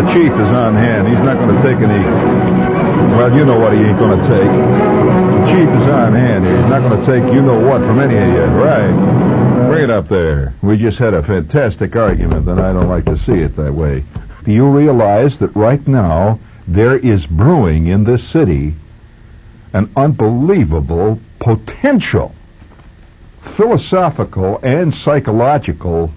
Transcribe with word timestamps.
the 0.00 0.14
chief 0.14 0.32
is 0.32 0.48
on 0.48 0.74
hand. 0.74 1.06
He's 1.06 1.18
not 1.18 1.36
going 1.36 1.54
to 1.54 1.62
take 1.62 1.76
any. 1.76 2.02
Well, 3.16 3.36
you 3.36 3.44
know 3.44 3.58
what 3.58 3.74
he 3.74 3.80
ain't 3.80 3.98
going 3.98 4.18
to 4.18 4.28
take. 4.28 4.48
The 4.48 5.46
chief 5.52 5.68
is 5.68 5.88
on 5.88 6.14
hand. 6.14 6.46
He's 6.46 6.70
not 6.70 6.80
going 6.80 6.98
to 6.98 7.06
take 7.06 7.34
you 7.34 7.42
know 7.42 7.60
what 7.60 7.82
from 7.82 7.98
any 7.98 8.16
of 8.16 8.28
you. 8.28 8.44
Right. 8.44 9.68
Bring 9.68 9.84
it 9.84 9.90
up 9.90 10.08
there. 10.08 10.54
We 10.62 10.78
just 10.78 10.96
had 10.96 11.12
a 11.12 11.22
fantastic 11.22 11.96
argument, 11.96 12.48
and 12.48 12.58
I 12.58 12.72
don't 12.72 12.88
like 12.88 13.04
to 13.06 13.18
see 13.18 13.40
it 13.40 13.56
that 13.56 13.74
way. 13.74 14.04
Do 14.44 14.52
you 14.52 14.70
realize 14.70 15.36
that 15.38 15.54
right 15.54 15.86
now 15.86 16.38
there 16.66 16.96
is 16.96 17.26
brewing 17.26 17.88
in 17.88 18.04
this 18.04 18.26
city 18.30 18.74
an 19.74 19.90
unbelievable 19.96 21.20
potential 21.40 22.34
philosophical 23.56 24.60
and 24.62 24.94
psychological 24.94 26.10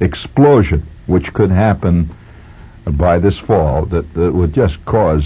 explosion 0.00 0.86
which 1.06 1.32
could 1.32 1.50
happen 1.50 2.10
by 2.96 3.18
this 3.18 3.38
fall 3.38 3.84
that, 3.86 4.12
that 4.14 4.32
would 4.32 4.54
just 4.54 4.84
cause 4.84 5.24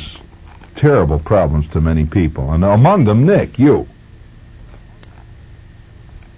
terrible 0.77 1.19
problems 1.19 1.69
to 1.69 1.81
many 1.81 2.05
people. 2.05 2.53
And 2.53 2.65
among 2.65 3.05
them, 3.05 3.27
Nick, 3.27 3.59
you. 3.59 3.87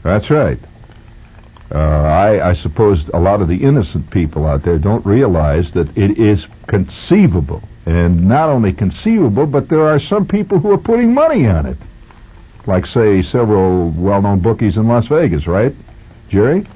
That's 0.03 0.29
right. 0.31 0.59
Uh, 1.73 1.79
I, 1.79 2.51
I 2.51 2.55
suppose 2.55 3.09
a 3.15 3.19
lot 3.19 3.41
of 3.41 3.49
the 3.49 3.65
innocent 3.65 4.11
people 4.11 4.47
out 4.47 4.63
there 4.63 4.79
don't 4.79 5.05
realize 5.07 5.73
that 5.73 5.97
it 5.97 6.19
is 6.19 6.47
conceivable. 6.67 7.63
And 7.87 8.29
not 8.29 8.49
only 8.49 8.73
conceivable, 8.73 9.47
but 9.47 9.69
there 9.69 9.87
are 9.87 10.01
some 10.01 10.27
people 10.27 10.59
who 10.59 10.71
are 10.73 10.79
putting 10.79 11.13
money 11.15 11.47
on 11.47 11.67
it. 11.67 11.77
Like, 12.67 12.87
say, 12.87 13.23
several 13.23 13.91
well-known 13.91 14.41
bookies 14.41 14.77
in 14.77 14.89
Las 14.89 15.07
Vegas, 15.07 15.47
right, 15.47 15.75
Jerry? 16.29 16.67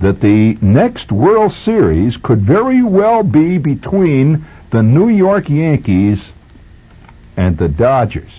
That 0.00 0.20
the 0.20 0.56
next 0.62 1.12
World 1.12 1.52
Series 1.52 2.16
could 2.16 2.40
very 2.40 2.82
well 2.82 3.22
be 3.22 3.58
between 3.58 4.44
the 4.70 4.82
New 4.82 5.08
York 5.08 5.48
Yankees 5.48 6.24
and 7.36 7.56
the 7.58 7.68
Dodgers. 7.68 8.30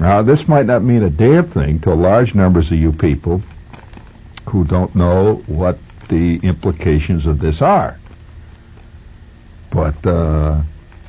Now, 0.00 0.22
this 0.22 0.46
might 0.48 0.66
not 0.66 0.82
mean 0.82 1.02
a 1.02 1.10
damn 1.10 1.50
thing 1.50 1.80
to 1.80 1.92
large 1.92 2.34
numbers 2.34 2.66
of 2.66 2.78
you 2.78 2.92
people 2.92 3.42
who 4.48 4.64
don't 4.64 4.94
know 4.94 5.42
what 5.46 5.78
the 6.08 6.36
implications 6.36 7.26
of 7.26 7.40
this 7.40 7.60
are. 7.60 7.98
But 9.70 10.06
uh, 10.06 10.62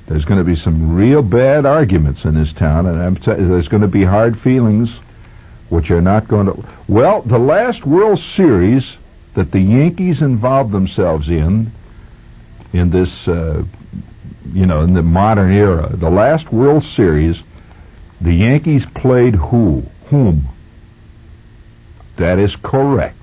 there's 0.08 0.26
going 0.26 0.40
to 0.40 0.44
be 0.44 0.56
some 0.56 0.96
real 0.96 1.22
bad 1.22 1.66
arguments 1.66 2.26
in 2.26 2.34
this 2.34 2.52
town, 2.52 2.88
and 2.88 3.18
there's 3.18 3.68
going 3.70 3.82
to 3.82 3.88
be 3.88 4.04
hard 4.04 4.38
feelings 4.40 4.92
which 5.70 5.92
are 5.92 6.02
not 6.02 6.28
going 6.28 6.48
to. 6.48 6.66
Well, 6.88 7.22
the 7.22 7.40
last 7.40 7.86
World 7.86 8.20
Series 8.20 8.92
that 9.36 9.52
the 9.52 9.60
Yankees 9.60 10.22
involved 10.22 10.72
themselves 10.72 11.30
in, 11.30 11.72
in 12.74 12.90
this, 12.90 13.28
uh, 13.28 13.64
you 14.52 14.66
know, 14.66 14.82
in 14.82 14.94
the 14.94 15.04
modern 15.04 15.52
era, 15.52 15.90
the 15.94 16.10
last 16.10 16.52
World 16.52 16.84
Series, 16.84 17.40
the 18.20 18.34
Yankees 18.34 18.86
played 18.96 19.36
who? 19.36 19.84
Whom? 20.08 20.44
That 22.18 22.40
is 22.40 22.56
correct. 22.56 23.16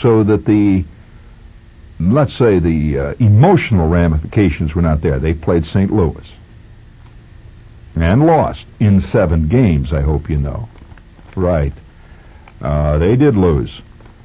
So 0.00 0.22
that 0.24 0.44
the, 0.44 0.84
let's 1.98 2.36
say 2.36 2.58
the 2.58 2.98
uh, 2.98 3.14
emotional 3.18 3.88
ramifications 3.88 4.74
were 4.74 4.82
not 4.82 5.00
there. 5.00 5.18
They 5.18 5.34
played 5.34 5.66
St. 5.66 5.92
Louis. 5.92 6.26
And 7.96 8.24
lost 8.24 8.64
in 8.78 9.00
seven 9.00 9.48
games, 9.48 9.92
I 9.92 10.02
hope 10.02 10.30
you 10.30 10.36
know. 10.36 10.68
Right. 11.38 11.72
Uh, 12.60 12.98
they 12.98 13.14
did 13.14 13.36
lose, 13.36 13.80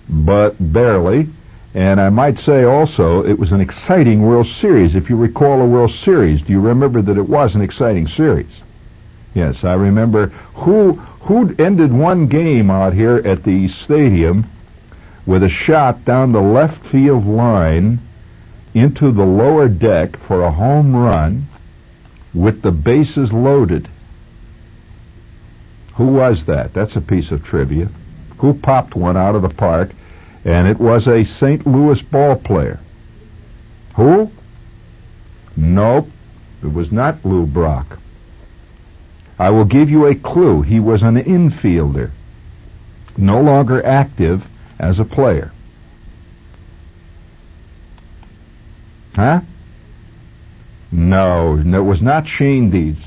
but 0.09 0.55
barely. 0.59 1.29
And 1.75 2.01
I 2.01 2.09
might 2.09 2.39
say 2.39 2.63
also 2.63 3.23
it 3.23 3.37
was 3.37 3.51
an 3.51 3.61
exciting 3.61 4.23
World 4.23 4.47
Series. 4.47 4.95
If 4.95 5.11
you 5.11 5.15
recall 5.15 5.61
a 5.61 5.67
World 5.67 5.91
Series, 5.91 6.41
do 6.41 6.51
you 6.51 6.59
remember 6.59 7.03
that 7.03 7.17
it 7.17 7.29
was 7.29 7.53
an 7.53 7.61
exciting 7.61 8.07
series? 8.07 8.49
Yes, 9.35 9.63
I 9.63 9.73
remember 9.73 10.27
who 10.55 10.93
who 11.21 11.55
ended 11.57 11.93
one 11.93 12.27
game 12.27 12.69
out 12.69 12.93
here 12.93 13.21
at 13.23 13.43
the 13.43 13.67
stadium 13.69 14.45
with 15.25 15.43
a 15.43 15.49
shot 15.49 16.03
down 16.03 16.31
the 16.31 16.41
left 16.41 16.83
field 16.87 17.25
line 17.25 17.99
into 18.73 19.11
the 19.11 19.25
lower 19.25 19.69
deck 19.69 20.17
for 20.17 20.43
a 20.43 20.51
home 20.51 20.95
run 20.95 21.45
with 22.33 22.61
the 22.63 22.71
bases 22.71 23.31
loaded. 23.31 23.87
Who 25.95 26.07
was 26.07 26.45
that? 26.45 26.73
That's 26.73 26.95
a 26.95 27.01
piece 27.01 27.31
of 27.31 27.43
trivia. 27.43 27.89
Who 28.37 28.53
popped 28.53 28.95
one 28.95 29.15
out 29.15 29.35
of 29.35 29.41
the 29.41 29.49
park? 29.49 29.91
And 30.43 30.67
it 30.67 30.79
was 30.79 31.07
a 31.07 31.23
St. 31.23 31.65
Louis 31.65 32.01
ball 32.01 32.35
player. 32.35 32.79
Who? 33.95 34.31
Nope. 35.55 36.09
It 36.63 36.73
was 36.73 36.91
not 36.91 37.23
Lou 37.23 37.45
Brock. 37.45 37.99
I 39.37 39.49
will 39.49 39.65
give 39.65 39.89
you 39.89 40.05
a 40.05 40.15
clue. 40.15 40.61
He 40.61 40.79
was 40.79 41.01
an 41.01 41.15
infielder, 41.15 42.11
no 43.17 43.41
longer 43.41 43.85
active 43.85 44.43
as 44.79 44.99
a 44.99 45.05
player. 45.05 45.51
Huh? 49.15 49.41
No, 50.91 51.55
no 51.55 51.79
it 51.81 51.85
was 51.85 52.01
not 52.01 52.27
Shane 52.27 52.69
Deans. 52.69 53.03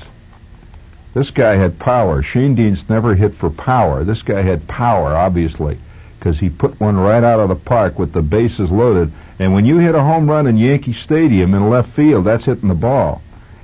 This 1.17 1.31
guy 1.31 1.55
had 1.55 1.79
power. 1.79 2.21
Shane 2.21 2.53
Deans 2.53 2.87
never 2.87 3.15
hit 3.15 3.33
for 3.33 3.49
power. 3.49 4.03
This 4.03 4.21
guy 4.21 4.43
had 4.43 4.67
power, 4.67 5.15
obviously, 5.15 5.79
because 6.19 6.37
he 6.37 6.47
put 6.47 6.79
one 6.79 6.95
right 6.95 7.23
out 7.23 7.39
of 7.39 7.49
the 7.49 7.55
park 7.55 7.97
with 7.97 8.13
the 8.13 8.21
bases 8.21 8.69
loaded. 8.69 9.11
And 9.39 9.51
when 9.51 9.65
you 9.65 9.79
hit 9.79 9.95
a 9.95 10.03
home 10.03 10.29
run 10.29 10.45
in 10.45 10.59
Yankee 10.59 10.93
Stadium 10.93 11.55
in 11.55 11.71
left 11.71 11.89
field, 11.93 12.25
that's 12.25 12.45
hitting 12.45 12.69
the 12.69 12.75
ball. 12.75 13.23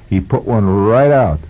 He 0.09 0.19
put 0.19 0.45
one 0.45 0.65
right 0.87 1.11
out. 1.11 1.41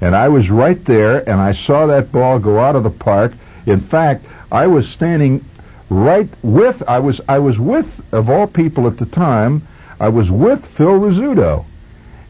And 0.00 0.16
I 0.16 0.28
was 0.28 0.50
right 0.50 0.84
there, 0.84 1.18
and 1.18 1.40
I 1.40 1.52
saw 1.52 1.86
that 1.86 2.10
ball 2.10 2.40
go 2.40 2.58
out 2.58 2.74
of 2.74 2.82
the 2.82 2.90
park. 2.90 3.34
In 3.66 3.80
fact, 3.80 4.26
I 4.50 4.66
was 4.66 4.88
standing 4.88 5.44
right 5.88 6.28
with 6.42 6.82
I 6.88 6.98
was 6.98 7.20
I 7.28 7.38
was 7.38 7.60
with 7.60 7.86
of 8.10 8.28
all 8.28 8.48
people 8.48 8.88
at 8.88 8.96
the 8.96 9.06
time. 9.06 9.62
I 10.00 10.08
was 10.08 10.32
with 10.32 10.66
Phil 10.74 10.98
Rizzuto 10.98 11.64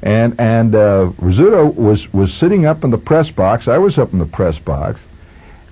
and 0.03 0.41
and 0.41 0.75
uh, 0.75 1.11
Rizzuto 1.21 1.75
was 1.75 2.12
was 2.12 2.33
sitting 2.34 2.66
up 2.66 2.84
in 2.84 2.91
the 2.91 2.99
press 2.99 3.31
box. 3.31 3.69
I 3.69 3.78
was 3.78 3.99
up 3.99 4.12
in 4.12 4.19
the 4.19 4.27
press 4.27 4.59
box, 4.59 4.99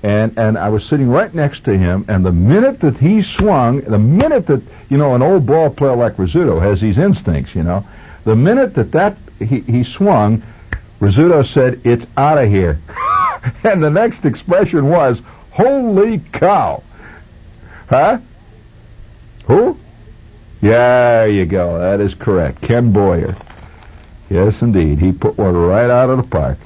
and 0.03 0.37
and 0.39 0.59
I 0.59 0.69
was 0.69 0.85
sitting 0.85 1.09
right 1.09 1.33
next 1.33 1.65
to 1.65 1.77
him. 1.77 2.05
And 2.09 2.25
the 2.25 2.33
minute 2.33 2.81
that 2.81 2.99
he 2.99 3.23
swung, 3.23 3.81
the 3.81 3.99
minute 3.99 4.47
that 4.47 4.63
you 4.89 4.99
know 4.99 5.15
an 5.15 5.23
old 5.23 5.47
ball 5.47 5.71
player 5.71 5.97
like 5.97 6.17
Rizzuto 6.17 6.61
has 6.61 6.81
these 6.81 6.99
instincts, 6.99 7.55
you 7.55 7.63
know, 7.63 7.87
the 8.25 8.37
minute 8.37 8.75
that 8.75 8.93
that 8.93 9.17
he 9.39 9.61
he 9.61 9.85
swung, 9.85 10.43
Rizzuto 11.01 11.47
said, 11.47 11.81
"It's 11.85 12.05
out 12.17 12.39
of 12.39 12.51
here," 12.51 12.79
and 13.65 13.83
the 13.83 13.91
next 13.91 14.27
expression 14.27 14.89
was, 14.89 15.23
"Holy 15.51 16.19
cow!" 16.33 16.83
Huh? 17.89 18.19
Who? 19.47 19.79
Yeah, 20.61 21.23
there 21.23 21.29
you 21.29 21.47
go. 21.47 21.79
That 21.79 22.01
is 22.01 22.15
correct. 22.15 22.61
Ken 22.61 22.93
Boyer. 22.93 23.35
Yes, 24.31 24.61
indeed. 24.61 24.99
He 24.99 25.13
put 25.13 25.39
one 25.39 25.57
right 25.57 25.91
out 25.91 26.11
of 26.11 26.19
the 26.19 26.25
park. 26.25 26.59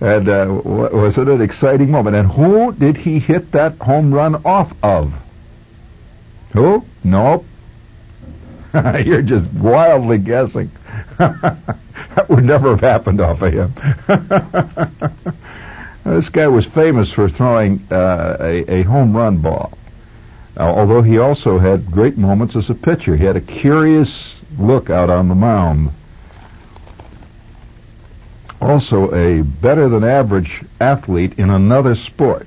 And 0.00 0.28
uh, 0.28 0.46
was 0.64 1.18
it 1.18 1.28
an 1.28 1.42
exciting 1.42 1.90
moment? 1.90 2.16
And 2.16 2.30
who 2.30 2.72
did 2.72 2.96
he 2.96 3.18
hit 3.18 3.52
that 3.52 3.76
home 3.76 4.12
run 4.12 4.42
off 4.46 4.72
of? 4.82 5.12
Who? 6.52 6.84
Nope. 7.04 7.44
You're 8.74 9.22
just 9.22 9.52
wildly 9.52 10.18
guessing. 10.18 10.70
that 11.18 12.28
would 12.28 12.44
never 12.44 12.70
have 12.70 12.80
happened 12.80 13.20
off 13.20 13.42
of 13.42 13.52
him. 13.52 13.74
this 16.04 16.28
guy 16.30 16.48
was 16.48 16.64
famous 16.66 17.12
for 17.12 17.28
throwing 17.28 17.86
uh, 17.90 18.38
a, 18.40 18.80
a, 18.80 18.82
home 18.82 19.14
run 19.14 19.38
ball. 19.38 19.76
Uh, 20.56 20.62
although 20.62 21.02
he 21.02 21.18
also 21.18 21.58
had 21.58 21.90
great 21.90 22.16
moments 22.16 22.56
as 22.56 22.70
a 22.70 22.74
pitcher. 22.74 23.16
He 23.16 23.24
had 23.24 23.36
a 23.36 23.40
curious 23.40 24.40
look 24.58 24.88
out 24.88 25.10
on 25.10 25.28
the 25.28 25.34
mound 25.34 25.90
also 28.60 29.12
a 29.12 29.42
better 29.42 29.88
than 29.88 30.04
average 30.04 30.62
athlete 30.80 31.38
in 31.38 31.50
another 31.50 31.94
sport. 31.94 32.46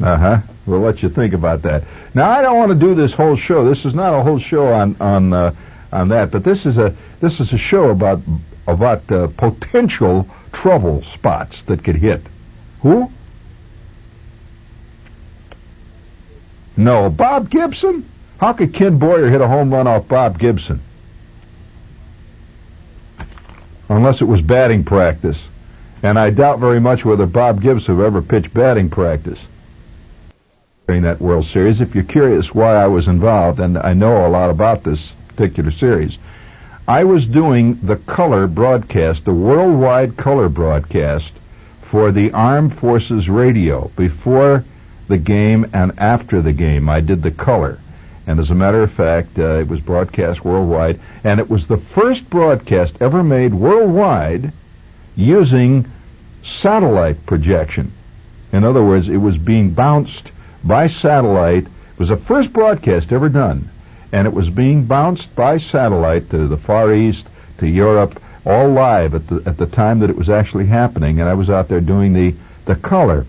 Uh 0.00 0.16
huh. 0.16 0.40
We'll 0.66 0.80
let 0.80 1.02
you 1.02 1.08
think 1.08 1.34
about 1.34 1.62
that. 1.62 1.82
Now, 2.14 2.30
I 2.30 2.42
don't 2.42 2.56
want 2.56 2.70
to 2.70 2.78
do 2.78 2.94
this 2.94 3.12
whole 3.12 3.36
show. 3.36 3.68
This 3.68 3.84
is 3.84 3.94
not 3.94 4.14
a 4.14 4.22
whole 4.22 4.38
show 4.38 4.72
on 4.72 4.96
on 5.00 5.32
uh, 5.32 5.54
on 5.92 6.08
that, 6.08 6.30
but 6.30 6.44
this 6.44 6.66
is 6.66 6.78
a 6.78 6.94
this 7.20 7.40
is 7.40 7.52
a 7.52 7.58
show 7.58 7.90
about 7.90 8.20
about 8.66 9.10
uh, 9.10 9.28
potential 9.36 10.28
trouble 10.52 11.02
spots 11.14 11.62
that 11.66 11.82
could 11.82 11.96
hit. 11.96 12.22
Who? 12.82 13.10
No, 16.76 17.10
Bob 17.10 17.50
Gibson. 17.50 18.08
How 18.38 18.52
could 18.52 18.72
Ken 18.72 18.98
Boyer 18.98 19.28
hit 19.28 19.40
a 19.40 19.48
home 19.48 19.72
run 19.72 19.88
off 19.88 20.06
Bob 20.06 20.38
Gibson? 20.38 20.80
Unless 23.88 24.20
it 24.20 24.26
was 24.26 24.40
batting 24.40 24.84
practice. 24.84 25.38
And 26.02 26.18
I 26.18 26.30
doubt 26.30 26.60
very 26.60 26.80
much 26.80 27.04
whether 27.04 27.26
Bob 27.26 27.62
have 27.62 27.88
ever 27.88 28.22
pitched 28.22 28.54
batting 28.54 28.90
practice. 28.90 29.38
during 30.86 31.02
that 31.02 31.20
World 31.20 31.46
Series. 31.46 31.80
If 31.80 31.94
you're 31.94 32.04
curious 32.04 32.54
why 32.54 32.74
I 32.76 32.86
was 32.86 33.08
involved, 33.08 33.60
and 33.60 33.76
I 33.76 33.92
know 33.92 34.26
a 34.26 34.28
lot 34.28 34.48
about 34.48 34.84
this 34.84 35.10
particular 35.28 35.70
series, 35.70 36.16
I 36.86 37.04
was 37.04 37.26
doing 37.26 37.78
the 37.82 37.96
color 37.96 38.46
broadcast, 38.46 39.24
the 39.26 39.34
worldwide 39.34 40.16
color 40.16 40.48
broadcast 40.48 41.30
for 41.90 42.10
the 42.12 42.32
Armed 42.32 42.78
Forces 42.78 43.28
Radio 43.28 43.90
before 43.96 44.64
the 45.08 45.18
game 45.18 45.66
and 45.74 45.98
after 45.98 46.40
the 46.40 46.52
game. 46.52 46.88
I 46.88 47.00
did 47.00 47.22
the 47.22 47.30
color. 47.30 47.78
And 48.28 48.38
as 48.38 48.50
a 48.50 48.54
matter 48.54 48.84
of 48.84 48.92
fact, 48.92 49.38
uh, 49.38 49.58
it 49.58 49.68
was 49.68 49.80
broadcast 49.80 50.44
worldwide, 50.44 51.00
and 51.24 51.40
it 51.40 51.50
was 51.50 51.66
the 51.66 51.78
first 51.78 52.30
broadcast 52.30 52.94
ever 53.00 53.24
made 53.24 53.54
worldwide 53.54 54.52
using 55.16 55.90
satellite 56.46 57.26
projection. 57.26 57.90
In 58.52 58.62
other 58.62 58.84
words, 58.84 59.08
it 59.08 59.16
was 59.16 59.36
being 59.36 59.70
bounced 59.70 60.28
by 60.62 60.86
satellite. 60.86 61.64
It 61.64 61.98
was 61.98 62.10
the 62.10 62.16
first 62.16 62.52
broadcast 62.52 63.10
ever 63.10 63.28
done 63.28 63.68
and 64.12 64.26
it 64.26 64.32
was 64.32 64.48
being 64.48 64.84
bounced 64.84 65.34
by 65.34 65.58
satellite 65.58 66.30
to 66.30 66.48
the 66.48 66.56
Far 66.56 66.94
East, 66.94 67.26
to 67.58 67.66
Europe, 67.66 68.20
all 68.46 68.68
live 68.68 69.14
at 69.14 69.26
the 69.26 69.42
at 69.44 69.58
the 69.58 69.66
time 69.66 69.98
that 69.98 70.08
it 70.08 70.16
was 70.16 70.30
actually 70.30 70.66
happening, 70.66 71.20
and 71.20 71.28
I 71.28 71.34
was 71.34 71.50
out 71.50 71.68
there 71.68 71.80
doing 71.80 72.12
the 72.12 72.34
the 72.64 72.76
color, 72.76 73.26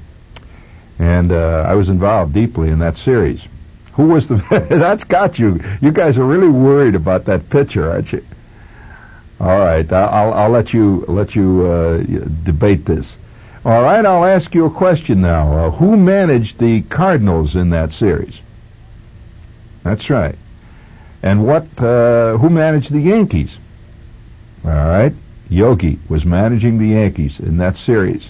and 0.97 1.31
uh, 1.31 1.65
I 1.67 1.75
was 1.75 1.89
involved 1.89 2.33
deeply 2.33 2.69
in 2.69 2.79
that 2.79 2.97
series. 2.97 3.41
Who 3.99 4.07
was 4.07 4.29
the? 4.29 4.37
that's 4.69 5.03
got 5.03 5.37
you. 5.37 5.59
You 5.81 5.91
guys 5.91 6.17
are 6.17 6.23
really 6.23 6.47
worried 6.47 6.95
about 6.95 7.25
that 7.25 7.49
pitcher, 7.49 7.91
aren't 7.91 8.13
you? 8.13 8.23
All 9.41 9.59
right, 9.59 9.91
I'll 9.91 10.33
I'll 10.33 10.49
let 10.49 10.71
you 10.71 11.03
let 11.09 11.35
you 11.35 11.65
uh, 11.65 11.97
debate 12.45 12.85
this. 12.85 13.05
All 13.65 13.83
right, 13.83 14.05
I'll 14.05 14.23
ask 14.23 14.55
you 14.55 14.63
a 14.63 14.69
question 14.69 15.19
now. 15.19 15.51
Uh, 15.51 15.71
who 15.71 15.97
managed 15.97 16.59
the 16.59 16.81
Cardinals 16.83 17.57
in 17.57 17.71
that 17.71 17.91
series? 17.91 18.39
That's 19.83 20.09
right. 20.09 20.37
And 21.21 21.45
what? 21.45 21.65
Uh, 21.77 22.37
who 22.37 22.49
managed 22.49 22.93
the 22.93 23.01
Yankees? 23.01 23.51
All 24.63 24.71
right, 24.71 25.11
Yogi 25.49 25.99
was 26.07 26.23
managing 26.23 26.77
the 26.77 26.87
Yankees 26.87 27.37
in 27.41 27.57
that 27.57 27.75
series. 27.75 28.25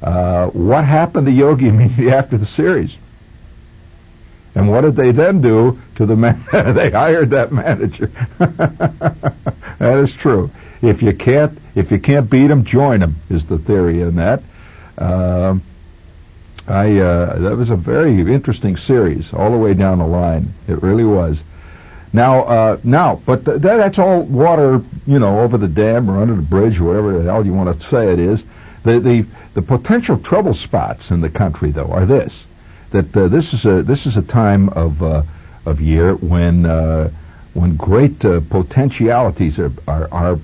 Uh, 0.00 0.46
what 0.50 0.84
happened 0.84 1.26
to 1.26 1.32
Yogi 1.32 1.66
immediately 1.70 2.12
after 2.12 2.38
the 2.38 2.46
series? 2.46 2.94
And 4.54 4.68
what 4.70 4.82
did 4.82 4.96
they 4.96 5.12
then 5.12 5.40
do 5.40 5.80
to 5.96 6.06
the 6.06 6.16
man? 6.24 6.44
they 6.52 6.90
hired 6.90 7.30
that 7.30 7.52
manager. 7.52 8.10
that 8.38 9.98
is 9.98 10.12
true. 10.14 10.50
If 10.82 11.00
you 11.00 11.12
can't, 11.14 11.58
if 11.74 11.90
you 11.90 11.98
can't 11.98 12.28
beat 12.28 12.48
them, 12.48 12.64
join 12.64 13.00
them 13.00 13.16
is 13.30 13.46
the 13.46 13.58
theory 13.58 14.00
in 14.00 14.16
that. 14.16 14.42
Uh, 14.98 15.58
I 16.66 16.98
uh, 16.98 17.38
that 17.38 17.56
was 17.56 17.70
a 17.70 17.76
very 17.76 18.20
interesting 18.20 18.76
series 18.76 19.32
all 19.32 19.50
the 19.50 19.58
way 19.58 19.74
down 19.74 19.98
the 19.98 20.06
line. 20.06 20.52
It 20.68 20.82
really 20.82 21.04
was. 21.04 21.40
Now, 22.12 22.42
uh, 22.42 22.78
now, 22.84 23.22
but 23.24 23.44
th- 23.44 23.60
that's 23.62 23.98
all 23.98 24.22
water, 24.22 24.82
you 25.06 25.18
know, 25.18 25.40
over 25.40 25.56
the 25.56 25.68
dam 25.68 26.10
or 26.10 26.20
under 26.20 26.34
the 26.34 26.42
bridge, 26.42 26.78
whatever 26.78 27.18
the 27.18 27.24
hell 27.24 27.44
you 27.44 27.54
want 27.54 27.80
to 27.80 27.88
say 27.88 28.12
it 28.12 28.18
is. 28.18 28.42
The 28.84 29.00
the 29.00 29.26
the 29.54 29.62
potential 29.62 30.18
trouble 30.18 30.54
spots 30.54 31.10
in 31.10 31.20
the 31.20 31.30
country, 31.30 31.70
though, 31.70 31.90
are 31.90 32.06
this: 32.06 32.32
that 32.92 33.16
uh, 33.16 33.28
this 33.28 33.52
is 33.52 33.64
a 33.64 33.82
this 33.82 34.06
is 34.06 34.16
a 34.16 34.22
time 34.22 34.68
of 34.70 35.02
uh, 35.02 35.22
of 35.66 35.80
year 35.80 36.14
when 36.14 36.66
uh, 36.66 37.10
when 37.54 37.76
great 37.76 38.24
uh, 38.24 38.40
potentialities 38.48 39.58
are, 39.58 39.72
are 39.88 40.08
are 40.12 40.38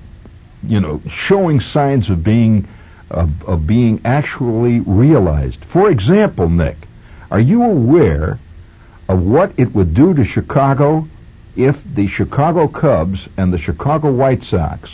you 0.63 0.81
know 0.81 1.01
showing 1.09 1.61
signs 1.61 2.11
of 2.11 2.25
being 2.25 2.67
of, 3.11 3.43
of 3.49 3.67
being 3.67 4.01
actually 4.05 4.81
realized. 4.81 5.65
For 5.67 5.91
example, 5.91 6.49
Nick, 6.49 6.77
are 7.31 7.41
you 7.41 7.63
aware 7.63 8.39
of 9.09 9.23
what 9.23 9.53
it 9.57 9.75
would 9.75 9.95
do 9.95 10.15
to 10.15 10.25
Chicago? 10.25 11.07
if 11.59 11.77
the 11.93 12.07
Chicago 12.07 12.69
Cubs 12.69 13.29
and 13.37 13.53
the 13.53 13.59
Chicago 13.59 14.13
White 14.13 14.45
Sox 14.45 14.91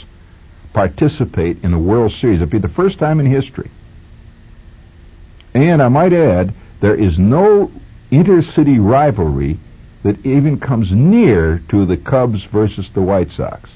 participate 0.72 1.62
in 1.62 1.70
the 1.70 1.78
World 1.78 2.10
Series. 2.10 2.40
It'd 2.40 2.48
be 2.48 2.58
the 2.58 2.70
first 2.70 2.98
time 2.98 3.20
in 3.20 3.26
history. 3.26 3.70
And 5.52 5.82
I 5.82 5.88
might 5.88 6.14
add, 6.14 6.54
there 6.84 6.94
is 6.94 7.18
no 7.18 7.72
intercity 8.12 8.76
rivalry 8.78 9.56
that 10.02 10.26
even 10.26 10.60
comes 10.60 10.90
near 10.90 11.62
to 11.70 11.86
the 11.86 11.96
Cubs 11.96 12.44
versus 12.44 12.90
the 12.90 13.00
White 13.00 13.30
Sox. 13.30 13.70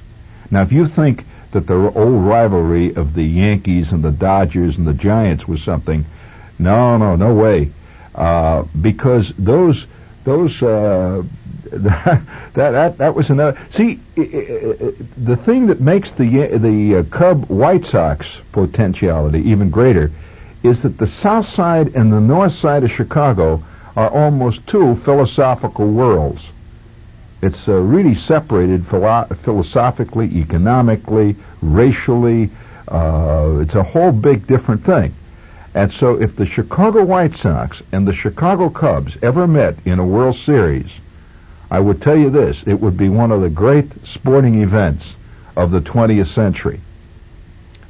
Now, 0.51 0.61
if 0.61 0.73
you 0.73 0.89
think 0.89 1.25
that 1.53 1.67
the 1.67 1.91
old 1.95 2.23
rivalry 2.27 2.95
of 2.95 3.15
the 3.15 3.25
Yankees 3.25 3.93
and 3.93 4.05
the 4.05 4.13
Dodgers 4.13 4.77
and 4.77 4.87
the 4.87 4.93
Giants 4.93 5.49
was 5.49 5.63
something, 5.63 6.05
no, 6.59 6.99
no, 6.99 7.17
no 7.17 7.35
way. 7.35 7.71
Uh, 8.15 8.65
because 8.79 9.33
those 9.39 9.87
those 10.25 10.63
uh, 10.63 11.23
that, 11.73 12.23
that 12.53 12.99
that 12.99 13.15
was 13.15 13.31
another. 13.31 13.59
See, 13.75 14.01
the 14.17 15.41
thing 15.47 15.69
that 15.69 15.81
makes 15.81 16.13
the 16.13 16.59
the 16.59 16.97
uh, 16.97 17.03
Cub 17.05 17.47
White 17.49 17.87
Sox 17.87 18.27
potentiality 18.53 19.41
even 19.49 19.71
greater 19.71 20.11
is 20.63 20.83
that 20.83 20.99
the 20.99 21.07
South 21.07 21.49
Side 21.49 21.95
and 21.95 22.13
the 22.13 22.21
North 22.21 22.55
Side 22.55 22.85
of 22.85 22.91
Chicago 22.91 23.63
are 23.97 24.11
almost 24.11 24.67
two 24.67 24.97
philosophical 24.97 25.91
worlds. 25.91 26.45
It's 27.43 27.69
uh, 27.69 27.75
really 27.75 28.17
separated 28.17 28.87
philo- 28.87 29.29
philosophically, 29.45 30.27
economically, 30.37 31.37
racially. 31.63 32.51
Uh, 32.89 33.59
it's 33.61 33.75
a 33.75 33.83
whole 33.83 34.13
big 34.13 34.47
different 34.47 34.85
thing. 34.85 35.15
And 35.75 35.93
so, 35.93 36.21
if 36.21 36.35
the 36.35 36.47
Chicago 36.47 37.05
White 37.05 37.37
Sox 37.37 37.83
and 37.93 38.09
the 38.09 38.15
Chicago 38.15 38.69
Cubs 38.71 39.17
ever 39.23 39.47
met 39.47 39.77
in 39.85 39.99
a 39.99 40.07
World 40.07 40.37
Series, 40.37 40.91
I 41.71 41.81
would 41.81 42.03
tell 42.03 42.17
you 42.17 42.31
this, 42.31 42.63
it 42.67 42.81
would 42.81 42.97
be 42.97 43.09
one 43.09 43.31
of 43.31 43.43
the 43.43 43.51
great 43.51 43.93
sporting 44.07 44.63
events 44.63 45.05
of 45.57 45.71
the 45.71 45.81
20th 45.81 46.35
century. 46.35 46.81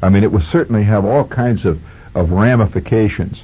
I 0.03 0.09
mean, 0.09 0.25
it 0.25 0.33
would 0.33 0.45
certainly 0.45 0.85
have 0.85 1.05
all 1.05 1.25
kinds 1.25 1.65
of, 1.65 1.81
of 2.15 2.31
ramifications. 2.31 3.41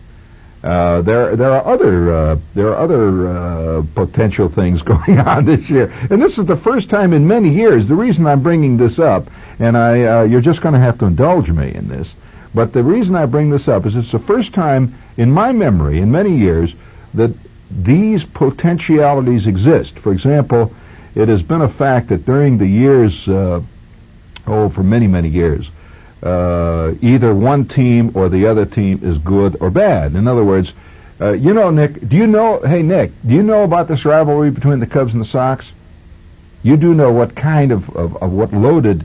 Uh, 0.63 1.03
there, 1.03 1.37
there 1.37 1.51
are 1.51 1.67
other, 1.67 2.15
uh, 2.15 2.39
there 2.55 2.69
are 2.69 2.77
other 2.77 3.29
uh, 3.29 3.83
potential 3.95 4.49
things 4.49 4.81
going 4.93 5.19
on 5.19 5.45
this 5.45 5.69
year, 5.69 5.93
and 6.11 6.23
this 6.23 6.39
is 6.39 6.47
the 6.47 6.57
first 6.57 6.89
time 6.89 7.13
in 7.13 7.27
many 7.27 7.51
years. 7.51 7.87
The 7.87 7.95
reason 7.95 8.27
I'm 8.27 8.43
bringing 8.43 8.79
this 8.79 8.99
up, 8.99 9.29
and 9.59 9.77
I, 9.77 10.05
uh, 10.05 10.23
you're 10.23 10.41
just 10.41 10.63
going 10.63 10.73
to 10.73 10.81
have 10.81 10.99
to 10.99 11.05
indulge 11.05 11.51
me 11.51 11.75
in 11.75 11.89
this, 11.89 12.09
but 12.55 12.73
the 12.73 12.83
reason 12.83 13.15
I 13.15 13.27
bring 13.27 13.51
this 13.51 13.69
up 13.69 13.85
is 13.85 13.95
it's 13.95 14.13
the 14.13 14.19
first 14.19 14.55
time 14.55 14.95
in 15.17 15.31
my 15.31 15.53
memory, 15.53 16.01
in 16.01 16.11
many 16.11 16.35
years, 16.37 16.73
that 17.13 17.33
these 17.71 18.25
potentialities 18.25 19.47
exist. 19.47 19.99
For 19.99 20.13
example, 20.13 20.73
it 21.15 21.29
has 21.29 21.43
been 21.43 21.61
a 21.61 21.69
fact 21.69 22.09
that 22.09 22.25
during 22.25 22.59
the 22.59 22.67
years, 22.67 23.29
uh, 23.29 23.61
oh, 24.47 24.69
for 24.71 24.83
many, 24.83 25.07
many 25.07 25.29
years, 25.29 25.69
uh, 26.25 26.95
either 27.03 27.35
one 27.35 27.67
team 27.67 28.13
or 28.15 28.29
the 28.29 28.47
other 28.47 28.65
team 28.65 29.01
is 29.03 29.19
good 29.19 29.57
or 29.61 29.71
bad. 29.71 30.15
In 30.15 30.27
other 30.27 30.45
words, 30.45 30.73
uh, 31.21 31.33
you 31.33 31.53
know, 31.53 31.71
Nick, 31.71 32.09
do 32.09 32.17
you 32.17 32.27
know, 32.27 32.61
hey, 32.61 32.83
Nick, 32.83 33.13
do 33.27 33.35
you 33.35 33.43
know 33.43 33.63
about 33.63 33.89
this 33.89 34.05
rivalry 34.05 34.51
between 34.51 34.81
the 34.81 34.87
Cubs 34.87 35.13
and 35.13 35.23
the 35.23 35.29
Sox? 35.29 35.67
You 36.63 36.77
do 36.77 36.95
know 36.95 37.13
what 37.13 37.37
kind 37.37 37.73
of, 37.73 37.89
of, 37.95 38.17
of 38.17 38.33
what 38.33 38.53
loaded 38.53 39.05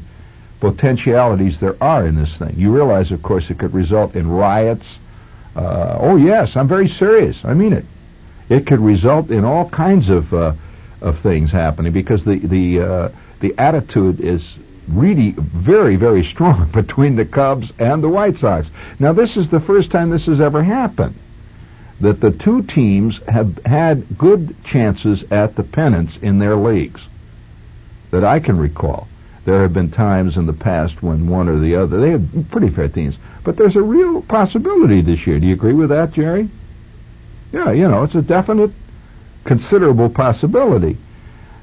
potentialities 0.59 1.59
there 1.59 1.75
are 1.81 2.07
in 2.07 2.15
this 2.15 2.35
thing. 2.37 2.53
You 2.57 2.73
realize, 2.73 3.11
of 3.11 3.21
course, 3.21 3.49
it 3.49 3.59
could 3.59 3.73
result 3.73 4.15
in 4.15 4.29
riots. 4.29 4.85
Uh, 5.55 5.97
oh, 5.99 6.15
yes, 6.15 6.55
I'm 6.55 6.67
very 6.67 6.87
serious. 6.87 7.37
I 7.43 7.53
mean 7.53 7.73
it 7.73 7.85
it 8.49 8.65
could 8.65 8.79
result 8.79 9.29
in 9.29 9.45
all 9.45 9.69
kinds 9.69 10.09
of 10.09 10.33
uh, 10.33 10.53
of 11.01 11.19
things 11.19 11.51
happening 11.51 11.93
because 11.93 12.25
the 12.25 12.39
the 12.39 12.79
uh, 12.79 13.09
the 13.39 13.53
attitude 13.57 14.19
is 14.19 14.43
really 14.89 15.31
very 15.37 15.95
very 15.95 16.23
strong 16.23 16.69
between 16.73 17.15
the 17.15 17.25
Cubs 17.25 17.71
and 17.79 18.03
the 18.03 18.09
White 18.09 18.37
Sox. 18.37 18.67
Now 18.99 19.13
this 19.13 19.37
is 19.37 19.49
the 19.49 19.59
first 19.59 19.91
time 19.91 20.09
this 20.09 20.25
has 20.25 20.39
ever 20.39 20.63
happened 20.63 21.15
that 22.01 22.21
the 22.21 22.31
two 22.31 22.63
teams 22.63 23.19
have 23.27 23.57
had 23.65 24.17
good 24.17 24.55
chances 24.63 25.23
at 25.31 25.55
the 25.55 25.63
pennants 25.63 26.17
in 26.21 26.39
their 26.39 26.55
leagues 26.55 27.01
that 28.11 28.23
I 28.23 28.39
can 28.39 28.57
recall. 28.57 29.07
There 29.45 29.61
have 29.61 29.73
been 29.73 29.91
times 29.91 30.37
in 30.37 30.45
the 30.45 30.53
past 30.53 31.01
when 31.01 31.27
one 31.27 31.49
or 31.49 31.59
the 31.59 31.75
other 31.75 31.99
they 31.99 32.11
have 32.11 32.49
pretty 32.51 32.69
fair 32.69 32.87
teams, 32.87 33.15
but 33.43 33.57
there's 33.57 33.75
a 33.75 33.81
real 33.81 34.21
possibility 34.21 35.01
this 35.01 35.25
year. 35.25 35.39
Do 35.39 35.47
you 35.47 35.53
agree 35.53 35.73
with 35.73 35.89
that, 35.89 36.13
Jerry? 36.13 36.49
Yeah, 37.51 37.71
you 37.71 37.87
know, 37.87 38.03
it's 38.03 38.15
a 38.15 38.21
definite, 38.21 38.71
considerable 39.43 40.09
possibility. 40.09 40.97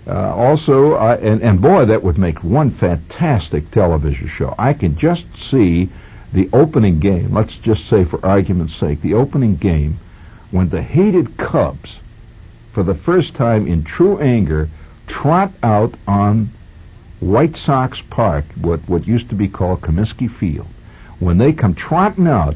Uh, 0.06 0.34
also, 0.34 0.92
uh, 0.92 1.18
and, 1.20 1.42
and 1.42 1.60
boy, 1.60 1.84
that 1.84 2.02
would 2.02 2.16
make 2.16 2.44
one 2.44 2.70
fantastic 2.70 3.70
television 3.72 4.28
show. 4.28 4.54
I 4.56 4.72
can 4.72 4.96
just 4.96 5.24
see 5.50 5.88
the 6.32 6.48
opening 6.52 7.00
game, 7.00 7.32
let's 7.32 7.56
just 7.56 7.88
say 7.88 8.04
for 8.04 8.24
argument's 8.24 8.76
sake, 8.76 9.00
the 9.02 9.14
opening 9.14 9.56
game 9.56 9.98
when 10.50 10.68
the 10.68 10.82
hated 10.82 11.36
Cubs, 11.36 11.96
for 12.72 12.82
the 12.82 12.94
first 12.94 13.34
time 13.34 13.66
in 13.66 13.82
true 13.82 14.18
anger, 14.20 14.68
trot 15.08 15.52
out 15.62 15.94
on 16.06 16.50
White 17.20 17.56
Sox 17.56 18.00
Park, 18.10 18.44
what, 18.60 18.80
what 18.88 19.06
used 19.06 19.28
to 19.30 19.34
be 19.34 19.48
called 19.48 19.80
Comiskey 19.80 20.30
Field. 20.30 20.68
When 21.18 21.38
they 21.38 21.52
come 21.52 21.74
trotting 21.74 22.28
out, 22.28 22.54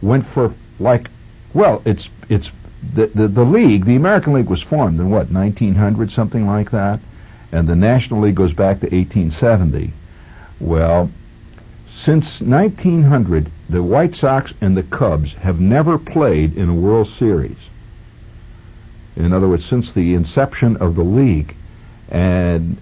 went 0.00 0.26
for 0.28 0.54
like, 0.78 1.08
well, 1.52 1.82
it's 1.84 2.08
it's 2.28 2.50
the, 2.94 3.06
the, 3.06 3.28
the 3.28 3.44
league, 3.44 3.84
the 3.84 3.96
American 3.96 4.32
League 4.32 4.48
was 4.48 4.62
formed 4.62 5.00
in 5.00 5.10
what, 5.10 5.30
1900, 5.30 6.10
something 6.10 6.46
like 6.46 6.70
that? 6.70 7.00
And 7.52 7.68
the 7.68 7.76
National 7.76 8.20
League 8.20 8.34
goes 8.34 8.52
back 8.52 8.80
to 8.80 8.86
1870. 8.86 9.92
Well, 10.60 11.10
since 12.04 12.40
1900, 12.40 13.50
the 13.68 13.82
White 13.82 14.14
Sox 14.16 14.52
and 14.60 14.76
the 14.76 14.82
Cubs 14.82 15.32
have 15.34 15.60
never 15.60 15.98
played 15.98 16.56
in 16.56 16.68
a 16.68 16.74
World 16.74 17.08
Series. 17.18 17.56
In 19.16 19.32
other 19.32 19.48
words, 19.48 19.64
since 19.64 19.90
the 19.92 20.14
inception 20.14 20.76
of 20.76 20.94
the 20.94 21.02
league. 21.02 21.54
And 22.10 22.78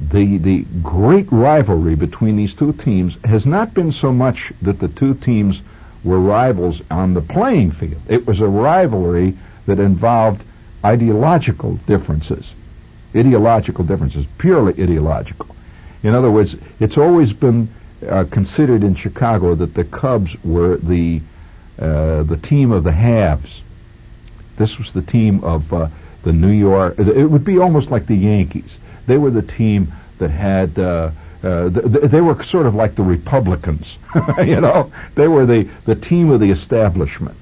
the 0.00 0.38
the 0.38 0.64
great 0.82 1.26
rivalry 1.32 1.96
between 1.96 2.36
these 2.36 2.54
two 2.54 2.72
teams 2.72 3.16
has 3.24 3.44
not 3.44 3.74
been 3.74 3.90
so 3.90 4.12
much 4.12 4.52
that 4.62 4.78
the 4.78 4.88
two 4.88 5.14
teams 5.14 5.60
were 6.04 6.20
rivals 6.20 6.80
on 6.90 7.14
the 7.14 7.20
playing 7.20 7.72
field. 7.72 8.00
It 8.08 8.26
was 8.26 8.40
a 8.40 8.48
rivalry 8.48 9.36
that 9.66 9.78
involved 9.78 10.42
ideological 10.84 11.74
differences, 11.86 12.46
ideological 13.14 13.84
differences, 13.84 14.26
purely 14.38 14.80
ideological. 14.82 15.54
In 16.02 16.14
other 16.14 16.30
words, 16.30 16.54
it's 16.78 16.96
always 16.96 17.32
been 17.32 17.68
uh, 18.08 18.24
considered 18.30 18.82
in 18.82 18.94
Chicago 18.94 19.54
that 19.56 19.74
the 19.74 19.84
Cubs 19.84 20.36
were 20.44 20.76
the 20.76 21.20
uh, 21.78 22.24
the 22.24 22.36
team 22.36 22.72
of 22.72 22.84
the 22.84 22.92
haves. 22.92 23.62
This 24.56 24.78
was 24.78 24.92
the 24.92 25.02
team 25.02 25.42
of 25.44 25.72
uh, 25.72 25.88
the 26.22 26.32
New 26.32 26.50
York. 26.50 26.98
It 26.98 27.26
would 27.30 27.44
be 27.44 27.58
almost 27.58 27.90
like 27.90 28.06
the 28.06 28.16
Yankees. 28.16 28.70
They 29.06 29.16
were 29.18 29.30
the 29.30 29.42
team 29.42 29.92
that 30.18 30.30
had. 30.30 30.78
Uh, 31.42 31.70
th- 31.70 32.10
they 32.10 32.20
were 32.20 32.42
sort 32.42 32.66
of 32.66 32.74
like 32.74 32.96
the 32.96 33.02
Republicans, 33.02 33.96
you 34.38 34.60
know. 34.60 34.92
They 35.14 35.28
were 35.28 35.46
the 35.46 35.68
the 35.84 35.94
team 35.94 36.30
of 36.30 36.40
the 36.40 36.50
establishment. 36.50 37.36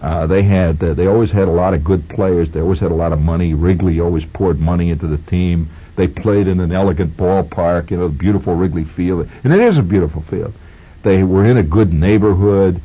Uh, 0.00 0.26
they 0.26 0.42
had 0.42 0.82
uh, 0.82 0.94
they 0.94 1.06
always 1.06 1.30
had 1.30 1.46
a 1.46 1.50
lot 1.50 1.74
of 1.74 1.84
good 1.84 2.08
players. 2.08 2.50
They 2.50 2.60
always 2.60 2.78
had 2.78 2.90
a 2.90 2.94
lot 2.94 3.12
of 3.12 3.20
money. 3.20 3.52
Wrigley 3.52 4.00
always 4.00 4.24
poured 4.24 4.58
money 4.58 4.90
into 4.90 5.06
the 5.06 5.18
team. 5.18 5.68
They 5.96 6.08
played 6.08 6.46
in 6.48 6.60
an 6.60 6.72
elegant 6.72 7.16
ballpark, 7.16 7.90
you 7.90 7.98
know, 7.98 8.08
beautiful 8.08 8.54
Wrigley 8.54 8.84
Field, 8.84 9.28
and 9.44 9.52
it 9.52 9.60
is 9.60 9.76
a 9.76 9.82
beautiful 9.82 10.22
field. 10.22 10.54
They 11.02 11.22
were 11.22 11.44
in 11.44 11.58
a 11.58 11.62
good 11.62 11.92
neighborhood 11.92 12.80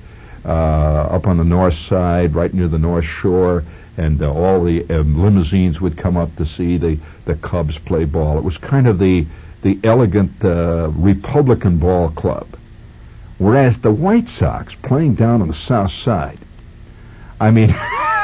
up 0.51 1.27
on 1.27 1.37
the 1.37 1.43
north 1.43 1.77
side, 1.87 2.35
right 2.35 2.53
near 2.53 2.67
the 2.67 2.77
North 2.77 3.05
Shore, 3.05 3.63
and 3.97 4.21
uh, 4.21 4.31
all 4.31 4.63
the 4.63 4.83
um, 4.89 5.21
limousines 5.21 5.79
would 5.79 5.97
come 5.97 6.17
up 6.17 6.35
to 6.35 6.45
see 6.45 6.77
the 6.77 6.99
the 7.25 7.35
Cubs 7.35 7.77
play 7.77 8.05
ball. 8.05 8.37
It 8.37 8.43
was 8.43 8.57
kind 8.57 8.87
of 8.87 8.99
the 8.99 9.25
the 9.61 9.79
elegant 9.83 10.31
uh, 10.43 10.89
Republican 10.95 11.77
ball 11.77 12.09
club, 12.09 12.47
whereas 13.37 13.79
the 13.79 13.91
White 13.91 14.29
Sox 14.29 14.73
playing 14.83 15.15
down 15.15 15.41
on 15.41 15.47
the 15.47 15.57
south 15.67 15.91
side. 15.91 16.37
I 17.39 17.51
mean, 17.51 17.69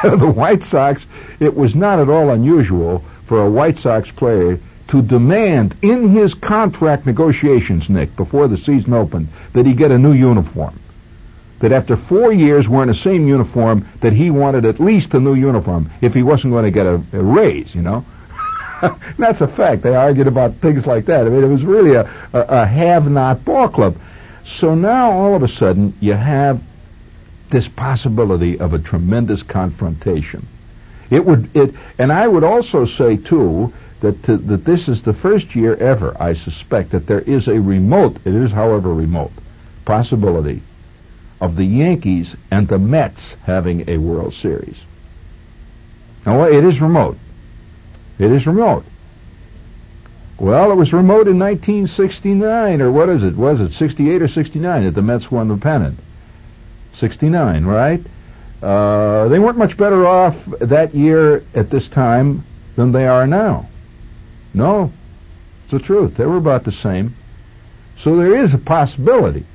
the 0.04 0.32
White 0.32 0.64
Sox. 0.66 1.02
It 1.40 1.56
was 1.56 1.74
not 1.74 2.00
at 2.00 2.10
all 2.10 2.30
unusual 2.30 3.04
for 3.28 3.44
a 3.46 3.50
White 3.50 3.80
Sox 3.80 4.12
player 4.12 4.60
to 4.90 5.02
demand 5.02 5.74
in 5.82 6.10
his 6.10 6.34
contract 6.34 7.06
negotiations, 7.06 7.90
Nick, 7.90 8.16
before 8.16 8.48
the 8.50 8.58
season 8.58 8.94
opened, 8.94 9.30
that 9.54 9.66
he 9.66 9.74
get 9.74 9.90
a 9.90 9.98
new 9.98 10.12
uniform. 10.12 10.78
That 11.62 11.72
after 11.72 11.96
four 11.96 12.34
years 12.34 12.68
wearing 12.68 12.88
the 12.88 12.96
same 12.96 13.28
uniform, 13.28 13.88
that 14.02 14.14
he 14.14 14.32
wanted 14.32 14.66
at 14.66 14.80
least 14.80 15.14
a 15.14 15.20
new 15.20 15.36
uniform 15.36 15.92
if 16.02 16.14
he 16.14 16.24
wasn't 16.24 16.54
going 16.54 16.66
to 16.66 16.72
get 16.72 16.88
a, 16.88 16.96
a 17.14 17.24
raise, 17.24 17.74
you 17.76 17.84
know. 17.84 18.04
That's 19.18 19.42
a 19.42 19.48
fact. 19.48 19.84
They 19.84 19.96
argued 19.96 20.28
about 20.28 20.56
things 20.56 20.88
like 20.88 21.06
that. 21.06 21.28
I 21.28 21.30
mean, 21.30 21.44
it 21.44 21.48
was 21.48 21.64
really 21.64 21.94
a, 21.94 22.10
a, 22.34 22.40
a 22.40 22.66
have-not 22.66 23.46
ball 23.46 23.70
club. 23.70 23.96
So 24.60 24.74
now 24.74 25.12
all 25.12 25.36
of 25.36 25.44
a 25.44 25.48
sudden 25.48 25.96
you 26.00 26.14
have 26.14 26.62
this 27.52 27.68
possibility 27.68 28.60
of 28.60 28.74
a 28.74 28.80
tremendous 28.80 29.44
confrontation. 29.44 30.48
It 31.12 31.26
would 31.26 31.56
it, 31.56 31.76
and 32.00 32.12
I 32.12 32.28
would 32.28 32.44
also 32.44 32.86
say 32.86 33.18
too 33.18 33.72
that 34.00 34.24
to, 34.24 34.38
that 34.38 34.66
this 34.66 34.88
is 34.88 35.04
the 35.04 35.14
first 35.14 35.54
year 35.56 35.76
ever, 35.76 36.16
I 36.20 36.34
suspect, 36.34 36.92
that 36.92 37.06
there 37.06 37.20
is 37.22 37.48
a 37.48 37.60
remote, 37.60 38.16
it 38.26 38.34
is 38.34 38.52
however 38.52 38.94
remote, 38.94 39.34
possibility 39.86 40.64
of 41.42 41.56
the 41.56 41.66
Yankees 41.66 42.34
and 42.52 42.68
the 42.68 42.78
Mets 42.78 43.34
having 43.44 43.90
a 43.90 43.98
World 43.98 44.34
Series. 44.36 44.78
Now, 46.26 46.44
it 46.44 46.64
is 46.64 46.80
remote. 46.80 47.18
It 48.20 48.32
is 48.32 48.46
remote. 48.46 48.86
Well, 50.40 50.72
it 50.72 50.76
was 50.76 50.94
remote 50.94 51.28
in 51.28 51.40
1969, 51.40 52.82
or 52.82 52.92
what 52.92 53.10
is 53.10 53.24
it? 53.24 53.36
Was 53.36 53.60
it 53.60 53.74
68 53.74 54.22
or 54.22 54.28
69 54.28 54.84
that 54.86 54.92
the 54.92 55.02
Mets 55.02 55.32
won 55.32 55.48
the 55.48 55.58
pennant? 55.58 56.00
69, 57.00 57.66
right? 57.66 58.02
Uh, 58.62 59.28
they 59.28 59.40
weren't 59.40 59.58
much 59.58 59.76
better 59.76 60.06
off 60.06 60.36
that 60.60 60.94
year 60.94 61.44
at 61.56 61.72
this 61.72 61.88
time 61.88 62.44
than 62.76 62.92
they 62.92 63.08
are 63.08 63.26
now. 63.26 63.68
No, 64.54 64.92
it's 65.64 65.72
the 65.72 65.80
truth. 65.80 66.18
They 66.18 66.26
were 66.26 66.38
about 66.38 66.64
the 66.64 66.72
same. 66.72 67.16
So 68.04 68.16
there 68.16 68.44
is 68.44 68.54
a 68.54 68.60
possibility. 68.60 69.46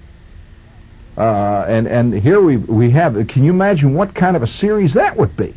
Uh, 1.17 1.65
and 1.67 1.87
and 1.89 2.13
here 2.13 2.41
we 2.41 2.57
we 2.59 2.91
have. 2.91 3.15
Can 3.29 3.43
you 3.43 3.51
imagine 3.51 3.95
what 3.95 4.15
kind 4.15 4.37
of 4.37 4.43
a 4.43 4.47
series 4.47 4.95
that 4.95 5.17
would 5.17 5.37
be? 5.37 5.55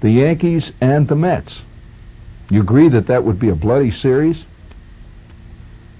The 0.00 0.10
Yankees 0.10 0.72
and 0.80 1.06
the 1.06 1.14
Mets. 1.14 1.60
You 2.50 2.60
agree 2.60 2.88
that 2.88 3.06
that 3.06 3.22
would 3.22 3.38
be 3.38 3.48
a 3.48 3.54
bloody 3.54 3.92
series, 3.92 4.42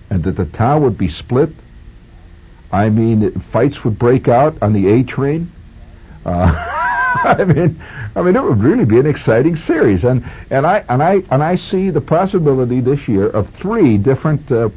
and 0.09 0.25
that 0.25 0.33
the 0.33 0.47
town 0.47 0.83
would 0.83 0.99
be 0.99 1.09
split. 1.09 1.51
I 2.73 2.89
mean, 2.89 3.31
fights 3.53 3.85
would 3.85 3.99
break 3.99 4.27
out 4.27 4.61
on 4.63 4.73
the 4.73 4.89
A 4.89 5.03
train. 5.05 5.51
Uh, 6.25 6.53
I 7.23 7.45
mean, 7.45 7.81
I 8.17 8.23
mean, 8.23 8.35
it 8.35 8.43
would 8.43 8.59
really 8.59 8.85
be 8.85 8.99
an 8.99 9.07
exciting 9.07 9.57
series, 9.57 10.03
and 10.03 10.25
and 10.51 10.67
I 10.67 10.85
and 10.89 11.01
I 11.01 11.23
and 11.31 11.43
I 11.43 11.55
see 11.57 11.91
the 11.91 12.01
possibility 12.01 12.81
this 12.81 13.07
year 13.07 13.29
of 13.29 13.49
three 13.55 13.99
different 13.99 14.51
uh, 14.51 14.71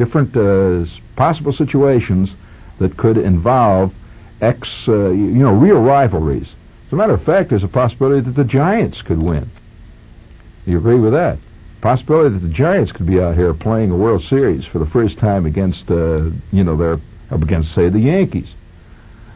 different 0.00 0.34
uh, 0.34 0.90
possible 1.14 1.52
situations 1.52 2.30
that 2.78 2.96
could 2.96 3.18
involve 3.18 3.92
ex, 4.40 4.70
uh, 4.88 5.10
you 5.10 5.42
know, 5.44 5.52
real 5.52 5.80
rivalries. 5.80 6.48
As 6.86 6.92
a 6.94 6.96
matter 6.96 7.12
of 7.12 7.22
fact, 7.22 7.50
there's 7.50 7.62
a 7.62 7.68
possibility 7.68 8.22
that 8.22 8.30
the 8.30 8.44
Giants 8.44 9.02
could 9.02 9.22
win. 9.22 9.48
You 10.66 10.78
agree 10.78 10.98
with 10.98 11.12
that? 11.12 11.38
Possibility 11.82 12.30
that 12.30 12.38
the 12.38 12.52
Giants 12.52 12.92
could 12.92 13.06
be 13.06 13.20
out 13.20 13.36
here 13.36 13.52
playing 13.52 13.90
a 13.90 13.96
World 13.96 14.22
Series 14.24 14.64
for 14.64 14.78
the 14.78 14.86
first 14.86 15.18
time 15.18 15.44
against, 15.44 15.90
uh, 15.90 16.30
you 16.50 16.64
know, 16.64 16.76
they're 16.76 17.00
up 17.30 17.42
against, 17.42 17.74
say, 17.74 17.90
the 17.90 18.00
Yankees. 18.00 18.48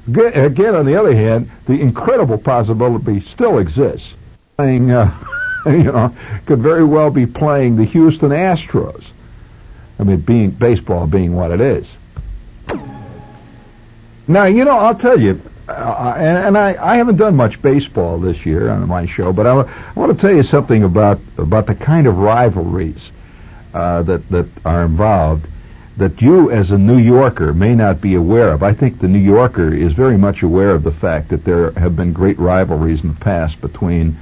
Again, 0.09 0.75
on 0.75 0.87
the 0.87 0.97
other 0.97 1.14
hand, 1.14 1.50
the 1.66 1.78
incredible 1.78 2.38
possibility 2.38 3.21
still 3.21 3.59
exists. 3.59 4.09
Playing, 4.56 4.90
uh, 4.90 5.14
you 5.66 5.85
know, 5.85 6.14
could 6.47 6.61
very 6.61 6.85
well 6.85 7.11
be 7.11 7.26
playing 7.26 7.76
the 7.76 7.85
Houston 7.85 8.30
Astros. 8.30 9.04
I 9.98 10.04
mean, 10.04 10.20
being 10.20 10.50
baseball 10.50 11.06
being 11.06 11.34
what 11.34 11.50
it 11.50 11.60
is. 11.60 11.86
Now, 14.26 14.44
you 14.44 14.64
know, 14.64 14.76
I'll 14.78 14.98
tell 14.98 15.20
you, 15.20 15.40
uh, 15.68 16.14
and, 16.16 16.46
and 16.46 16.58
I, 16.58 16.76
I 16.80 16.96
haven't 16.96 17.16
done 17.16 17.36
much 17.36 17.60
baseball 17.60 18.18
this 18.18 18.44
year 18.44 18.70
on 18.70 18.88
my 18.88 19.06
show, 19.06 19.32
but 19.32 19.46
I, 19.46 19.60
I 19.60 19.92
want 19.94 20.14
to 20.14 20.18
tell 20.18 20.34
you 20.34 20.42
something 20.42 20.82
about 20.82 21.20
about 21.38 21.66
the 21.66 21.74
kind 21.74 22.06
of 22.06 22.18
rivalries 22.18 23.10
uh, 23.74 24.02
that 24.02 24.28
that 24.30 24.46
are 24.64 24.84
involved 24.84 25.46
that 25.96 26.20
you 26.20 26.50
as 26.50 26.70
a 26.70 26.78
New 26.78 26.98
Yorker 26.98 27.54
may 27.54 27.74
not 27.74 28.00
be 28.00 28.14
aware 28.14 28.50
of. 28.50 28.62
I 28.62 28.74
think 28.74 28.98
the 28.98 29.08
New 29.08 29.18
Yorker 29.18 29.72
is 29.72 29.92
very 29.92 30.18
much 30.18 30.42
aware 30.42 30.70
of 30.70 30.82
the 30.82 30.92
fact 30.92 31.28
that 31.28 31.44
there 31.44 31.70
have 31.72 31.94
been 31.94 32.12
great 32.12 32.38
rivalries 32.38 33.02
in 33.02 33.10
the 33.10 33.20
past 33.20 33.60
between, 33.60 34.16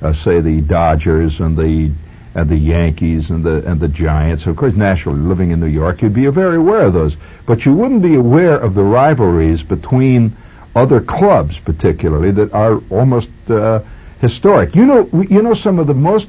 uh, 0.00 0.14
say, 0.14 0.40
the 0.40 0.62
Dodgers 0.62 1.38
and 1.40 1.56
the 1.56 1.90
and 2.34 2.48
the 2.48 2.56
Yankees 2.56 3.30
and 3.30 3.44
the 3.44 3.66
and 3.66 3.80
the 3.80 3.88
Giants. 3.88 4.46
Of 4.46 4.56
course, 4.56 4.74
naturally, 4.74 5.20
living 5.20 5.50
in 5.50 5.60
New 5.60 5.66
York, 5.66 6.02
you'd 6.02 6.14
be 6.14 6.26
very 6.26 6.56
aware 6.56 6.82
of 6.82 6.92
those, 6.92 7.16
but 7.46 7.64
you 7.64 7.74
wouldn't 7.74 8.02
be 8.02 8.14
aware 8.14 8.58
of 8.58 8.74
the 8.74 8.84
rivalries 8.84 9.62
between 9.62 10.36
other 10.74 11.00
clubs, 11.00 11.58
particularly 11.58 12.30
that 12.32 12.52
are 12.52 12.80
almost 12.90 13.28
uh, 13.48 13.80
historic. 14.20 14.74
You 14.74 14.86
know, 14.86 15.08
you 15.28 15.42
know 15.42 15.54
some 15.54 15.78
of 15.78 15.86
the 15.86 15.94
most 15.94 16.28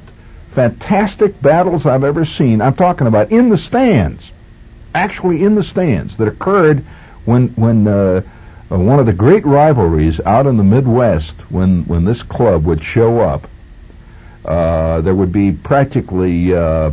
fantastic 0.56 1.40
battles 1.42 1.86
I've 1.86 2.04
ever 2.04 2.26
seen. 2.26 2.62
I'm 2.62 2.76
talking 2.76 3.08
about 3.08 3.32
in 3.32 3.50
the 3.50 3.58
stands 3.58 4.24
actually 4.94 5.44
in 5.44 5.56
the 5.56 5.64
stands 5.64 6.18
that 6.18 6.28
occurred 6.28 6.84
when 7.26 7.50
when 7.50 7.88
uh, 7.88 8.22
uh, 8.72 8.78
one 8.78 9.00
of 9.00 9.06
the 9.06 9.14
great 9.14 9.46
rivalries 9.46 10.20
out 10.22 10.46
in 10.46 10.58
the 10.58 10.64
Midwest 10.64 11.34
when 11.50 11.84
when 11.84 12.06
this 12.06 12.22
club 12.24 12.66
would 12.66 12.84
show 12.84 13.20
up. 13.20 13.48
Uh, 14.50 15.00
there 15.02 15.16
would 15.16 15.32
be 15.32 15.52
practically 15.52 16.54
uh, 16.54 16.92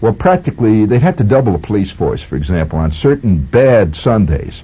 well, 0.00 0.12
practically 0.12 0.86
they'd 0.86 1.02
have 1.02 1.16
to 1.16 1.24
double 1.24 1.52
the 1.52 1.58
police 1.58 1.90
force, 1.90 2.22
for 2.22 2.36
example, 2.36 2.78
on 2.78 2.92
certain 2.92 3.38
bad 3.38 3.96
Sundays, 3.96 4.60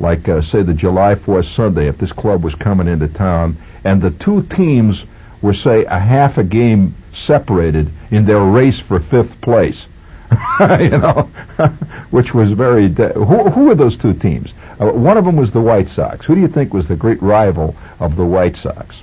like 0.00 0.28
uh, 0.28 0.40
say 0.40 0.62
the 0.62 0.72
July 0.72 1.14
4th 1.14 1.54
Sunday, 1.54 1.88
if 1.88 1.98
this 1.98 2.12
club 2.12 2.42
was 2.42 2.54
coming 2.54 2.88
into 2.88 3.08
town, 3.08 3.56
and 3.84 4.00
the 4.00 4.10
two 4.12 4.42
teams 4.44 5.04
were 5.42 5.52
say 5.52 5.84
a 5.84 5.98
half 5.98 6.38
a 6.38 6.44
game 6.44 6.94
separated 7.12 7.90
in 8.10 8.24
their 8.24 8.40
race 8.40 8.80
for 8.80 8.98
fifth 8.98 9.38
place. 9.42 9.84
you 10.60 10.90
know, 10.90 11.30
which 12.10 12.32
was 12.32 12.52
very. 12.52 12.88
De- 12.88 13.12
who, 13.12 13.50
who 13.50 13.64
were 13.64 13.74
those 13.74 13.96
two 13.96 14.14
teams? 14.14 14.52
Uh, 14.78 14.90
one 14.90 15.16
of 15.16 15.24
them 15.24 15.36
was 15.36 15.50
the 15.50 15.60
White 15.60 15.88
Sox. 15.88 16.24
Who 16.26 16.34
do 16.34 16.40
you 16.40 16.48
think 16.48 16.72
was 16.72 16.86
the 16.86 16.96
great 16.96 17.20
rival 17.22 17.74
of 17.98 18.16
the 18.16 18.26
White 18.26 18.56
Sox? 18.56 18.96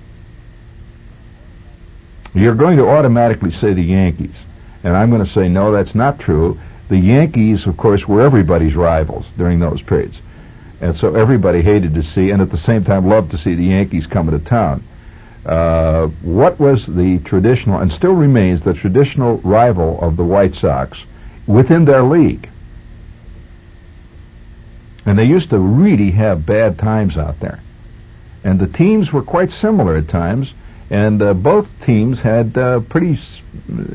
You're 2.35 2.55
going 2.55 2.77
to 2.77 2.87
automatically 2.87 3.51
say 3.53 3.73
the 3.73 3.81
Yankees. 3.81 4.35
And 4.83 4.95
I'm 4.95 5.09
going 5.09 5.25
to 5.25 5.31
say, 5.31 5.49
no, 5.49 5.71
that's 5.71 5.95
not 5.95 6.19
true. 6.19 6.59
The 6.89 6.97
Yankees, 6.97 7.65
of 7.65 7.77
course, 7.77 8.07
were 8.07 8.21
everybody's 8.21 8.75
rivals 8.75 9.25
during 9.37 9.59
those 9.59 9.81
periods. 9.81 10.17
And 10.81 10.95
so 10.95 11.15
everybody 11.15 11.61
hated 11.61 11.93
to 11.95 12.03
see, 12.03 12.29
and 12.29 12.41
at 12.41 12.51
the 12.51 12.57
same 12.57 12.83
time 12.83 13.07
loved 13.07 13.31
to 13.31 13.37
see 13.37 13.55
the 13.55 13.63
Yankees 13.63 14.05
coming 14.05 14.37
to 14.37 14.45
town. 14.45 14.83
Uh, 15.45 16.07
what 16.21 16.59
was 16.59 16.85
the 16.85 17.19
traditional, 17.19 17.79
and 17.79 17.91
still 17.91 18.13
remains 18.13 18.61
the 18.61 18.73
traditional 18.73 19.37
rival 19.37 19.99
of 20.01 20.17
the 20.17 20.23
White 20.23 20.55
Sox 20.55 20.99
within 21.47 21.85
their 21.85 22.03
league? 22.03 22.49
And 25.05 25.17
they 25.17 25.25
used 25.25 25.51
to 25.51 25.59
really 25.59 26.11
have 26.11 26.45
bad 26.45 26.77
times 26.77 27.15
out 27.15 27.39
there. 27.39 27.59
And 28.43 28.59
the 28.59 28.67
teams 28.67 29.13
were 29.13 29.21
quite 29.23 29.51
similar 29.51 29.95
at 29.95 30.09
times, 30.09 30.51
and 30.89 31.21
uh, 31.21 31.33
both 31.33 31.67
teams 31.85 32.19
had 32.19 32.57
uh, 32.57 32.79
pretty 32.81 33.13
s- 33.13 33.41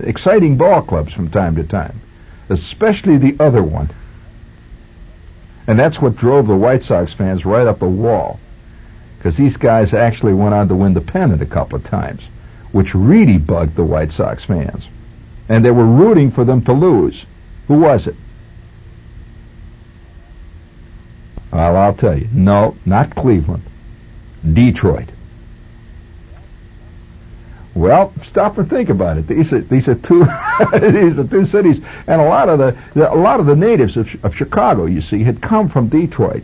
exciting 0.02 0.56
ball 0.56 0.82
clubs 0.82 1.12
from 1.12 1.30
time 1.30 1.56
to 1.56 1.64
time, 1.64 2.00
especially 2.48 3.16
the 3.16 3.36
other 3.42 3.62
one. 3.62 3.90
And 5.66 5.78
that's 5.78 6.00
what 6.00 6.16
drove 6.16 6.48
the 6.48 6.56
White 6.56 6.82
Sox 6.82 7.12
fans 7.12 7.44
right 7.44 7.66
up 7.66 7.82
a 7.82 7.88
wall. 7.88 8.40
Because 9.18 9.36
these 9.36 9.56
guys 9.56 9.92
actually 9.94 10.34
went 10.34 10.54
on 10.54 10.68
to 10.68 10.74
win 10.74 10.94
the 10.94 11.00
pennant 11.00 11.42
a 11.42 11.46
couple 11.46 11.76
of 11.76 11.84
times, 11.84 12.22
which 12.72 12.94
really 12.94 13.38
bugged 13.38 13.76
the 13.76 13.84
White 13.84 14.12
Sox 14.12 14.42
fans. 14.44 14.82
And 15.48 15.64
they 15.64 15.70
were 15.70 15.84
rooting 15.84 16.30
for 16.30 16.44
them 16.44 16.62
to 16.64 16.72
lose. 16.72 17.24
Who 17.68 17.78
was 17.78 18.06
it? 18.06 18.16
Well, 21.52 21.76
I'll 21.76 21.94
tell 21.94 22.16
you. 22.16 22.28
No, 22.32 22.76
not 22.86 23.14
Cleveland. 23.14 23.62
Detroit. 24.52 25.08
Well, 27.74 28.12
stop 28.28 28.58
and 28.58 28.68
think 28.68 28.88
about 28.88 29.16
it. 29.18 29.28
These 29.28 29.52
are 29.52 29.60
these 29.60 29.86
are 29.86 29.94
two 29.94 30.20
these 30.72 31.18
are 31.18 31.26
two 31.26 31.46
cities, 31.46 31.80
and 32.06 32.20
a 32.20 32.24
lot 32.24 32.48
of 32.48 32.58
the, 32.58 32.76
the 32.94 33.12
a 33.12 33.14
lot 33.14 33.38
of 33.38 33.46
the 33.46 33.56
natives 33.56 33.96
of, 33.96 34.08
of 34.24 34.34
Chicago, 34.34 34.86
you 34.86 35.00
see, 35.00 35.22
had 35.22 35.40
come 35.40 35.68
from 35.68 35.88
Detroit, 35.88 36.42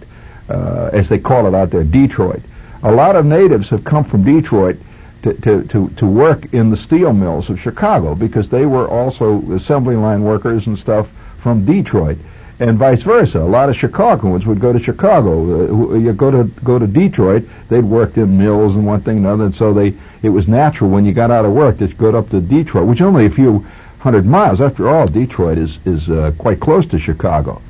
uh, 0.48 0.90
as 0.92 1.08
they 1.08 1.18
call 1.18 1.46
it 1.46 1.54
out 1.54 1.70
there, 1.70 1.84
Detroit. 1.84 2.42
A 2.82 2.92
lot 2.92 3.16
of 3.16 3.26
natives 3.26 3.68
have 3.70 3.84
come 3.84 4.04
from 4.04 4.22
Detroit 4.22 4.76
to, 5.22 5.34
to, 5.34 5.64
to, 5.64 5.88
to 5.96 6.06
work 6.06 6.52
in 6.54 6.70
the 6.70 6.76
steel 6.76 7.12
mills 7.12 7.50
of 7.50 7.58
Chicago 7.58 8.14
because 8.14 8.48
they 8.48 8.66
were 8.66 8.86
also 8.88 9.40
assembly 9.52 9.96
line 9.96 10.22
workers 10.22 10.66
and 10.66 10.78
stuff 10.78 11.08
from 11.42 11.64
Detroit 11.64 12.18
and 12.58 12.78
vice 12.78 13.02
versa. 13.02 13.38
A 13.38 13.40
lot 13.40 13.68
of 13.68 13.76
Chicagoans 13.76 14.46
would 14.46 14.60
go 14.60 14.72
to 14.72 14.82
Chicago. 14.82 15.92
Uh, 15.92 15.94
you 15.94 16.12
go 16.12 16.30
to 16.30 16.44
go 16.64 16.78
to 16.78 16.86
Detroit, 16.86 17.44
they'd 17.68 17.84
worked 17.84 18.16
in 18.16 18.38
mills 18.38 18.74
and 18.74 18.86
one 18.86 19.02
thing 19.02 19.18
and 19.18 19.26
another, 19.26 19.46
and 19.46 19.54
so 19.54 19.74
they 19.74 19.94
it 20.22 20.30
was 20.30 20.48
natural 20.48 20.90
when 20.90 21.04
you 21.04 21.12
got 21.12 21.30
out 21.30 21.44
of 21.44 21.52
work 21.52 21.78
to 21.78 21.88
go 21.88 22.16
up 22.16 22.30
to 22.30 22.40
Detroit, 22.40 22.88
which 22.88 23.00
only 23.00 23.26
a 23.26 23.30
few 23.30 23.66
hundred 23.98 24.24
miles. 24.24 24.60
After 24.60 24.88
all, 24.88 25.06
Detroit 25.06 25.58
is 25.58 25.78
is 25.84 26.08
uh, 26.08 26.32
quite 26.38 26.60
close 26.60 26.86
to 26.86 26.98
Chicago, 26.98 27.60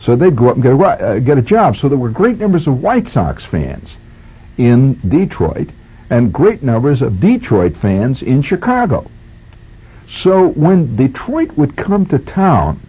so 0.00 0.16
they'd 0.16 0.36
go 0.36 0.48
up 0.48 0.56
and 0.56 0.62
get 0.62 0.72
a, 0.72 0.78
uh, 0.78 1.18
get 1.20 1.38
a 1.38 1.42
job. 1.42 1.76
So 1.76 1.88
there 1.88 1.98
were 1.98 2.10
great 2.10 2.38
numbers 2.38 2.66
of 2.66 2.82
White 2.82 3.08
Sox 3.08 3.44
fans 3.44 3.90
in 4.58 4.94
Detroit, 5.08 5.68
and 6.10 6.32
great 6.32 6.62
numbers 6.62 7.00
of 7.00 7.20
Detroit 7.20 7.76
fans 7.76 8.22
in 8.22 8.42
Chicago. 8.42 9.08
So 10.22 10.48
when 10.48 10.96
Detroit 10.96 11.52
would 11.56 11.76
come 11.76 12.04
to 12.06 12.18
town 12.18 12.80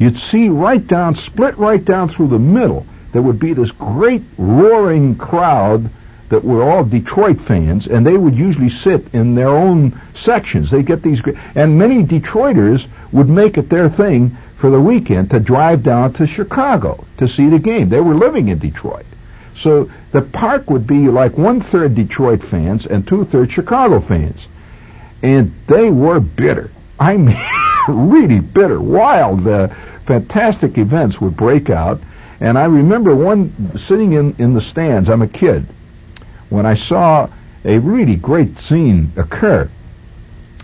you'd 0.00 0.18
see 0.18 0.48
right 0.48 0.84
down, 0.84 1.14
split 1.14 1.56
right 1.58 1.84
down 1.84 2.08
through 2.08 2.28
the 2.28 2.38
middle, 2.38 2.84
there 3.12 3.22
would 3.22 3.38
be 3.38 3.52
this 3.52 3.70
great 3.70 4.22
roaring 4.38 5.14
crowd 5.16 5.88
that 6.30 6.44
were 6.44 6.62
all 6.62 6.84
Detroit 6.84 7.40
fans, 7.40 7.86
and 7.86 8.06
they 8.06 8.16
would 8.16 8.34
usually 8.34 8.70
sit 8.70 9.12
in 9.12 9.34
their 9.34 9.48
own 9.48 10.00
sections. 10.18 10.70
They 10.70 10.82
get 10.82 11.02
these, 11.02 11.20
and 11.54 11.78
many 11.78 12.04
Detroiters 12.04 12.86
would 13.12 13.28
make 13.28 13.58
it 13.58 13.68
their 13.68 13.90
thing 13.90 14.36
for 14.58 14.70
the 14.70 14.80
weekend 14.80 15.30
to 15.30 15.40
drive 15.40 15.82
down 15.82 16.12
to 16.14 16.26
Chicago 16.26 17.04
to 17.18 17.28
see 17.28 17.48
the 17.48 17.58
game. 17.58 17.88
They 17.88 18.00
were 18.00 18.14
living 18.14 18.48
in 18.48 18.58
Detroit. 18.58 19.06
So 19.58 19.90
the 20.12 20.22
park 20.22 20.70
would 20.70 20.86
be 20.86 21.08
like 21.08 21.36
one 21.36 21.60
third 21.60 21.94
Detroit 21.94 22.42
fans 22.42 22.86
and 22.86 23.06
two 23.06 23.24
thirds 23.26 23.52
Chicago 23.52 24.00
fans. 24.00 24.40
And 25.22 25.54
they 25.66 25.90
were 25.90 26.20
bitter. 26.20 26.70
I 26.98 27.16
mean, 27.16 27.38
really 27.88 28.40
bitter, 28.40 28.80
wild. 28.80 29.46
Uh, 29.46 29.68
fantastic 30.10 30.76
events 30.76 31.20
would 31.20 31.36
break 31.36 31.70
out. 31.70 32.00
And 32.40 32.58
I 32.58 32.64
remember 32.64 33.14
one 33.14 33.78
sitting 33.78 34.14
in, 34.14 34.34
in 34.38 34.54
the 34.54 34.60
stands, 34.60 35.08
I'm 35.08 35.22
a 35.22 35.28
kid, 35.28 35.66
when 36.48 36.66
I 36.66 36.74
saw 36.74 37.28
a 37.64 37.78
really 37.78 38.16
great 38.16 38.58
scene 38.58 39.12
occur. 39.16 39.70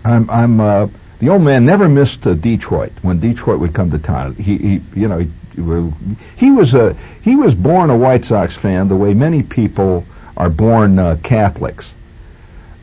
I'm, 0.03 0.29
I'm, 0.29 0.59
uh, 0.59 0.87
the 1.19 1.29
old 1.29 1.43
man 1.43 1.65
never 1.65 1.87
missed 1.87 2.27
uh, 2.27 2.33
Detroit 2.33 2.91
when 3.03 3.19
Detroit 3.21 3.59
would 3.59 3.73
come 3.73 3.89
to 3.91 3.99
town. 3.99 4.35
He, 4.35 4.57
he 4.57 4.81
you 4.95 5.07
know, 5.07 5.19
he, 5.19 5.93
he 6.35 6.51
was 6.51 6.73
a, 6.73 6.93
he 7.21 7.37
was 7.37 7.53
born 7.55 7.89
a 7.89 7.97
White 7.97 8.25
Sox 8.25 8.53
fan 8.55 8.89
the 8.89 8.97
way 8.97 9.13
many 9.13 9.43
people 9.43 10.05
are 10.35 10.49
born 10.49 10.99
uh, 10.99 11.17
Catholics. 11.23 11.89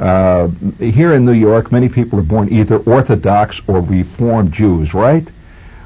Uh, 0.00 0.48
here 0.78 1.12
in 1.12 1.26
New 1.26 1.32
York, 1.32 1.70
many 1.70 1.88
people 1.88 2.18
are 2.18 2.22
born 2.22 2.50
either 2.50 2.78
Orthodox 2.78 3.60
or 3.66 3.80
Reformed 3.80 4.52
Jews, 4.52 4.94
right? 4.94 5.26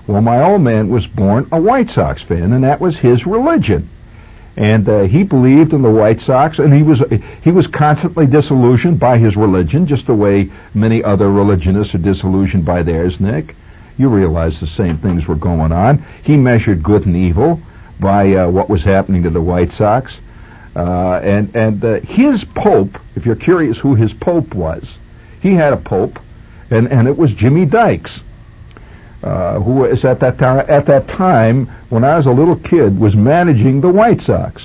Well, 0.09 0.23
my 0.23 0.43
old 0.43 0.63
man 0.63 0.89
was 0.89 1.07
born 1.07 1.47
a 1.53 1.61
White 1.61 1.91
Sox 1.91 2.23
fan, 2.23 2.55
and 2.55 2.65
that 2.65 2.81
was 2.81 2.97
his 2.97 3.27
religion. 3.27 3.91
And 4.57 4.89
uh, 4.89 5.03
he 5.03 5.23
believed 5.23 5.75
in 5.75 5.83
the 5.83 5.91
White 5.91 6.23
Sox, 6.23 6.59
and 6.59 6.73
he 6.73 6.83
was 6.83 7.03
he 7.45 7.53
was 7.53 7.67
constantly 7.67 8.25
disillusioned 8.25 8.99
by 8.99 9.19
his 9.19 9.37
religion, 9.37 9.87
just 9.87 10.07
the 10.07 10.15
way 10.15 10.51
many 10.73 11.05
other 11.05 11.31
religionists 11.31 11.95
are 11.95 11.99
disillusioned 11.99 12.65
by 12.65 12.83
theirs. 12.83 13.21
Nick, 13.21 13.55
you 13.99 14.09
realize 14.09 14.59
the 14.59 14.67
same 14.67 14.97
things 14.97 15.29
were 15.29 15.35
going 15.35 15.73
on. 15.73 16.03
He 16.23 16.39
measured 16.39 16.83
good 16.83 17.05
and 17.05 17.15
evil 17.15 17.61
by 18.01 18.33
uh, 18.33 18.51
what 18.51 18.71
was 18.71 18.83
happening 18.83 19.25
to 19.25 19.31
the 19.31 19.43
White 19.43 19.73
Sox, 19.73 20.15
uh, 20.75 21.21
and 21.23 21.55
and 21.55 21.85
uh, 21.85 22.01
his 22.01 22.45
pope. 22.45 22.99
If 23.15 23.27
you're 23.27 23.37
curious 23.37 23.77
who 23.77 23.95
his 23.95 24.15
pope 24.15 24.55
was, 24.55 24.89
he 25.43 25.53
had 25.53 25.75
a 25.75 25.77
pope, 25.77 26.19
and 26.71 26.89
and 26.89 27.07
it 27.07 27.19
was 27.19 27.31
Jimmy 27.35 27.67
Dykes 27.67 28.21
uh, 29.23 29.59
who 29.59 29.73
was 29.73 30.05
at 30.05 30.21
that 30.21 30.39
time 30.39 30.65
at 30.69 30.87
that 30.87 31.09
time 31.09 31.67
when 31.89 32.05
I 32.05 32.17
was 32.17 32.27
a 32.27 32.31
little 32.31 32.57
kid 32.57 32.99
was 32.99 33.17
managing 33.17 33.81
the 33.81 33.89
White 33.89 34.21
Sox, 34.21 34.63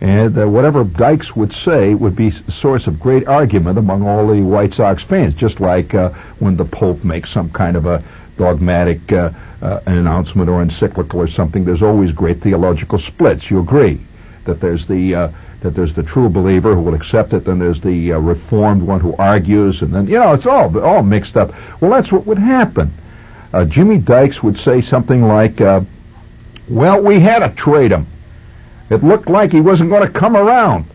and 0.00 0.36
uh, 0.36 0.48
whatever 0.48 0.82
Dykes 0.82 1.36
would 1.36 1.54
say 1.54 1.94
would 1.94 2.16
be 2.16 2.32
a 2.48 2.52
source 2.52 2.86
of 2.88 2.98
great 2.98 3.28
argument 3.28 3.78
among 3.78 4.06
all 4.06 4.26
the 4.26 4.40
White 4.40 4.74
Sox 4.74 5.04
fans. 5.04 5.34
Just 5.34 5.60
like 5.60 5.94
uh, 5.94 6.10
when 6.40 6.56
the 6.56 6.64
Pope 6.64 7.04
makes 7.04 7.30
some 7.30 7.50
kind 7.50 7.76
of 7.76 7.86
a 7.86 8.02
dogmatic 8.36 9.12
uh, 9.12 9.30
uh, 9.62 9.80
announcement 9.86 10.50
or 10.50 10.60
encyclical 10.60 11.20
or 11.20 11.28
something, 11.28 11.64
there's 11.64 11.82
always 11.82 12.10
great 12.10 12.40
theological 12.40 12.98
splits. 12.98 13.48
You 13.48 13.60
agree 13.60 14.00
that 14.44 14.60
there's 14.60 14.86
the 14.88 15.14
uh, 15.14 15.28
that 15.60 15.74
there's 15.74 15.94
the 15.94 16.02
true 16.02 16.28
believer 16.28 16.74
who 16.74 16.82
will 16.82 16.94
accept 16.94 17.32
it, 17.32 17.44
then 17.44 17.60
there's 17.60 17.80
the 17.80 18.12
uh, 18.12 18.18
reformed 18.18 18.82
one 18.82 18.98
who 18.98 19.14
argues, 19.16 19.82
and 19.82 19.94
then 19.94 20.08
you 20.08 20.18
know 20.18 20.32
it's 20.32 20.46
all 20.46 20.76
all 20.80 21.04
mixed 21.04 21.36
up. 21.36 21.52
Well, 21.80 21.92
that's 21.92 22.10
what 22.10 22.26
would 22.26 22.38
happen 22.38 22.92
uh, 23.52 23.64
Jimmy 23.64 23.98
Dykes 23.98 24.42
would 24.42 24.58
say 24.58 24.82
something 24.82 25.22
like, 25.22 25.60
uh, 25.60 25.82
well, 26.68 27.02
we 27.02 27.20
had 27.20 27.40
to 27.40 27.48
trade 27.54 27.92
him. 27.92 28.06
It 28.90 29.02
looked 29.02 29.28
like 29.28 29.52
he 29.52 29.60
wasn't 29.60 29.90
going 29.90 30.10
to 30.10 30.18
come 30.18 30.36
around. 30.36 30.86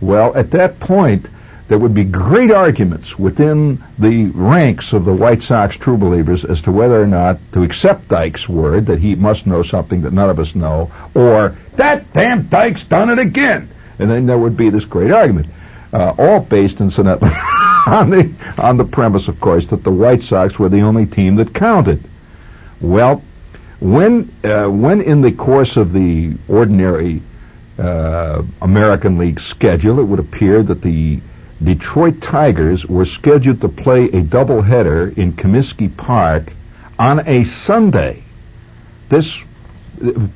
Well, 0.00 0.36
at 0.36 0.50
that 0.52 0.80
point, 0.80 1.26
there 1.68 1.78
would 1.78 1.94
be 1.94 2.04
great 2.04 2.50
arguments 2.50 3.18
within 3.18 3.82
the 3.98 4.26
ranks 4.26 4.92
of 4.92 5.04
the 5.04 5.14
White 5.14 5.42
Sox 5.42 5.76
true 5.76 5.96
believers 5.96 6.44
as 6.44 6.60
to 6.62 6.72
whether 6.72 7.00
or 7.00 7.06
not 7.06 7.38
to 7.52 7.62
accept 7.62 8.08
Dykes' 8.08 8.48
word 8.48 8.86
that 8.86 8.98
he 8.98 9.14
must 9.14 9.46
know 9.46 9.62
something 9.62 10.02
that 10.02 10.12
none 10.12 10.28
of 10.28 10.38
us 10.38 10.54
know, 10.54 10.92
or 11.14 11.56
that 11.76 12.12
damn 12.12 12.42
Dykes 12.48 12.84
done 12.84 13.08
it 13.08 13.18
again. 13.18 13.70
And 13.98 14.10
then 14.10 14.26
there 14.26 14.38
would 14.38 14.56
be 14.56 14.70
this 14.70 14.84
great 14.84 15.10
argument, 15.10 15.46
uh, 15.92 16.14
all 16.18 16.40
based, 16.40 16.80
incidentally, 16.80 17.30
on 17.86 18.10
the 18.10 18.32
on 18.56 18.76
the 18.76 18.84
premise, 18.84 19.28
of 19.28 19.40
course, 19.40 19.66
that 19.66 19.84
the 19.84 19.90
White 19.90 20.22
Sox 20.22 20.58
were 20.58 20.68
the 20.68 20.80
only 20.80 21.06
team 21.06 21.36
that 21.36 21.54
counted. 21.54 22.02
Well, 22.80 23.22
when 23.80 24.32
uh, 24.42 24.68
when 24.68 25.00
in 25.02 25.20
the 25.20 25.32
course 25.32 25.76
of 25.76 25.92
the 25.92 26.34
ordinary 26.48 27.20
uh, 27.78 28.42
American 28.62 29.18
League 29.18 29.40
schedule, 29.40 30.00
it 30.00 30.04
would 30.04 30.18
appear 30.18 30.62
that 30.62 30.80
the 30.80 31.20
Detroit 31.62 32.22
Tigers 32.22 32.86
were 32.86 33.06
scheduled 33.06 33.60
to 33.60 33.68
play 33.68 34.04
a 34.04 34.22
doubleheader 34.22 35.16
in 35.18 35.32
Comiskey 35.34 35.94
Park 35.94 36.52
on 36.98 37.26
a 37.28 37.44
Sunday. 37.66 38.22
This 39.10 39.30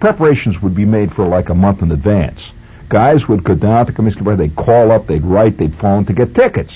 preparations 0.01 0.61
would 0.63 0.75
be 0.75 0.85
made 0.85 1.15
for 1.15 1.27
like 1.27 1.49
a 1.49 1.55
month 1.55 1.83
in 1.83 1.93
advance. 1.93 2.41
Guys 2.89 3.27
would 3.29 3.45
go 3.45 3.55
down 3.55 3.87
to 3.87 3.93
Comiskey 3.93 4.25
Park, 4.25 4.39
they'd 4.39 4.57
call 4.57 4.91
up, 4.91 5.07
they'd 5.07 5.25
write, 5.25 5.57
they'd 5.57 5.75
phone 5.75 6.05
to 6.07 6.13
get 6.13 6.35
tickets. 6.35 6.73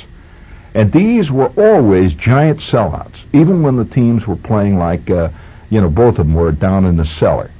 And 0.74 0.90
these 0.90 1.30
were 1.30 1.52
always 1.56 2.14
giant 2.14 2.60
sellouts, 2.60 3.18
even 3.32 3.62
when 3.62 3.76
the 3.76 3.84
teams 3.84 4.26
were 4.26 4.36
playing 4.36 4.78
like, 4.78 5.10
uh, 5.10 5.30
you 5.70 5.80
know, 5.80 5.90
both 5.90 6.18
of 6.18 6.26
them 6.26 6.34
were 6.34 6.52
down 6.52 6.84
in 6.84 6.96
the 6.96 7.06
cellar. 7.06 7.50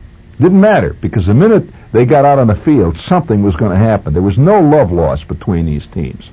Didn't 0.41 0.61
matter 0.61 0.95
because 0.95 1.27
the 1.27 1.35
minute 1.35 1.65
they 1.93 2.07
got 2.07 2.25
out 2.25 2.39
on 2.39 2.47
the 2.47 2.55
field, 2.55 2.99
something 2.99 3.43
was 3.43 3.57
going 3.57 3.73
to 3.73 3.77
happen. 3.77 4.13
There 4.13 4.23
was 4.23 4.39
no 4.39 4.61
love 4.61 4.91
lost 4.91 5.29
between 5.29 5.67
these 5.67 5.87
teams. 5.89 6.29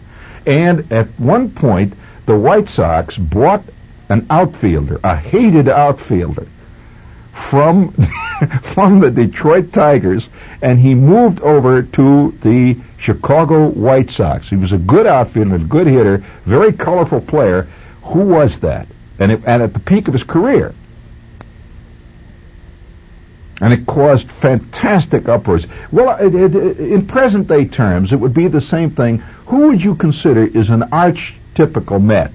And 0.46 0.89
at 0.92 1.08
one 1.20 1.52
point, 1.52 1.94
the 2.26 2.38
White 2.38 2.70
Sox 2.70 3.18
bought 3.18 3.63
an 4.08 4.26
outfielder, 4.30 5.00
a 5.04 5.15
hated 5.15 5.68
outfielder, 5.68 6.48
from 7.49 7.91
from 8.73 8.99
the 8.99 9.12
Detroit 9.12 9.73
Tigers, 9.73 10.28
and 10.62 10.80
he 10.80 10.95
moved 10.95 11.41
over 11.41 11.84
to 11.84 12.32
the 12.41 12.78
Chicago 12.97 13.67
White 13.67 14.12
Sox. 14.12 14.47
He 14.47 14.56
was 14.56 14.71
a 14.71 14.78
good 14.78 15.08
outfielder, 15.08 15.56
a 15.56 15.60
good 15.60 15.88
hitter, 15.88 16.23
very 16.45 16.73
colorful 16.73 17.21
player. 17.21 17.67
Who 18.04 18.21
was 18.21 18.60
that? 18.62 18.88
And, 19.19 19.32
it, 19.32 19.41
and 19.45 19.62
at 19.62 19.73
the 19.73 19.80
peak 19.80 20.08
of 20.08 20.13
his 20.13 20.23
career, 20.23 20.73
and 23.62 23.73
it 23.73 23.86
caused 23.86 24.30
fantastic 24.41 25.28
uproars. 25.28 25.65
Well, 25.91 26.15
it, 26.17 26.34
it, 26.34 26.80
in 26.80 27.06
present 27.08 27.47
day 27.47 27.65
terms, 27.65 28.12
it 28.13 28.15
would 28.15 28.34
be 28.34 28.47
the 28.47 28.62
same 28.62 28.91
thing. 28.91 29.17
Who 29.47 29.67
would 29.67 29.82
you 29.82 29.95
consider 29.95 30.45
is 30.45 30.69
an 30.69 30.82
archetypical 30.82 32.02
Met? 32.02 32.32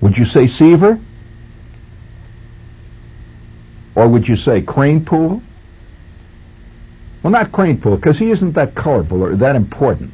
Would 0.00 0.18
you 0.18 0.26
say 0.26 0.48
Seaver? 0.48 0.98
Or 3.96 4.06
would 4.06 4.28
you 4.28 4.36
say 4.36 4.60
Kranepool? 4.60 5.42
Well, 7.22 7.30
not 7.32 7.50
Kranepool, 7.50 7.96
because 7.96 8.18
he 8.18 8.30
isn't 8.30 8.52
that 8.52 8.76
colorful 8.76 9.24
or 9.24 9.34
that 9.34 9.56
important. 9.56 10.12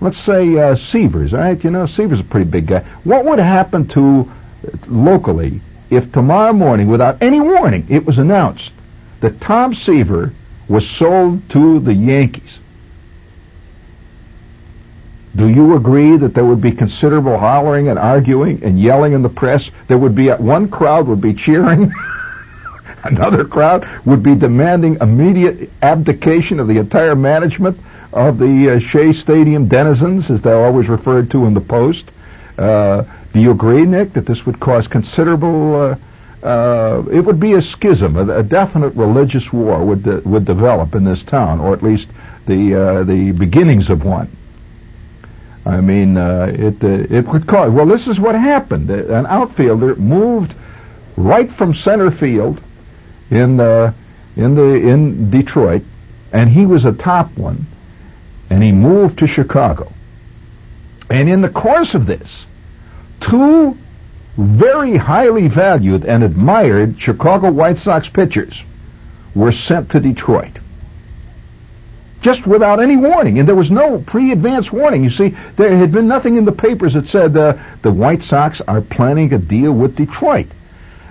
Let's 0.00 0.20
say 0.22 0.56
uh, 0.56 0.76
Seavers, 0.76 1.32
all 1.32 1.40
right? 1.40 1.62
You 1.62 1.70
know, 1.70 1.84
Seavers 1.84 2.20
a 2.20 2.24
pretty 2.24 2.48
big 2.48 2.68
guy. 2.68 2.80
What 3.04 3.24
would 3.24 3.38
happen 3.38 3.88
to, 3.88 4.30
locally, 4.86 5.60
if 5.90 6.12
tomorrow 6.12 6.52
morning, 6.52 6.88
without 6.88 7.20
any 7.20 7.40
warning, 7.40 7.86
it 7.90 8.06
was 8.06 8.16
announced 8.16 8.70
that 9.20 9.40
Tom 9.40 9.74
Seaver 9.74 10.32
was 10.68 10.88
sold 10.88 11.48
to 11.50 11.80
the 11.80 11.94
Yankees. 11.94 12.58
Do 15.34 15.48
you 15.48 15.76
agree 15.76 16.16
that 16.16 16.32
there 16.32 16.44
would 16.44 16.60
be 16.60 16.72
considerable 16.72 17.38
hollering 17.38 17.88
and 17.88 17.98
arguing 17.98 18.62
and 18.62 18.80
yelling 18.80 19.12
in 19.12 19.22
the 19.22 19.28
press? 19.28 19.70
There 19.88 19.98
would 19.98 20.14
be 20.14 20.28
one 20.30 20.68
crowd 20.68 21.06
would 21.08 21.20
be 21.20 21.34
cheering, 21.34 21.92
another 23.08 23.44
crowd 23.44 23.88
would 24.04 24.22
be 24.22 24.34
demanding 24.34 24.98
immediate 25.00 25.70
abdication 25.82 26.60
of 26.60 26.68
the 26.68 26.78
entire 26.78 27.16
management 27.16 27.78
of 28.12 28.38
the 28.38 28.76
uh, 28.76 28.78
Shea 28.80 29.12
Stadium 29.12 29.68
denizens, 29.68 30.30
as 30.30 30.40
they're 30.40 30.64
always 30.64 30.88
referred 30.88 31.30
to 31.32 31.44
in 31.44 31.54
the 31.54 31.60
Post. 31.60 32.04
Uh, 32.56 33.04
do 33.32 33.40
you 33.40 33.50
agree, 33.50 33.84
Nick, 33.84 34.14
that 34.14 34.26
this 34.26 34.46
would 34.46 34.58
cause 34.58 34.88
considerable? 34.88 35.74
Uh, 35.74 35.96
uh, 36.42 37.02
it 37.10 37.20
would 37.20 37.40
be 37.40 37.54
a 37.54 37.62
schism, 37.62 38.16
a, 38.16 38.38
a 38.38 38.42
definite 38.42 38.94
religious 38.94 39.52
war 39.52 39.84
would 39.84 40.02
de- 40.02 40.20
would 40.20 40.44
develop 40.44 40.94
in 40.94 41.04
this 41.04 41.22
town, 41.24 41.60
or 41.60 41.74
at 41.74 41.82
least 41.82 42.08
the 42.46 42.74
uh, 42.74 43.04
the 43.04 43.32
beginnings 43.32 43.90
of 43.90 44.04
one. 44.04 44.30
I 45.66 45.80
mean, 45.80 46.16
uh, 46.16 46.54
it 46.56 46.82
uh, 46.82 47.14
it 47.14 47.26
would 47.26 47.46
cause. 47.46 47.72
Well, 47.72 47.86
this 47.86 48.06
is 48.06 48.20
what 48.20 48.34
happened. 48.36 48.88
An 48.90 49.26
outfielder 49.26 49.96
moved 49.96 50.54
right 51.16 51.50
from 51.52 51.74
center 51.74 52.10
field 52.10 52.60
in 53.30 53.56
the 53.56 53.94
in 54.36 54.54
the 54.54 54.74
in 54.74 55.30
Detroit, 55.30 55.82
and 56.32 56.50
he 56.50 56.66
was 56.66 56.84
a 56.84 56.92
top 56.92 57.36
one, 57.36 57.66
and 58.50 58.62
he 58.62 58.72
moved 58.72 59.18
to 59.18 59.26
Chicago. 59.26 59.92
And 61.10 61.28
in 61.28 61.40
the 61.40 61.48
course 61.48 61.94
of 61.94 62.06
this, 62.06 62.28
two 63.20 63.76
very 64.36 64.96
highly 64.96 65.48
valued 65.48 66.04
and 66.04 66.22
admired 66.22 67.00
Chicago 67.00 67.50
White 67.50 67.78
Sox 67.78 68.08
pitchers 68.08 68.62
were 69.34 69.52
sent 69.52 69.90
to 69.90 70.00
Detroit. 70.00 70.58
Just 72.20 72.46
without 72.46 72.80
any 72.80 72.96
warning, 72.96 73.38
and 73.38 73.48
there 73.48 73.54
was 73.54 73.70
no 73.70 73.98
pre-advance 73.98 74.72
warning. 74.72 75.04
You 75.04 75.10
see, 75.10 75.36
there 75.56 75.76
had 75.76 75.92
been 75.92 76.08
nothing 76.08 76.36
in 76.36 76.44
the 76.44 76.52
papers 76.52 76.94
that 76.94 77.08
said 77.08 77.36
uh, 77.36 77.56
the 77.82 77.92
White 77.92 78.24
Sox 78.24 78.60
are 78.62 78.80
planning 78.80 79.32
a 79.32 79.38
deal 79.38 79.72
with 79.72 79.96
Detroit. 79.96 80.48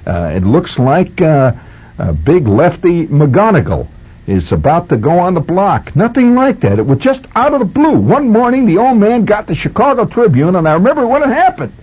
Uh, 0.06 0.34
it 0.36 0.43
looks 0.43 0.78
like 0.78 1.21
uh, 1.21 1.54
a 1.97 2.13
big 2.13 2.47
lefty 2.47 3.08
McGonigal 3.08 3.88
is 4.27 4.51
about 4.51 4.89
to 4.89 4.97
go 4.97 5.19
on 5.19 5.34
the 5.34 5.39
block. 5.39 5.95
Nothing 5.95 6.36
like 6.36 6.60
that. 6.62 6.79
It 6.79 6.86
was 6.86 6.99
just 6.99 7.21
out 7.36 7.53
of 7.53 7.60
the 7.60 7.65
blue. 7.65 7.97
One 7.97 8.29
morning, 8.29 8.65
the 8.65 8.77
old 8.77 8.97
man 8.97 9.25
got 9.25 9.47
the 9.47 9.55
Chicago 9.55 10.05
Tribune, 10.05 10.55
and 10.55 10.67
I 10.67 10.73
remember 10.73 11.05
when 11.05 11.23
it 11.23 11.29
happened. 11.29 11.73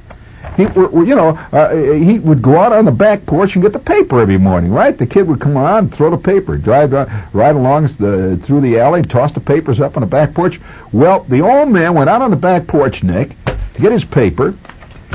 He, 0.56 0.64
you 0.64 1.14
know, 1.14 1.30
uh, 1.52 1.74
he 1.74 2.18
would 2.18 2.42
go 2.42 2.58
out 2.58 2.72
on 2.72 2.84
the 2.84 2.90
back 2.90 3.24
porch 3.24 3.54
and 3.54 3.62
get 3.62 3.72
the 3.72 3.78
paper 3.78 4.20
every 4.20 4.38
morning, 4.38 4.70
right? 4.70 4.96
The 4.96 5.06
kid 5.06 5.26
would 5.28 5.40
come 5.40 5.56
on, 5.56 5.88
throw 5.90 6.10
the 6.10 6.18
paper, 6.18 6.58
drive 6.58 6.92
right 6.92 7.54
along 7.54 7.84
the, 7.98 8.38
through 8.44 8.60
the 8.60 8.78
alley, 8.78 9.02
toss 9.02 9.32
the 9.32 9.40
papers 9.40 9.80
up 9.80 9.96
on 9.96 10.02
the 10.02 10.06
back 10.08 10.34
porch. 10.34 10.60
Well, 10.92 11.20
the 11.24 11.40
old 11.40 11.70
man 11.70 11.94
went 11.94 12.10
out 12.10 12.22
on 12.22 12.30
the 12.30 12.36
back 12.36 12.66
porch, 12.66 13.02
Nick, 13.02 13.30
to 13.46 13.80
get 13.80 13.92
his 13.92 14.04
paper, 14.04 14.54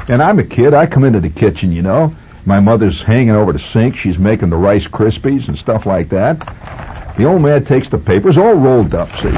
and 0.08 0.24
I'm 0.24 0.40
a 0.40 0.44
kid. 0.44 0.74
I 0.74 0.88
come 0.88 1.04
into 1.04 1.20
the 1.20 1.30
kitchen, 1.30 1.72
you 1.72 1.82
know. 1.82 2.16
My 2.48 2.62
mother's 2.62 3.02
hanging 3.02 3.32
over 3.32 3.52
the 3.52 3.60
sink. 3.60 3.98
She's 3.98 4.18
making 4.18 4.52
the 4.52 4.56
Rice 4.56 4.88
Krispies 4.88 5.50
and 5.50 5.58
stuff 5.58 5.86
like 5.86 6.08
that. 6.10 6.40
The 7.18 7.26
old 7.26 7.42
man 7.42 7.66
takes 7.66 7.90
the 7.90 7.98
papers, 7.98 8.38
all 8.38 8.56
rolled 8.56 8.96
up, 8.96 9.10
see. 9.18 9.32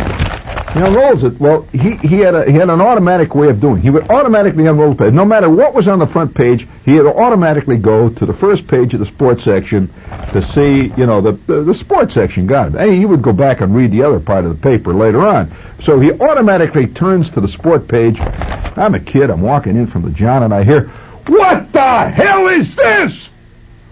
He 0.73 0.79
unrolls 0.79 1.23
it. 1.23 1.39
Well, 1.39 1.63
he, 1.71 1.95
he 1.95 2.19
had 2.19 2.35
a 2.35 2.45
he 2.45 2.51
had 2.51 2.69
an 2.69 2.81
automatic 2.81 3.33
way 3.33 3.49
of 3.49 3.59
doing. 3.59 3.77
It. 3.77 3.81
He 3.81 3.89
would 3.89 4.07
automatically 4.11 4.67
unroll 4.67 4.91
the 4.91 4.95
paper. 4.97 5.11
No 5.11 5.25
matter 5.25 5.49
what 5.49 5.73
was 5.73 5.87
on 5.87 5.97
the 5.97 6.05
front 6.05 6.35
page, 6.35 6.67
he 6.85 6.99
would 6.99 7.07
automatically 7.07 7.77
go 7.77 8.09
to 8.09 8.25
the 8.27 8.33
first 8.33 8.67
page 8.67 8.93
of 8.93 8.99
the 8.99 9.07
sports 9.07 9.43
section 9.43 9.91
to 10.31 10.47
see, 10.53 10.93
you 10.95 11.07
know, 11.07 11.19
the 11.19 11.31
the, 11.31 11.63
the 11.63 11.73
sports 11.73 12.13
section. 12.13 12.45
Got 12.45 12.75
it. 12.75 12.79
And 12.79 12.93
he 12.93 13.07
would 13.07 13.23
go 13.23 13.33
back 13.33 13.61
and 13.61 13.75
read 13.75 13.89
the 13.89 14.03
other 14.03 14.19
part 14.19 14.45
of 14.45 14.51
the 14.51 14.61
paper 14.61 14.93
later 14.93 15.25
on. 15.25 15.51
So 15.83 15.99
he 15.99 16.11
automatically 16.11 16.85
turns 16.85 17.31
to 17.31 17.41
the 17.41 17.47
sport 17.47 17.87
page. 17.87 18.19
I'm 18.19 18.93
a 18.93 18.99
kid. 18.99 19.31
I'm 19.31 19.41
walking 19.41 19.75
in 19.75 19.87
from 19.87 20.03
the 20.03 20.11
John, 20.11 20.43
and 20.43 20.53
I 20.53 20.63
hear, 20.63 20.91
"What 21.29 21.71
the 21.71 22.09
hell 22.09 22.47
is 22.47 22.75
this? 22.75 23.29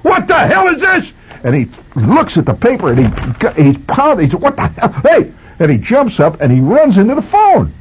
What 0.02 0.28
the 0.28 0.36
hell 0.36 0.68
is 0.68 0.82
this?" 0.82 1.12
and 1.44 1.56
he 1.56 1.68
looks 1.96 2.38
at 2.38 2.46
the 2.46 2.54
paper 2.54 2.92
and 2.92 3.00
he 3.08 3.64
he's 3.64 3.78
pounding. 3.88 4.26
He 4.26 4.32
says, 4.32 4.42
"What 4.42 4.56
the 4.56 4.68
hell? 4.68 4.92
Hey!" 5.04 5.32
And 5.60 5.72
he 5.72 5.78
jumps 5.78 6.20
up 6.20 6.42
and 6.42 6.52
he 6.52 6.60
runs 6.60 6.98
into 6.98 7.16
the 7.16 7.22
phone. 7.22 7.74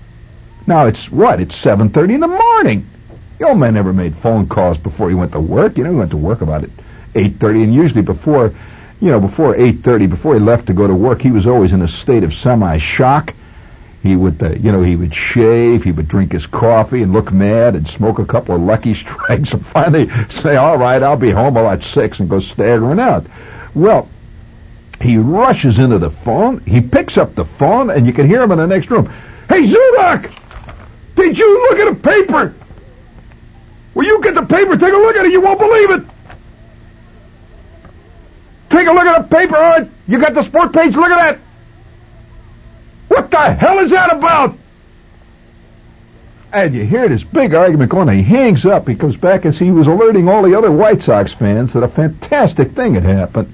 Now 0.67 0.87
it's 0.87 1.11
what? 1.11 1.41
It's 1.41 1.57
seven 1.57 1.89
thirty 1.89 2.15
in 2.15 2.21
the 2.21 2.29
morning. 2.29 2.87
The 3.39 3.49
old 3.49 3.59
man 3.59 3.75
never 3.75 3.93
made 3.93 4.15
phone 4.17 4.47
calls 4.49 4.79
before 4.79 5.09
he 5.09 5.15
went 5.15 5.33
to 5.33 5.41
work. 5.41 5.77
You 5.77 5.85
know, 5.85 5.91
he 5.91 5.97
went 5.97 6.11
to 6.11 6.17
work 6.17 6.41
about 6.43 6.65
it 6.65 6.71
eight 7.15 7.37
thirty, 7.37 7.63
and 7.63 7.75
usually 7.75 8.03
before, 8.03 8.53
you 9.01 9.11
know, 9.11 9.21
before 9.21 9.57
eight 9.57 9.81
thirty, 9.83 10.07
before 10.07 10.35
he 10.35 10.41
left 10.41 10.67
to 10.67 10.75
go 10.75 10.87
to 10.87 10.95
work, 10.95 11.21
he 11.21 11.31
was 11.31 11.47
always 11.47 11.73
in 11.73 11.83
a 11.83 11.89
state 11.89 12.25
of 12.25 12.35
semi-shock. 12.35 13.35
He 14.07 14.15
would, 14.15 14.41
uh, 14.41 14.51
you 14.51 14.71
know, 14.71 14.83
he 14.83 14.95
would 14.95 15.13
shave, 15.13 15.83
he 15.83 15.91
would 15.91 16.07
drink 16.07 16.31
his 16.31 16.47
coffee 16.47 17.03
and 17.03 17.13
look 17.13 17.33
mad 17.33 17.75
and 17.75 17.91
smoke 17.91 18.21
a 18.21 18.25
couple 18.25 18.55
of 18.55 18.61
Lucky 18.61 18.95
Strikes 18.95 19.53
and 19.53 19.67
finally 19.73 20.09
say, 20.43 20.55
all 20.55 20.79
right, 20.79 21.03
I'll 21.03 21.17
be 21.17 21.33
home 21.33 21.57
about 21.57 21.85
six 21.89 22.21
and 22.21 22.31
go 22.31 22.39
staggering 22.39 23.01
out. 23.01 23.27
Well, 23.75 24.09
he 25.01 25.19
rushes 25.19 25.79
into 25.79 25.99
the 25.99 26.11
phone. 26.11 26.61
He 26.61 26.81
picks 26.81 27.19
up 27.19 27.35
the 27.35 27.45
phone, 27.45 27.91
and 27.91 28.07
you 28.07 28.13
can 28.13 28.29
hear 28.29 28.43
him 28.43 28.53
in 28.53 28.59
the 28.59 28.67
next 28.69 28.91
room. 28.91 29.13
Hey, 29.49 29.63
Zubak! 29.63 30.33
Did 31.17 31.37
you 31.37 31.63
look 31.69 31.79
at 31.81 31.95
the 31.95 32.01
paper? 32.01 32.55
Will 33.95 34.05
you 34.05 34.23
get 34.23 34.37
the 34.37 34.43
paper? 34.43 34.77
Take 34.77 34.93
a 34.93 34.97
look 34.97 35.17
at 35.17 35.27
it. 35.27 35.33
You 35.33 35.41
won't 35.41 35.59
believe 35.59 35.91
it. 35.91 36.03
Take 38.71 38.87
a 38.87 38.93
look 38.93 39.05
at 39.05 39.29
the 39.29 39.37
paper. 39.37 39.57
All 39.57 39.81
right. 39.81 39.91
You 40.07 40.21
got 40.21 40.35
the 40.35 40.45
sport 40.45 40.73
page. 40.73 40.95
Look 40.95 41.11
at 41.11 41.39
that. 41.39 41.46
What 43.17 43.31
the 43.31 43.55
hell 43.55 43.79
is 43.79 43.91
that 43.93 44.15
about? 44.15 44.59
And 46.53 46.75
you 46.75 46.85
hear 46.85 47.09
this 47.09 47.25
big 47.25 47.55
argument 47.55 47.91
going 47.91 48.11
on. 48.11 48.15
He 48.15 48.23
hangs 48.23 48.67
up. 48.67 48.87
He 48.87 48.95
comes 48.95 49.17
back 49.17 49.47
as 49.47 49.59
he 49.59 49.71
was 49.71 49.87
alerting 49.87 50.29
all 50.29 50.43
the 50.43 50.55
other 50.55 50.71
White 50.71 51.03
Sox 51.03 51.33
fans 51.33 51.73
that 51.73 51.83
a 51.83 51.89
fantastic 51.89 52.73
thing 52.73 52.93
had 52.93 53.05
happened. 53.05 53.51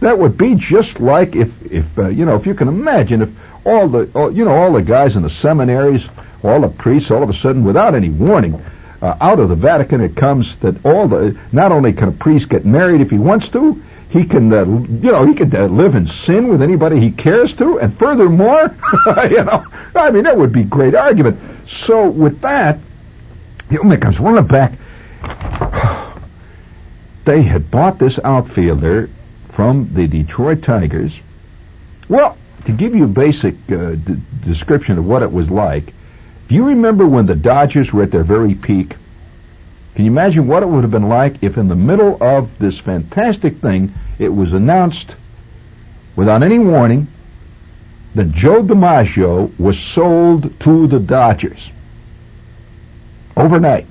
That 0.00 0.18
would 0.18 0.36
be 0.36 0.56
just 0.56 1.00
like 1.00 1.34
if, 1.34 1.48
if 1.72 1.86
uh, 1.96 2.08
you 2.08 2.26
know, 2.26 2.36
if 2.36 2.44
you 2.44 2.54
can 2.54 2.68
imagine 2.68 3.22
if 3.22 3.30
all 3.64 3.88
the, 3.88 4.10
all, 4.14 4.30
you 4.30 4.44
know, 4.44 4.54
all 4.54 4.74
the 4.74 4.82
guys 4.82 5.16
in 5.16 5.22
the 5.22 5.30
seminaries, 5.30 6.04
all 6.42 6.60
the 6.60 6.68
priests, 6.68 7.10
all 7.10 7.22
of 7.22 7.30
a 7.30 7.34
sudden, 7.34 7.64
without 7.64 7.94
any 7.94 8.10
warning, 8.10 8.62
uh, 9.00 9.16
out 9.22 9.40
of 9.40 9.48
the 9.48 9.56
Vatican 9.56 10.02
it 10.02 10.16
comes 10.16 10.54
that 10.58 10.84
all 10.84 11.08
the, 11.08 11.34
not 11.50 11.72
only 11.72 11.94
can 11.94 12.10
a 12.10 12.12
priest 12.12 12.50
get 12.50 12.66
married 12.66 13.00
if 13.00 13.08
he 13.08 13.16
wants 13.16 13.48
to, 13.48 13.82
he 14.10 14.24
can, 14.24 14.52
uh, 14.52 14.64
you 14.64 15.12
know, 15.12 15.26
he 15.26 15.34
can 15.34 15.54
uh, 15.54 15.66
live 15.66 15.94
in 15.94 16.08
sin 16.08 16.48
with 16.48 16.62
anybody 16.62 16.98
he 16.98 17.10
cares 17.10 17.52
to, 17.54 17.78
and 17.78 17.96
furthermore, 17.98 18.74
you 19.30 19.44
know, 19.44 19.64
I 19.94 20.10
mean, 20.10 20.24
that 20.24 20.36
would 20.36 20.52
be 20.52 20.62
great 20.62 20.94
argument. 20.94 21.38
So 21.68 22.08
with 22.08 22.40
that, 22.40 22.78
the 23.68 23.78
only 23.80 23.98
comes 23.98 24.18
running 24.18 24.46
back. 24.46 24.72
They 27.24 27.42
had 27.42 27.70
bought 27.70 27.98
this 27.98 28.18
outfielder 28.24 29.10
from 29.52 29.90
the 29.92 30.06
Detroit 30.06 30.62
Tigers. 30.62 31.14
Well, 32.08 32.38
to 32.64 32.72
give 32.72 32.94
you 32.94 33.04
a 33.04 33.08
basic 33.08 33.54
uh, 33.70 33.96
d- 33.96 34.16
description 34.42 34.96
of 34.96 35.04
what 35.04 35.22
it 35.22 35.30
was 35.30 35.50
like, 35.50 35.92
do 36.48 36.54
you 36.54 36.64
remember 36.64 37.06
when 37.06 37.26
the 37.26 37.34
Dodgers 37.34 37.92
were 37.92 38.04
at 38.04 38.12
their 38.12 38.24
very 38.24 38.54
peak? 38.54 38.94
Can 39.98 40.04
you 40.04 40.12
imagine 40.12 40.46
what 40.46 40.62
it 40.62 40.66
would 40.66 40.84
have 40.84 40.92
been 40.92 41.08
like 41.08 41.42
if 41.42 41.58
in 41.58 41.66
the 41.66 41.74
middle 41.74 42.22
of 42.22 42.56
this 42.60 42.78
fantastic 42.78 43.56
thing 43.56 43.92
it 44.20 44.28
was 44.28 44.52
announced 44.52 45.10
without 46.14 46.44
any 46.44 46.60
warning 46.60 47.08
that 48.14 48.30
Joe 48.30 48.62
DiMaggio 48.62 49.58
was 49.58 49.76
sold 49.76 50.60
to 50.60 50.86
the 50.86 51.00
Dodgers 51.00 51.70
overnight. 53.36 53.88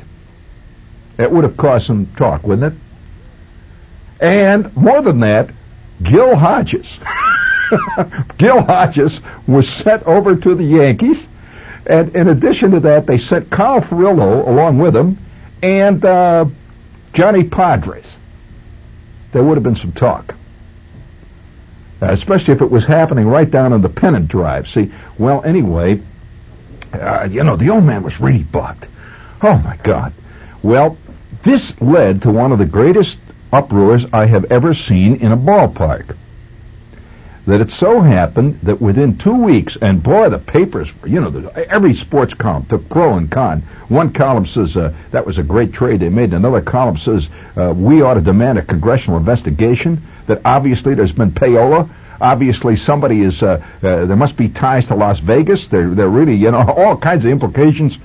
It 1.17 1.29
would 1.29 1.43
have 1.43 1.57
caused 1.57 1.87
some 1.87 2.05
talk, 2.15 2.47
wouldn't 2.47 2.73
it? 2.73 2.79
And 4.21 4.73
more 4.77 5.01
than 5.01 5.19
that, 5.19 5.49
Gil 6.03 6.37
Hodges. 6.37 6.87
Gil 8.37 8.61
Hodges 8.61 9.19
was 9.45 9.67
sent 9.67 10.03
over 10.03 10.37
to 10.37 10.55
the 10.55 10.63
Yankees. 10.63 11.21
And 11.85 12.15
in 12.15 12.29
addition 12.29 12.71
to 12.71 12.79
that, 12.79 13.07
they 13.07 13.17
sent 13.17 13.49
Carl 13.49 13.81
Furillo 13.81 14.47
along 14.47 14.77
with 14.77 14.95
him 14.95 15.17
and 15.61 16.03
uh, 16.03 16.45
Johnny 17.13 17.43
Podres, 17.43 18.05
There 19.31 19.43
would 19.43 19.55
have 19.55 19.63
been 19.63 19.75
some 19.77 19.91
talk. 19.91 20.35
Uh, 21.99 22.11
especially 22.11 22.53
if 22.53 22.61
it 22.61 22.69
was 22.69 22.85
happening 22.85 23.27
right 23.27 23.49
down 23.49 23.73
on 23.73 23.81
the 23.81 23.89
pennant 23.89 24.27
drive. 24.27 24.67
See, 24.67 24.91
well, 25.17 25.43
anyway, 25.43 25.99
uh, 26.93 27.27
you 27.29 27.43
know, 27.43 27.55
the 27.55 27.69
old 27.69 27.85
man 27.85 28.03
was 28.03 28.19
really 28.19 28.43
bugged. 28.43 28.85
Oh, 29.41 29.57
my 29.57 29.77
God. 29.77 30.13
Well, 30.61 30.97
this 31.43 31.79
led 31.81 32.21
to 32.21 32.31
one 32.31 32.51
of 32.51 32.59
the 32.59 32.65
greatest 32.65 33.17
uproars 33.51 34.05
I 34.13 34.27
have 34.27 34.45
ever 34.45 34.75
seen 34.75 35.15
in 35.15 35.31
a 35.31 35.37
ballpark. 35.37 36.15
That 37.47 37.61
it 37.61 37.71
so 37.71 38.01
happened 38.01 38.59
that 38.63 38.81
within 38.81 39.17
two 39.17 39.41
weeks, 39.41 39.77
and 39.81 40.03
boy, 40.03 40.27
the 40.27 40.37
papers, 40.37 40.89
you 41.05 41.21
know, 41.21 41.47
every 41.69 41.95
sports 41.95 42.33
column 42.33 42.65
took 42.65 42.89
pro 42.89 43.15
and 43.15 43.31
con. 43.31 43.61
One 43.87 44.11
column 44.11 44.45
says 44.45 44.75
uh, 44.75 44.93
that 45.11 45.25
was 45.25 45.37
a 45.37 45.43
great 45.43 45.71
trade 45.71 46.01
they 46.01 46.09
made. 46.09 46.33
Another 46.33 46.59
column 46.59 46.97
says 46.97 47.25
uh, 47.55 47.73
we 47.73 48.01
ought 48.01 48.15
to 48.15 48.21
demand 48.21 48.57
a 48.57 48.63
congressional 48.63 49.17
investigation. 49.17 50.01
That 50.25 50.41
obviously 50.43 50.93
there's 50.93 51.13
been 51.13 51.31
payola. 51.31 51.89
Obviously 52.19 52.75
somebody 52.75 53.21
is 53.21 53.41
uh, 53.41 53.63
uh 53.81 54.05
there 54.05 54.17
must 54.17 54.35
be 54.35 54.49
ties 54.49 54.85
to 54.87 54.95
Las 54.95 55.19
Vegas. 55.19 55.67
They're 55.67 55.91
they're 55.91 56.09
really 56.09 56.35
you 56.35 56.51
know 56.51 56.69
all 56.77 56.97
kinds 56.97 57.23
of 57.23 57.31
implications, 57.31 57.97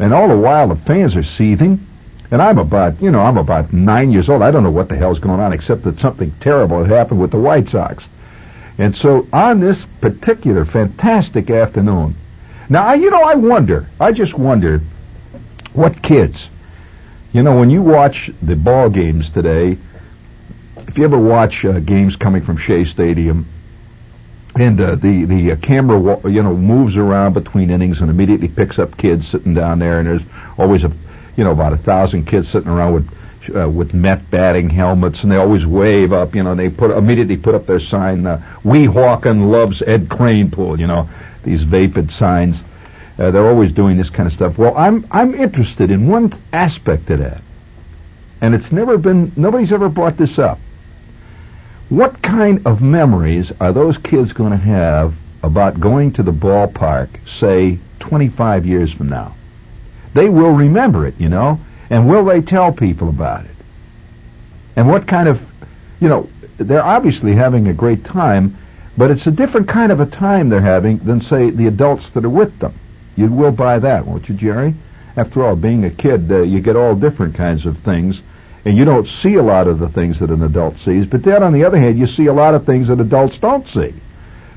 and 0.00 0.12
all 0.12 0.26
the 0.26 0.36
while 0.36 0.66
the 0.66 0.76
fans 0.76 1.14
are 1.14 1.22
seething. 1.22 1.86
And 2.32 2.42
I'm 2.42 2.58
about, 2.58 3.00
you 3.00 3.12
know, 3.12 3.20
I'm 3.20 3.38
about 3.38 3.72
nine 3.72 4.10
years 4.10 4.28
old. 4.28 4.42
I 4.42 4.50
don't 4.50 4.64
know 4.64 4.72
what 4.72 4.88
the 4.88 4.96
hell's 4.96 5.20
going 5.20 5.38
on 5.38 5.52
except 5.52 5.84
that 5.84 6.00
something 6.00 6.32
terrible 6.40 6.82
had 6.82 6.90
happened 6.90 7.20
with 7.20 7.30
the 7.30 7.38
White 7.38 7.68
Sox. 7.68 8.02
And 8.78 8.96
so 8.96 9.26
on 9.32 9.58
this 9.58 9.84
particular 10.00 10.64
fantastic 10.64 11.50
afternoon, 11.50 12.14
now, 12.68 12.92
you 12.92 13.10
know, 13.10 13.22
I 13.22 13.34
wonder, 13.34 13.88
I 13.98 14.12
just 14.12 14.34
wonder 14.34 14.80
what 15.72 16.02
kids, 16.02 16.48
you 17.32 17.42
know, 17.42 17.58
when 17.58 17.70
you 17.70 17.82
watch 17.82 18.30
the 18.40 18.56
ball 18.56 18.88
games 18.88 19.30
today, 19.30 19.76
if 20.86 20.96
you 20.96 21.04
ever 21.04 21.18
watch 21.18 21.64
uh, 21.64 21.80
games 21.80 22.16
coming 22.16 22.42
from 22.42 22.56
Shea 22.56 22.84
Stadium, 22.84 23.46
and 24.54 24.80
uh, 24.80 24.94
the 24.96 25.24
the 25.24 25.52
uh, 25.52 25.56
camera 25.56 26.20
you 26.28 26.42
know 26.42 26.56
moves 26.56 26.96
around 26.96 27.34
between 27.34 27.70
innings 27.70 28.00
and 28.00 28.10
immediately 28.10 28.48
picks 28.48 28.78
up 28.78 28.96
kids 28.96 29.28
sitting 29.28 29.54
down 29.54 29.78
there, 29.78 30.00
and 30.00 30.08
there's 30.08 30.22
always 30.56 30.84
a 30.84 30.92
you 31.38 31.44
know, 31.44 31.52
about 31.52 31.72
a 31.72 31.76
thousand 31.76 32.26
kids 32.26 32.50
sitting 32.50 32.68
around 32.68 32.92
with 32.92 33.56
uh, 33.56 33.68
with 33.70 33.94
Met 33.94 34.28
batting 34.28 34.68
helmets, 34.68 35.22
and 35.22 35.30
they 35.30 35.36
always 35.36 35.64
wave 35.64 36.12
up. 36.12 36.34
You 36.34 36.42
know, 36.42 36.56
they 36.56 36.68
put 36.68 36.90
immediately 36.90 37.36
put 37.36 37.54
up 37.54 37.64
their 37.64 37.78
sign, 37.78 38.26
uh, 38.26 38.42
"Weehawken 38.64 39.48
loves 39.48 39.80
Ed 39.80 40.08
Kranepool." 40.08 40.80
You 40.80 40.88
know, 40.88 41.08
these 41.44 41.62
vapid 41.62 42.10
signs. 42.10 42.56
Uh, 43.18 43.30
they're 43.30 43.48
always 43.48 43.72
doing 43.72 43.96
this 43.96 44.10
kind 44.10 44.26
of 44.26 44.32
stuff. 44.32 44.58
Well, 44.58 44.76
I'm 44.76 45.06
I'm 45.12 45.32
interested 45.32 45.92
in 45.92 46.08
one 46.08 46.34
aspect 46.52 47.08
of 47.10 47.20
that, 47.20 47.40
and 48.40 48.52
it's 48.52 48.72
never 48.72 48.98
been 48.98 49.30
nobody's 49.36 49.72
ever 49.72 49.88
brought 49.88 50.16
this 50.16 50.40
up. 50.40 50.58
What 51.88 52.20
kind 52.20 52.66
of 52.66 52.82
memories 52.82 53.52
are 53.60 53.72
those 53.72 53.96
kids 53.96 54.32
going 54.32 54.50
to 54.50 54.58
have 54.58 55.14
about 55.44 55.78
going 55.78 56.12
to 56.14 56.24
the 56.24 56.32
ballpark, 56.32 57.08
say, 57.26 57.78
25 58.00 58.66
years 58.66 58.92
from 58.92 59.08
now? 59.08 59.36
They 60.14 60.28
will 60.28 60.52
remember 60.52 61.06
it, 61.06 61.14
you 61.18 61.28
know. 61.28 61.60
And 61.90 62.08
will 62.08 62.24
they 62.24 62.42
tell 62.42 62.72
people 62.72 63.08
about 63.08 63.44
it? 63.44 63.56
And 64.76 64.88
what 64.88 65.06
kind 65.08 65.28
of, 65.28 65.40
you 66.00 66.08
know, 66.08 66.28
they're 66.58 66.84
obviously 66.84 67.34
having 67.34 67.68
a 67.68 67.72
great 67.72 68.04
time, 68.04 68.56
but 68.96 69.10
it's 69.10 69.26
a 69.26 69.30
different 69.30 69.68
kind 69.68 69.92
of 69.92 70.00
a 70.00 70.06
time 70.06 70.48
they're 70.48 70.60
having 70.60 70.98
than, 70.98 71.20
say, 71.20 71.50
the 71.50 71.66
adults 71.66 72.10
that 72.10 72.24
are 72.24 72.30
with 72.30 72.58
them. 72.58 72.74
You 73.16 73.28
will 73.28 73.52
buy 73.52 73.78
that, 73.78 74.06
won't 74.06 74.28
you, 74.28 74.34
Jerry? 74.34 74.74
After 75.16 75.44
all, 75.44 75.56
being 75.56 75.84
a 75.84 75.90
kid, 75.90 76.30
uh, 76.30 76.42
you 76.42 76.60
get 76.60 76.76
all 76.76 76.94
different 76.94 77.34
kinds 77.34 77.66
of 77.66 77.78
things, 77.78 78.20
and 78.64 78.76
you 78.76 78.84
don't 78.84 79.08
see 79.08 79.34
a 79.34 79.42
lot 79.42 79.66
of 79.66 79.78
the 79.78 79.88
things 79.88 80.20
that 80.20 80.30
an 80.30 80.42
adult 80.42 80.78
sees. 80.78 81.06
But 81.06 81.22
then, 81.22 81.42
on 81.42 81.52
the 81.52 81.64
other 81.64 81.78
hand, 81.78 81.98
you 81.98 82.06
see 82.06 82.26
a 82.26 82.32
lot 82.32 82.54
of 82.54 82.66
things 82.66 82.88
that 82.88 83.00
adults 83.00 83.38
don't 83.38 83.66
see. 83.68 83.94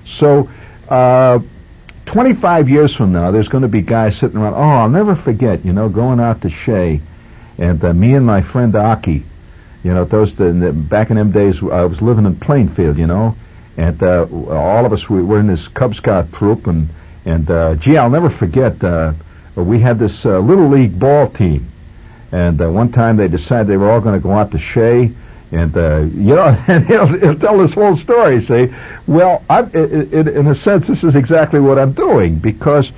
So, 0.05 0.49
uh, 0.89 1.39
25 2.11 2.67
years 2.67 2.93
from 2.93 3.13
now, 3.13 3.31
there's 3.31 3.47
going 3.47 3.61
to 3.61 3.69
be 3.69 3.81
guys 3.81 4.17
sitting 4.17 4.37
around. 4.37 4.53
Oh, 4.53 4.59
I'll 4.59 4.89
never 4.89 5.15
forget, 5.15 5.63
you 5.63 5.71
know, 5.71 5.87
going 5.87 6.19
out 6.19 6.41
to 6.41 6.49
Shea, 6.49 6.99
and 7.57 7.83
uh, 7.83 7.93
me 7.93 8.15
and 8.15 8.25
my 8.25 8.41
friend 8.41 8.75
Aki, 8.75 9.23
you 9.83 9.93
know, 9.93 10.03
those 10.03 10.35
the, 10.35 10.51
the, 10.51 10.73
back 10.73 11.09
in 11.09 11.15
them 11.15 11.31
days, 11.31 11.63
I 11.63 11.85
was 11.85 12.01
living 12.01 12.25
in 12.25 12.35
Plainfield, 12.35 12.97
you 12.97 13.07
know, 13.07 13.37
and 13.77 14.03
uh, 14.03 14.27
all 14.49 14.85
of 14.85 14.91
us 14.91 15.09
we 15.09 15.23
were 15.23 15.39
in 15.39 15.47
this 15.47 15.69
Cub 15.69 15.95
Scout 15.95 16.33
troop, 16.33 16.67
and 16.67 16.89
and 17.23 17.49
uh, 17.49 17.75
gee, 17.75 17.97
I'll 17.97 18.09
never 18.09 18.29
forget. 18.29 18.83
Uh, 18.83 19.13
we 19.55 19.79
had 19.79 19.97
this 19.97 20.25
uh, 20.25 20.39
little 20.39 20.67
league 20.67 20.99
ball 20.99 21.29
team, 21.29 21.71
and 22.33 22.61
uh, 22.61 22.69
one 22.69 22.91
time 22.91 23.15
they 23.15 23.29
decided 23.29 23.67
they 23.67 23.77
were 23.77 23.89
all 23.89 24.01
going 24.01 24.19
to 24.19 24.23
go 24.23 24.31
out 24.31 24.51
to 24.51 24.59
Shea 24.59 25.11
and 25.51 25.75
uh, 25.75 25.99
you 26.13 26.35
know, 26.35 26.63
and 26.67 26.85
he'll, 26.85 27.07
he'll 27.07 27.39
tell 27.39 27.57
this 27.57 27.73
whole 27.73 27.95
story. 27.95 28.41
Say, 28.41 28.73
well, 29.07 29.43
in, 29.73 30.27
in 30.27 30.47
a 30.47 30.55
sense, 30.55 30.87
this 30.87 31.03
is 31.03 31.15
exactly 31.15 31.59
what 31.59 31.77
I'm 31.77 31.93
doing 31.93 32.35
because 32.35 32.91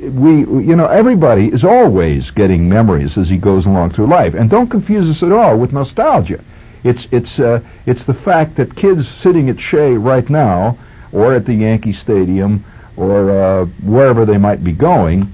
we, 0.00 0.38
you 0.38 0.76
know, 0.76 0.86
everybody 0.86 1.48
is 1.48 1.62
always 1.62 2.30
getting 2.30 2.68
memories 2.68 3.18
as 3.18 3.28
he 3.28 3.36
goes 3.36 3.66
along 3.66 3.92
through 3.92 4.06
life, 4.06 4.34
and 4.34 4.48
don't 4.48 4.68
confuse 4.68 5.06
this 5.06 5.22
at 5.22 5.32
all 5.32 5.58
with 5.58 5.72
nostalgia. 5.72 6.42
It's 6.84 7.06
it's 7.10 7.38
uh, 7.38 7.60
it's 7.84 8.04
the 8.04 8.14
fact 8.14 8.56
that 8.56 8.76
kids 8.76 9.08
sitting 9.08 9.48
at 9.48 9.60
Shea 9.60 9.94
right 9.94 10.28
now, 10.28 10.78
or 11.12 11.34
at 11.34 11.44
the 11.44 11.54
Yankee 11.54 11.92
Stadium, 11.92 12.64
or 12.96 13.30
uh, 13.30 13.64
wherever 13.82 14.24
they 14.24 14.38
might 14.38 14.62
be 14.64 14.72
going, 14.72 15.32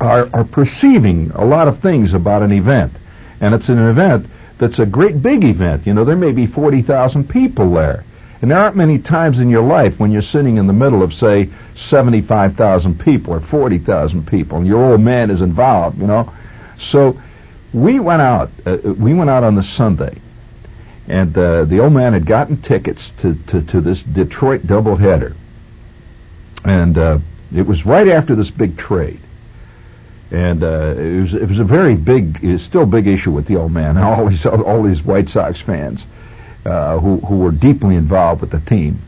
are 0.00 0.28
are 0.32 0.44
perceiving 0.44 1.30
a 1.34 1.44
lot 1.44 1.68
of 1.68 1.80
things 1.80 2.12
about 2.12 2.42
an 2.42 2.52
event, 2.52 2.92
and 3.40 3.54
it's 3.54 3.68
an 3.68 3.78
event 3.78 4.26
that's 4.58 4.78
a 4.78 4.86
great 4.86 5.22
big 5.22 5.44
event. 5.44 5.86
You 5.86 5.94
know, 5.94 6.04
there 6.04 6.16
may 6.16 6.32
be 6.32 6.46
40,000 6.46 7.28
people 7.28 7.72
there. 7.72 8.04
And 8.42 8.50
there 8.50 8.58
aren't 8.58 8.76
many 8.76 8.98
times 8.98 9.38
in 9.38 9.48
your 9.48 9.62
life 9.62 9.98
when 9.98 10.12
you're 10.12 10.22
sitting 10.22 10.58
in 10.58 10.66
the 10.66 10.72
middle 10.72 11.02
of, 11.02 11.14
say, 11.14 11.48
75,000 11.76 13.00
people 13.00 13.32
or 13.32 13.40
40,000 13.40 14.26
people, 14.26 14.58
and 14.58 14.66
your 14.66 14.92
old 14.92 15.00
man 15.00 15.30
is 15.30 15.40
involved, 15.40 15.98
you 15.98 16.06
know. 16.06 16.30
So 16.78 17.18
we 17.72 18.00
went 18.00 18.20
out, 18.20 18.50
uh, 18.66 18.76
we 18.82 19.14
went 19.14 19.30
out 19.30 19.44
on 19.44 19.54
the 19.54 19.62
Sunday, 19.62 20.18
and 21.08 21.36
uh, 21.38 21.64
the 21.64 21.80
old 21.80 21.94
man 21.94 22.12
had 22.12 22.26
gotten 22.26 22.60
tickets 22.60 23.10
to, 23.20 23.34
to, 23.48 23.62
to 23.62 23.80
this 23.80 24.02
Detroit 24.02 24.62
doubleheader. 24.62 25.34
And 26.64 26.98
uh, 26.98 27.18
it 27.54 27.66
was 27.66 27.86
right 27.86 28.08
after 28.08 28.34
this 28.34 28.50
big 28.50 28.76
trade 28.76 29.20
and 30.34 30.64
uh, 30.64 30.94
it 30.98 31.20
was 31.20 31.34
it 31.34 31.48
was 31.48 31.58
a 31.58 31.64
very 31.64 31.94
big, 31.94 32.40
it's 32.42 32.64
still 32.64 32.82
a 32.82 32.86
big 32.86 33.06
issue 33.06 33.30
with 33.30 33.46
the 33.46 33.56
old 33.56 33.72
man 33.72 33.96
and 33.96 33.98
all 34.04 34.26
these 34.26 34.44
all 34.44 34.82
these 34.82 35.02
White 35.02 35.28
Sox 35.28 35.60
fans 35.60 36.02
uh, 36.66 36.98
who 36.98 37.18
who 37.18 37.38
were 37.38 37.52
deeply 37.52 37.94
involved 37.94 38.40
with 38.40 38.50
the 38.50 38.60
team. 38.60 38.98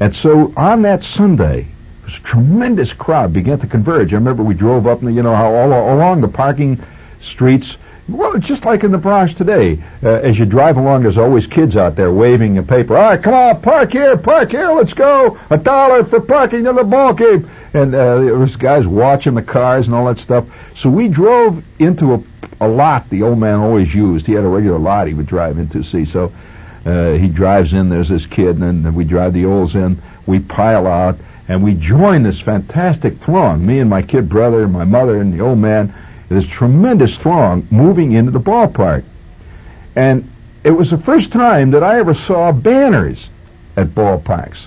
And 0.00 0.14
so 0.14 0.52
on 0.56 0.82
that 0.82 1.02
Sunday, 1.02 1.60
it 1.60 2.04
was 2.04 2.14
a 2.14 2.20
tremendous 2.20 2.92
crowd 2.92 3.32
began 3.32 3.58
to 3.60 3.66
converge. 3.66 4.12
I 4.12 4.16
remember 4.16 4.42
we 4.42 4.54
drove 4.54 4.86
up, 4.86 5.02
and 5.02 5.14
you 5.14 5.22
know 5.22 5.34
how 5.34 5.52
all, 5.52 5.72
all 5.72 5.96
along 5.96 6.20
the 6.20 6.28
parking 6.28 6.80
streets. 7.22 7.76
Well, 8.08 8.36
it's 8.36 8.46
just 8.46 8.64
like 8.64 8.84
in 8.84 8.90
the 8.90 8.98
Bronx 8.98 9.34
today. 9.34 9.82
Uh, 10.02 10.08
as 10.08 10.38
you 10.38 10.46
drive 10.46 10.78
along, 10.78 11.02
there's 11.02 11.18
always 11.18 11.46
kids 11.46 11.76
out 11.76 11.94
there 11.94 12.12
waving 12.12 12.56
a 12.56 12.62
paper. 12.62 12.96
All 12.96 13.02
right, 13.02 13.22
come 13.22 13.34
on, 13.34 13.60
park 13.60 13.92
here, 13.92 14.16
park 14.16 14.50
here, 14.50 14.70
let's 14.72 14.94
go. 14.94 15.38
A 15.50 15.58
dollar 15.58 16.04
for 16.04 16.20
parking 16.20 16.66
in 16.66 16.74
the 16.74 16.84
ball 16.84 17.12
game 17.12 17.48
and 17.74 17.94
uh, 17.94 18.18
there 18.18 18.38
was 18.38 18.56
guys 18.56 18.86
watching 18.86 19.34
the 19.34 19.42
cars 19.42 19.86
and 19.86 19.94
all 19.94 20.06
that 20.06 20.22
stuff. 20.22 20.46
So 20.76 20.88
we 20.88 21.08
drove 21.08 21.62
into 21.78 22.14
a, 22.14 22.22
a 22.60 22.68
lot 22.68 23.08
the 23.10 23.22
old 23.22 23.38
man 23.38 23.56
always 23.56 23.94
used. 23.94 24.26
He 24.26 24.32
had 24.32 24.44
a 24.44 24.48
regular 24.48 24.78
lot 24.78 25.06
he 25.06 25.14
would 25.14 25.26
drive 25.26 25.58
into. 25.58 25.82
See, 25.84 26.06
so 26.06 26.32
uh, 26.86 27.12
he 27.12 27.28
drives 27.28 27.72
in. 27.72 27.88
There's 27.88 28.08
this 28.08 28.26
kid, 28.26 28.58
and 28.58 28.84
then 28.84 28.94
we 28.94 29.04
drive 29.04 29.32
the 29.34 29.44
Olds 29.44 29.74
in. 29.74 30.00
We 30.26 30.40
pile 30.40 30.86
out, 30.86 31.18
and 31.48 31.62
we 31.62 31.74
join 31.74 32.22
this 32.22 32.40
fantastic 32.40 33.18
throng. 33.18 33.64
Me 33.64 33.80
and 33.80 33.90
my 33.90 34.02
kid 34.02 34.28
brother, 34.28 34.64
and 34.64 34.72
my 34.72 34.84
mother, 34.84 35.20
and 35.20 35.32
the 35.32 35.40
old 35.40 35.58
man. 35.58 35.94
This 36.28 36.46
tremendous 36.46 37.16
throng 37.16 37.66
moving 37.70 38.12
into 38.12 38.30
the 38.30 38.40
ballpark, 38.40 39.04
and 39.96 40.28
it 40.62 40.72
was 40.72 40.90
the 40.90 40.98
first 40.98 41.32
time 41.32 41.70
that 41.70 41.82
I 41.82 41.98
ever 41.98 42.14
saw 42.14 42.52
banners 42.52 43.28
at 43.76 43.88
ballparks. 43.88 44.66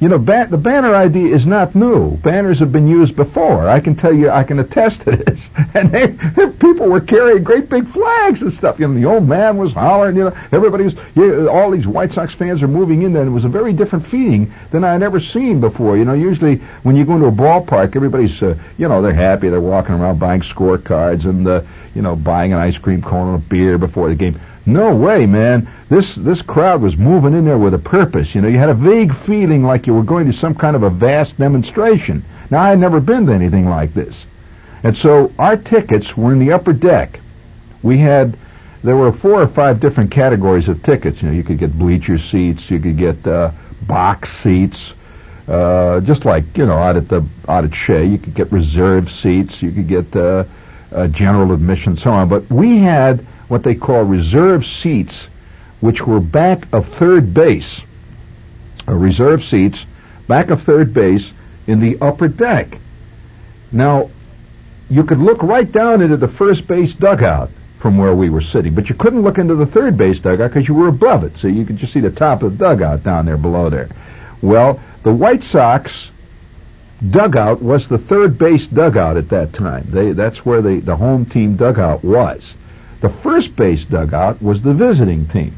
You 0.00 0.08
know, 0.08 0.18
ba- 0.18 0.46
the 0.48 0.58
banner 0.58 0.94
idea 0.94 1.34
is 1.34 1.44
not 1.44 1.74
new. 1.74 2.16
Banners 2.18 2.60
have 2.60 2.70
been 2.70 2.86
used 2.86 3.16
before. 3.16 3.68
I 3.68 3.80
can 3.80 3.96
tell 3.96 4.12
you, 4.12 4.30
I 4.30 4.44
can 4.44 4.60
attest 4.60 5.00
to 5.02 5.16
this. 5.16 5.40
And 5.74 5.92
they, 5.92 6.08
people 6.58 6.88
were 6.88 7.00
carrying 7.00 7.44
great 7.44 7.68
big 7.68 7.88
flags 7.92 8.42
and 8.42 8.52
stuff. 8.52 8.78
You 8.78 8.88
know, 8.88 8.94
the 8.94 9.04
old 9.06 9.28
man 9.28 9.56
was 9.56 9.72
hollering. 9.72 10.16
You 10.16 10.24
know, 10.24 10.36
everybody 10.50 10.84
was. 10.84 10.94
You 11.14 11.48
all 11.48 11.70
these 11.70 11.86
White 11.86 12.12
Sox 12.12 12.34
fans 12.34 12.62
are 12.62 12.68
moving 12.68 13.02
in 13.02 13.12
there, 13.12 13.22
and 13.22 13.30
it 13.30 13.34
was 13.34 13.44
a 13.44 13.48
very 13.48 13.72
different 13.72 14.06
feeling 14.06 14.52
than 14.70 14.82
I 14.82 14.92
had 14.92 15.02
ever 15.02 15.20
seen 15.20 15.60
before. 15.60 15.96
You 15.96 16.04
know, 16.04 16.14
usually 16.14 16.56
when 16.84 16.96
you 16.96 17.04
go 17.04 17.14
into 17.14 17.26
a 17.26 17.32
ballpark, 17.32 17.94
everybody's, 17.96 18.40
uh, 18.42 18.56
you 18.78 18.88
know, 18.88 19.02
they're 19.02 19.12
happy. 19.12 19.48
They're 19.50 19.60
walking 19.60 19.94
around 19.94 20.18
buying 20.18 20.40
scorecards 20.40 21.24
and, 21.24 21.46
uh, 21.46 21.62
you 21.94 22.02
know, 22.02 22.16
buying 22.16 22.52
an 22.52 22.58
ice 22.58 22.78
cream 22.78 23.02
cone 23.02 23.34
and 23.34 23.44
a 23.44 23.48
beer 23.48 23.78
before 23.78 24.08
the 24.08 24.14
game. 24.14 24.40
No 24.68 24.94
way, 24.94 25.24
man. 25.24 25.66
This 25.88 26.14
this 26.14 26.42
crowd 26.42 26.82
was 26.82 26.94
moving 26.98 27.32
in 27.32 27.46
there 27.46 27.56
with 27.56 27.72
a 27.72 27.78
purpose. 27.78 28.34
You 28.34 28.42
know, 28.42 28.48
you 28.48 28.58
had 28.58 28.68
a 28.68 28.74
vague 28.74 29.16
feeling 29.24 29.64
like 29.64 29.86
you 29.86 29.94
were 29.94 30.02
going 30.02 30.26
to 30.26 30.32
some 30.34 30.54
kind 30.54 30.76
of 30.76 30.82
a 30.82 30.90
vast 30.90 31.38
demonstration. 31.38 32.22
Now, 32.50 32.60
I 32.60 32.68
had 32.68 32.78
never 32.78 33.00
been 33.00 33.24
to 33.26 33.32
anything 33.32 33.66
like 33.66 33.94
this. 33.94 34.14
And 34.82 34.94
so 34.94 35.32
our 35.38 35.56
tickets 35.56 36.18
were 36.18 36.32
in 36.32 36.38
the 36.38 36.52
upper 36.52 36.74
deck. 36.74 37.18
We 37.82 37.96
had 37.96 38.36
there 38.84 38.94
were 38.94 39.10
four 39.10 39.40
or 39.40 39.48
five 39.48 39.80
different 39.80 40.10
categories 40.10 40.68
of 40.68 40.82
tickets. 40.82 41.22
You 41.22 41.28
know, 41.28 41.34
you 41.34 41.44
could 41.44 41.58
get 41.58 41.78
bleacher 41.78 42.18
seats, 42.18 42.70
you 42.70 42.78
could 42.78 42.98
get 42.98 43.26
uh, 43.26 43.52
box 43.86 44.30
seats, 44.42 44.92
uh, 45.48 46.00
just 46.00 46.26
like 46.26 46.44
you 46.58 46.66
know 46.66 46.76
out 46.76 46.96
at 46.96 47.08
the 47.08 47.26
out 47.48 47.64
at 47.64 47.74
Shea. 47.74 48.04
You 48.04 48.18
could 48.18 48.34
get 48.34 48.52
reserved 48.52 49.10
seats, 49.10 49.62
you 49.62 49.70
could 49.70 49.88
get 49.88 50.14
uh, 50.14 50.44
uh, 50.92 51.06
general 51.06 51.52
admission, 51.52 51.96
so 51.96 52.10
on. 52.10 52.28
But 52.28 52.50
we 52.50 52.80
had 52.80 53.24
what 53.48 53.62
they 53.62 53.74
call 53.74 54.04
reserve 54.04 54.66
seats, 54.66 55.14
which 55.80 56.06
were 56.06 56.20
back 56.20 56.66
of 56.72 56.86
third 56.94 57.34
base. 57.34 57.80
Uh, 58.86 58.94
reserve 58.94 59.44
seats 59.44 59.78
back 60.26 60.50
of 60.50 60.62
third 60.62 60.92
base 60.92 61.30
in 61.66 61.80
the 61.80 61.98
upper 62.00 62.28
deck. 62.28 62.78
Now, 63.72 64.10
you 64.90 65.04
could 65.04 65.18
look 65.18 65.42
right 65.42 65.70
down 65.70 66.00
into 66.00 66.16
the 66.16 66.28
first 66.28 66.66
base 66.66 66.94
dugout 66.94 67.50
from 67.80 67.98
where 67.98 68.14
we 68.14 68.30
were 68.30 68.40
sitting, 68.42 68.74
but 68.74 68.88
you 68.88 68.94
couldn't 68.94 69.22
look 69.22 69.38
into 69.38 69.54
the 69.54 69.66
third 69.66 69.96
base 69.96 70.18
dugout 70.18 70.50
because 70.50 70.66
you 70.66 70.74
were 70.74 70.88
above 70.88 71.24
it, 71.24 71.36
so 71.38 71.48
you 71.48 71.64
could 71.64 71.76
just 71.76 71.92
see 71.92 72.00
the 72.00 72.10
top 72.10 72.42
of 72.42 72.56
the 72.56 72.64
dugout 72.64 73.02
down 73.02 73.26
there 73.26 73.36
below 73.36 73.70
there. 73.70 73.88
Well, 74.42 74.80
the 75.02 75.12
White 75.12 75.44
Sox 75.44 75.92
dugout 77.10 77.62
was 77.62 77.86
the 77.86 77.98
third 77.98 78.38
base 78.38 78.66
dugout 78.66 79.16
at 79.16 79.28
that 79.28 79.52
time. 79.52 79.86
They, 79.88 80.12
that's 80.12 80.44
where 80.44 80.62
the, 80.62 80.80
the 80.80 80.96
home 80.96 81.26
team 81.26 81.56
dugout 81.56 82.02
was. 82.02 82.42
The 83.00 83.08
first 83.08 83.54
base 83.54 83.84
dugout 83.84 84.42
was 84.42 84.62
the 84.62 84.74
visiting 84.74 85.26
team. 85.26 85.54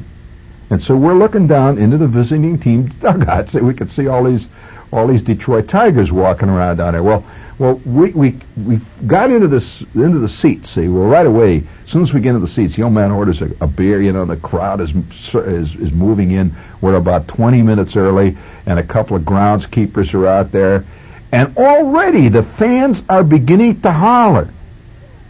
And 0.69 0.81
so 0.81 0.95
we're 0.95 1.15
looking 1.15 1.47
down 1.47 1.77
into 1.77 1.97
the 1.97 2.07
visiting 2.07 2.59
team 2.59 2.87
dugout 3.01 3.49
so 3.51 3.59
we 3.59 3.73
could 3.73 3.91
see 3.91 4.07
all 4.07 4.23
these 4.23 4.45
all 4.91 5.07
these 5.07 5.21
Detroit 5.21 5.69
Tigers 5.69 6.11
walking 6.11 6.49
around 6.49 6.77
down 6.77 6.93
there. 6.93 7.03
Well, 7.03 7.23
well, 7.59 7.75
we 7.85 8.11
we 8.11 8.39
we 8.65 8.81
got 9.05 9.31
into 9.31 9.47
this 9.47 9.81
into 9.93 10.19
the 10.19 10.29
seats. 10.29 10.71
See, 10.71 10.87
well, 10.87 11.07
right 11.07 11.25
away, 11.25 11.63
as 11.85 11.91
soon 11.91 12.03
as 12.03 12.13
we 12.13 12.19
get 12.19 12.29
into 12.29 12.45
the 12.45 12.51
seats, 12.51 12.75
the 12.75 12.81
old 12.83 12.93
man 12.93 13.11
orders 13.11 13.41
a, 13.41 13.51
a 13.61 13.67
beer. 13.67 14.01
You 14.01 14.11
know, 14.11 14.25
the 14.25 14.37
crowd 14.37 14.81
is 14.81 14.91
is 15.33 15.75
is 15.75 15.91
moving 15.91 16.31
in. 16.31 16.55
We're 16.81 16.95
about 16.95 17.27
20 17.27 17.61
minutes 17.61 17.95
early, 17.95 18.35
and 18.65 18.79
a 18.79 18.83
couple 18.83 19.15
of 19.15 19.23
groundskeepers 19.23 20.13
are 20.13 20.25
out 20.25 20.51
there, 20.51 20.85
and 21.31 21.55
already 21.57 22.29
the 22.29 22.43
fans 22.43 23.01
are 23.09 23.23
beginning 23.23 23.81
to 23.81 23.91
holler. 23.91 24.51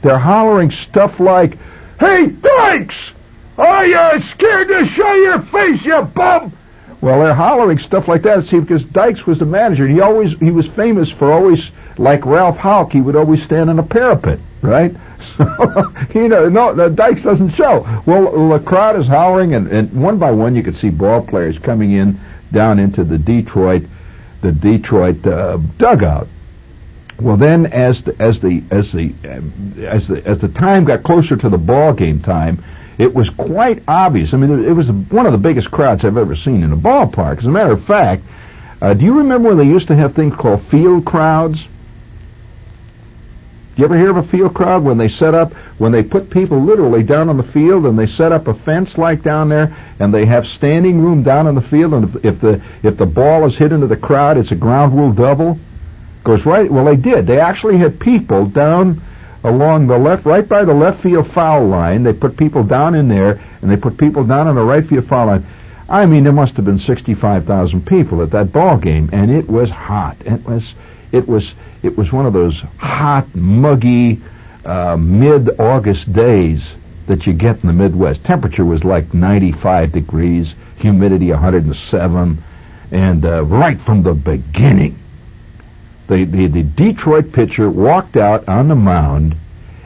They're 0.02 0.18
hollering 0.18 0.72
stuff 0.72 1.20
like, 1.20 1.58
"Hey, 2.02 2.28
Dykes, 2.28 2.98
are 3.60 3.86
you 3.86 4.22
scared 4.32 4.70
to 4.70 4.88
show 4.88 5.14
your 5.14 5.40
face, 5.40 5.86
you 5.86 6.02
bum?" 6.02 6.52
Well, 7.00 7.20
they're 7.20 7.36
hollering 7.36 7.78
stuff 7.78 8.08
like 8.08 8.24
that. 8.24 8.46
See, 8.46 8.60
because 8.60 8.84
Dykes 8.84 9.28
was 9.28 9.38
the 9.38 9.46
manager. 9.46 9.86
and 9.86 9.94
He 9.94 10.02
always 10.02 10.38
he 10.40 10.50
was 10.50 10.68
famous 10.68 11.12
for 11.12 11.32
always 11.32 11.70
like 11.98 12.26
Ralph 12.26 12.58
Houk. 12.58 12.92
He 12.92 13.02
would 13.02 13.16
always 13.16 13.44
stand 13.44 13.70
on 13.70 13.78
a 13.80 13.84
parapet, 13.84 14.40
right? 14.62 14.96
So 15.38 15.94
you 16.16 16.28
know, 16.28 16.50
no, 16.50 16.90
Dykes 16.90 17.22
doesn't 17.22 17.52
show. 17.52 17.86
Well, 18.08 18.50
the 18.50 18.58
crowd 18.58 19.00
is 19.00 19.06
hollering, 19.06 19.54
and, 19.54 19.68
and 19.68 19.94
one 19.94 20.18
by 20.18 20.32
one 20.32 20.56
you 20.56 20.64
could 20.64 20.76
see 20.76 20.90
ball 20.90 21.22
players 21.22 21.60
coming 21.60 21.92
in 21.92 22.20
down 22.52 22.80
into 22.80 23.04
the 23.04 23.20
Detroit, 23.20 23.84
the 24.42 24.52
Detroit 24.52 25.26
uh, 25.28 25.58
dugout. 25.78 26.28
Well, 27.22 27.38
then 27.38 27.68
as 27.68 28.02
the, 28.02 28.16
as 28.20 28.40
the 28.40 28.64
as 28.72 28.92
the 28.92 29.14
um, 29.30 29.76
as 29.78 30.08
the 30.08 30.26
as 30.26 30.40
the 30.40 30.48
time 30.48 30.86
got 30.86 31.04
closer 31.04 31.36
to 31.36 31.50
the 31.50 31.58
ball 31.58 31.94
game 31.94 32.20
time 32.22 32.64
it 33.02 33.14
was 33.16 33.32
quite 33.32 33.82
obvious. 33.88 34.32
I 34.32 34.38
mean, 34.38 34.64
it 34.64 34.74
was 34.74 34.92
one 34.92 35.26
of 35.26 35.32
the 35.32 35.38
biggest 35.40 35.72
crowds 35.72 36.04
I've 36.06 36.18
ever 36.18 36.36
seen 36.36 36.62
in 36.62 36.72
a 36.72 36.78
ballpark. 36.78 37.40
As 37.40 37.46
a 37.46 37.50
matter 37.50 37.72
of 37.72 37.84
fact, 37.86 38.24
uh, 38.80 38.94
do 38.94 39.04
you 39.04 39.18
remember 39.18 39.50
when 39.50 39.58
they 39.58 39.66
used 39.66 39.88
to 39.88 39.96
have 39.96 40.14
things 40.14 40.36
called 40.36 40.62
field 40.68 41.04
crowds? 41.04 41.64
Do 41.64 41.68
you 43.78 43.86
ever 43.86 43.98
hear 43.98 44.12
of 44.12 44.18
a 44.18 44.24
field 44.24 44.54
crowd 44.54 44.84
when 44.84 45.00
they 45.00 45.10
set 45.10 45.34
up, 45.34 45.54
when 45.80 45.92
they 45.92 46.04
put 46.04 46.30
people 46.30 46.60
literally 46.60 47.02
down 47.02 47.28
on 47.28 47.38
the 47.38 47.44
field 47.44 47.88
and 47.88 47.98
they 47.98 48.06
set 48.06 48.32
up 48.32 48.48
a 48.48 48.54
fence 48.54 48.98
like 49.00 49.24
down 49.24 49.50
there 49.50 49.76
and 50.00 50.14
they 50.14 50.26
have 50.26 50.46
standing 50.46 51.02
room 51.02 51.24
down 51.24 51.48
on 51.48 51.56
the 51.56 51.62
field 51.62 51.94
and 51.94 52.16
if, 52.16 52.26
if 52.26 52.42
the 52.42 52.62
if 52.84 52.98
the 52.98 53.06
ball 53.06 53.48
is 53.48 53.56
hit 53.56 53.72
into 53.72 53.88
the 53.88 53.98
crowd, 53.98 54.38
it's 54.38 54.52
a 54.52 54.56
ground 54.56 54.96
rule 54.96 55.12
double. 55.12 55.58
Goes 56.24 56.46
right. 56.46 56.72
Well, 56.72 56.86
they 56.86 56.96
did. 56.96 57.26
They 57.26 57.40
actually 57.40 57.78
had 57.78 58.00
people 58.00 58.46
down 58.46 59.02
along 59.44 59.88
the 59.88 59.98
left, 59.98 60.26
right 60.26 60.48
by 60.48 60.64
the 60.64 60.74
left 60.74 61.02
field 61.02 61.32
foul 61.32 61.66
line. 61.66 62.04
They 62.04 62.14
put 62.14 62.38
people 62.38 62.64
down 62.64 62.94
in 62.94 63.08
there, 63.08 63.42
and 63.62 63.72
they 63.72 63.78
put 63.78 63.98
people 63.98 64.24
down 64.24 64.48
on 64.48 64.56
the 64.56 64.64
right 64.64 64.86
field 64.86 65.08
foul 65.08 65.28
line. 65.28 65.46
I 65.90 66.06
mean, 66.06 66.24
there 66.24 66.34
must 66.34 66.56
have 66.56 66.66
been 66.66 66.80
65,000 66.80 67.86
people 67.86 68.22
at 68.22 68.30
that 68.32 68.54
ball 68.54 68.78
game, 68.78 69.10
and 69.12 69.32
it 69.32 69.50
was 69.50 69.70
hot. 69.70 70.16
It 70.26 70.46
was, 70.46 70.74
it 71.12 71.28
was, 71.28 71.52
it 71.84 71.98
was 71.98 72.12
one 72.12 72.26
of 72.26 72.34
those 72.34 72.60
hot, 72.78 73.34
muggy, 73.36 74.22
uh, 74.64 74.96
mid-August 74.96 76.14
days 76.14 76.64
that 77.08 77.26
you 77.26 77.34
get 77.34 77.62
in 77.62 77.68
the 77.68 77.74
Midwest. 77.74 78.24
Temperature 78.24 78.64
was 78.64 78.84
like 78.84 79.14
95 79.14 79.92
degrees, 79.92 80.54
humidity 80.78 81.32
107, 81.32 82.44
and 82.92 83.26
uh, 83.26 83.44
right 83.44 83.80
from 83.82 84.04
the 84.04 84.14
beginning, 84.14 84.98
the, 86.12 86.26
the, 86.26 86.48
the 86.48 86.64
Detroit 86.64 87.32
pitcher 87.32 87.70
walked 87.70 88.18
out 88.18 88.50
on 88.50 88.68
the 88.68 88.76
mound, 88.76 89.34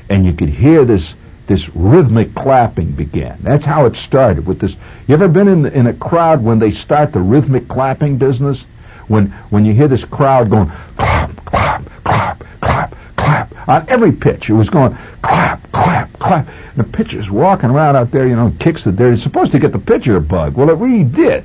and 0.09 0.25
you 0.25 0.33
could 0.33 0.49
hear 0.49 0.83
this 0.83 1.13
this 1.47 1.69
rhythmic 1.75 2.33
clapping 2.33 2.91
began. 2.93 3.37
That's 3.41 3.63
how 3.63 3.85
it 3.85 3.95
started 3.97 4.47
with 4.47 4.57
this. 4.57 4.73
You 5.07 5.13
ever 5.13 5.27
been 5.27 5.47
in 5.47 5.67
in 5.67 5.85
a 5.85 5.93
crowd 5.93 6.43
when 6.43 6.57
they 6.57 6.71
start 6.71 7.13
the 7.13 7.19
rhythmic 7.19 7.67
clapping 7.67 8.17
business? 8.17 8.59
When 9.07 9.27
when 9.51 9.65
you 9.65 9.73
hear 9.73 9.87
this 9.87 10.03
crowd 10.03 10.49
going 10.49 10.71
clap, 10.97 11.45
clap, 11.45 11.87
clap, 12.03 12.43
clap, 12.59 12.95
clap 13.15 13.69
on 13.69 13.87
every 13.87 14.11
pitch, 14.11 14.49
it 14.49 14.53
was 14.53 14.71
going 14.71 14.97
clap, 15.21 15.71
clap, 15.71 16.11
clap. 16.13 16.47
And 16.47 16.77
the 16.77 16.97
pitcher's 16.97 17.29
walking 17.29 17.69
around 17.69 17.97
out 17.97 18.09
there, 18.09 18.27
you 18.27 18.35
know, 18.35 18.51
kicks 18.59 18.83
the 18.83 18.91
dirt. 18.91 19.13
He's 19.13 19.21
supposed 19.21 19.51
to 19.51 19.59
get 19.59 19.73
the 19.73 19.79
pitcher 19.79 20.15
a 20.15 20.21
bug. 20.21 20.55
Well, 20.57 20.71
it 20.71 20.77
really 20.77 21.03
did. 21.03 21.43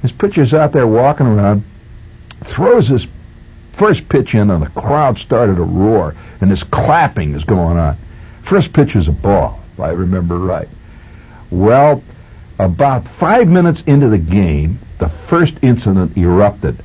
This 0.00 0.12
pitcher's 0.12 0.54
out 0.54 0.72
there 0.72 0.86
walking 0.86 1.26
around, 1.26 1.64
throws 2.46 2.88
this 2.88 3.06
First 3.76 4.08
pitch 4.08 4.34
in, 4.34 4.50
and 4.50 4.62
the 4.62 4.70
crowd 4.70 5.18
started 5.18 5.56
to 5.56 5.62
roar, 5.62 6.14
and 6.40 6.50
this 6.50 6.62
clapping 6.62 7.34
is 7.34 7.44
going 7.44 7.76
on. 7.76 7.96
First 8.48 8.72
pitch 8.72 8.96
is 8.96 9.06
a 9.06 9.12
ball, 9.12 9.60
if 9.74 9.80
I 9.80 9.90
remember 9.90 10.38
right. 10.38 10.68
Well, 11.50 12.02
about 12.58 13.06
five 13.18 13.48
minutes 13.48 13.82
into 13.86 14.08
the 14.08 14.18
game, 14.18 14.78
the 14.98 15.10
first 15.28 15.54
incident 15.60 16.16
erupted. 16.16 16.78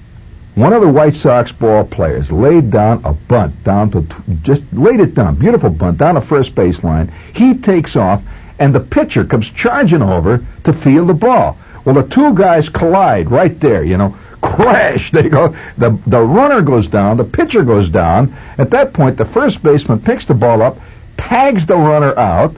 One 0.56 0.74
of 0.74 0.82
the 0.82 0.90
White 0.90 1.16
Sox 1.16 1.50
ball 1.54 1.86
players 1.86 2.30
laid 2.30 2.72
down 2.72 3.02
a 3.06 3.14
bunt 3.14 3.64
down 3.64 3.90
to 3.92 4.06
just 4.44 4.62
laid 4.74 5.00
it 5.00 5.16
down, 5.16 5.36
beautiful 5.36 5.70
bunt 5.70 5.98
down 5.98 6.16
the 6.16 6.22
first 6.22 6.56
baseline. 6.56 7.10
He 7.34 7.54
takes 7.54 7.96
off, 7.96 8.22
and 8.60 8.76
the 8.76 8.82
pitcher 8.82 9.24
comes 9.24 9.50
charging 9.52 10.02
over 10.02 10.46
to 10.66 10.74
field 10.74 11.08
the 11.08 11.14
ball. 11.14 11.58
Well, 11.86 11.96
the 11.96 12.14
two 12.14 12.36
guys 12.36 12.68
collide 12.68 13.32
right 13.32 13.58
there, 13.62 13.84
you 13.86 13.98
know 13.98 14.18
crash. 14.42 15.12
They 15.12 15.30
go. 15.30 15.56
The 15.78 15.98
the 16.08 16.22
runner 16.22 16.62
goes 16.62 16.88
down. 16.88 17.18
The 17.18 17.24
pitcher 17.24 17.64
goes 17.64 17.90
down. 17.90 18.36
At 18.58 18.70
that 18.72 18.94
point, 18.94 19.18
the 19.18 19.26
first 19.26 19.62
baseman 19.64 20.02
picks 20.02 20.26
the 20.26 20.34
ball 20.34 20.62
up, 20.62 20.78
tags 21.18 21.66
the 21.66 21.76
runner 21.76 22.18
out, 22.18 22.56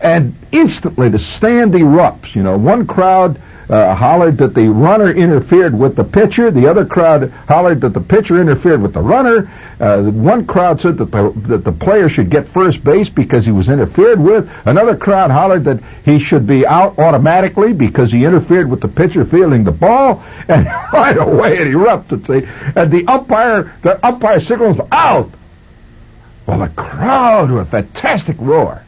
and 0.00 0.34
instantly 0.52 1.08
the 1.08 1.18
stand 1.18 1.74
erupts. 1.74 2.34
You 2.34 2.42
know, 2.42 2.56
one 2.58 2.86
crowd 2.86 3.40
uh, 3.68 3.94
hollered 3.94 4.38
that 4.38 4.54
the 4.54 4.68
runner 4.68 5.10
interfered 5.10 5.76
with 5.76 5.96
the 5.96 6.04
pitcher. 6.04 6.50
The 6.50 6.66
other 6.66 6.84
crowd 6.84 7.30
hollered 7.48 7.80
that 7.82 7.94
the 7.94 8.00
pitcher 8.00 8.40
interfered 8.40 8.82
with 8.82 8.92
the 8.92 9.00
runner. 9.00 9.50
Uh, 9.80 10.02
one 10.02 10.46
crowd 10.46 10.80
said 10.80 10.98
that 10.98 11.10
the, 11.10 11.30
that 11.48 11.64
the 11.64 11.72
player 11.72 12.08
should 12.08 12.30
get 12.30 12.48
first 12.48 12.84
base 12.84 13.08
because 13.08 13.44
he 13.44 13.52
was 13.52 13.68
interfered 13.68 14.20
with. 14.20 14.48
Another 14.64 14.96
crowd 14.96 15.30
hollered 15.30 15.64
that 15.64 15.82
he 16.04 16.18
should 16.18 16.46
be 16.46 16.66
out 16.66 16.98
automatically 16.98 17.72
because 17.72 18.12
he 18.12 18.24
interfered 18.24 18.70
with 18.70 18.80
the 18.80 18.88
pitcher 18.88 19.24
fielding 19.24 19.64
the 19.64 19.72
ball. 19.72 20.22
And 20.46 20.66
right 20.92 21.16
away 21.16 21.56
it 21.56 21.68
erupted. 21.68 22.26
See, 22.26 22.46
and 22.76 22.90
the 22.92 23.06
umpire, 23.06 23.74
the 23.80 24.06
umpire 24.06 24.40
signals 24.42 24.78
out. 24.92 25.30
Well, 26.46 26.58
the 26.58 26.68
crowd 26.68 27.50
with 27.50 27.68
a 27.68 27.70
fantastic 27.70 28.36
roar, 28.38 28.82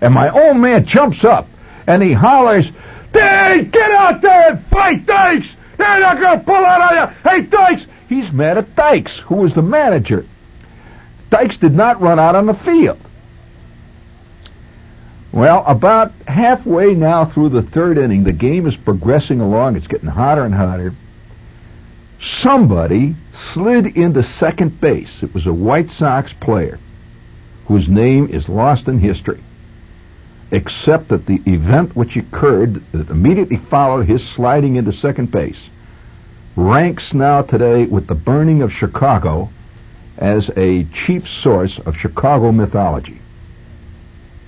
and 0.00 0.12
my 0.12 0.28
old 0.28 0.56
man 0.56 0.86
jumps 0.86 1.22
up 1.22 1.46
and 1.86 2.02
he 2.02 2.12
hollers. 2.12 2.66
Dave, 3.12 3.70
get 3.70 3.90
out 3.90 4.20
there 4.20 4.50
and 4.50 4.64
fight, 4.66 5.06
Dykes! 5.06 5.48
They're 5.76 6.00
not 6.00 6.18
going 6.18 6.38
to 6.38 6.44
pull 6.44 6.54
out 6.54 6.92
on 6.92 6.96
you. 6.96 7.30
Hey, 7.30 7.42
Dykes! 7.42 7.84
He's 8.08 8.32
mad 8.32 8.58
at 8.58 8.74
Dykes, 8.74 9.16
who 9.18 9.36
was 9.36 9.54
the 9.54 9.62
manager. 9.62 10.24
Dykes 11.30 11.56
did 11.58 11.74
not 11.74 12.00
run 12.00 12.18
out 12.18 12.34
on 12.34 12.46
the 12.46 12.54
field. 12.54 12.98
Well, 15.30 15.62
about 15.66 16.12
halfway 16.26 16.94
now 16.94 17.26
through 17.26 17.50
the 17.50 17.62
third 17.62 17.98
inning, 17.98 18.24
the 18.24 18.32
game 18.32 18.66
is 18.66 18.76
progressing 18.76 19.40
along. 19.40 19.76
It's 19.76 19.86
getting 19.86 20.08
hotter 20.08 20.44
and 20.44 20.54
hotter. 20.54 20.94
Somebody 22.24 23.14
slid 23.52 23.86
into 23.86 24.22
second 24.22 24.80
base. 24.80 25.22
It 25.22 25.34
was 25.34 25.46
a 25.46 25.52
White 25.52 25.90
Sox 25.90 26.32
player 26.32 26.78
whose 27.66 27.88
name 27.88 28.28
is 28.28 28.48
lost 28.48 28.88
in 28.88 28.98
history, 28.98 29.40
except 30.50 31.08
that 31.08 31.26
the 31.26 31.42
event 31.46 31.94
which 31.94 32.16
occurred 32.16 32.82
that 32.92 33.10
immediately 33.10 33.56
followed 33.56 34.06
his 34.06 34.26
sliding 34.26 34.76
into 34.76 34.92
second 34.92 35.30
base 35.30 35.58
ranks 36.56 37.14
now 37.14 37.40
today 37.40 37.86
with 37.86 38.08
the 38.08 38.14
burning 38.14 38.62
of 38.62 38.72
Chicago 38.72 39.48
as 40.16 40.50
a 40.56 40.82
chief 40.84 41.28
source 41.28 41.78
of 41.78 41.96
Chicago 41.96 42.50
mythology. 42.50 43.20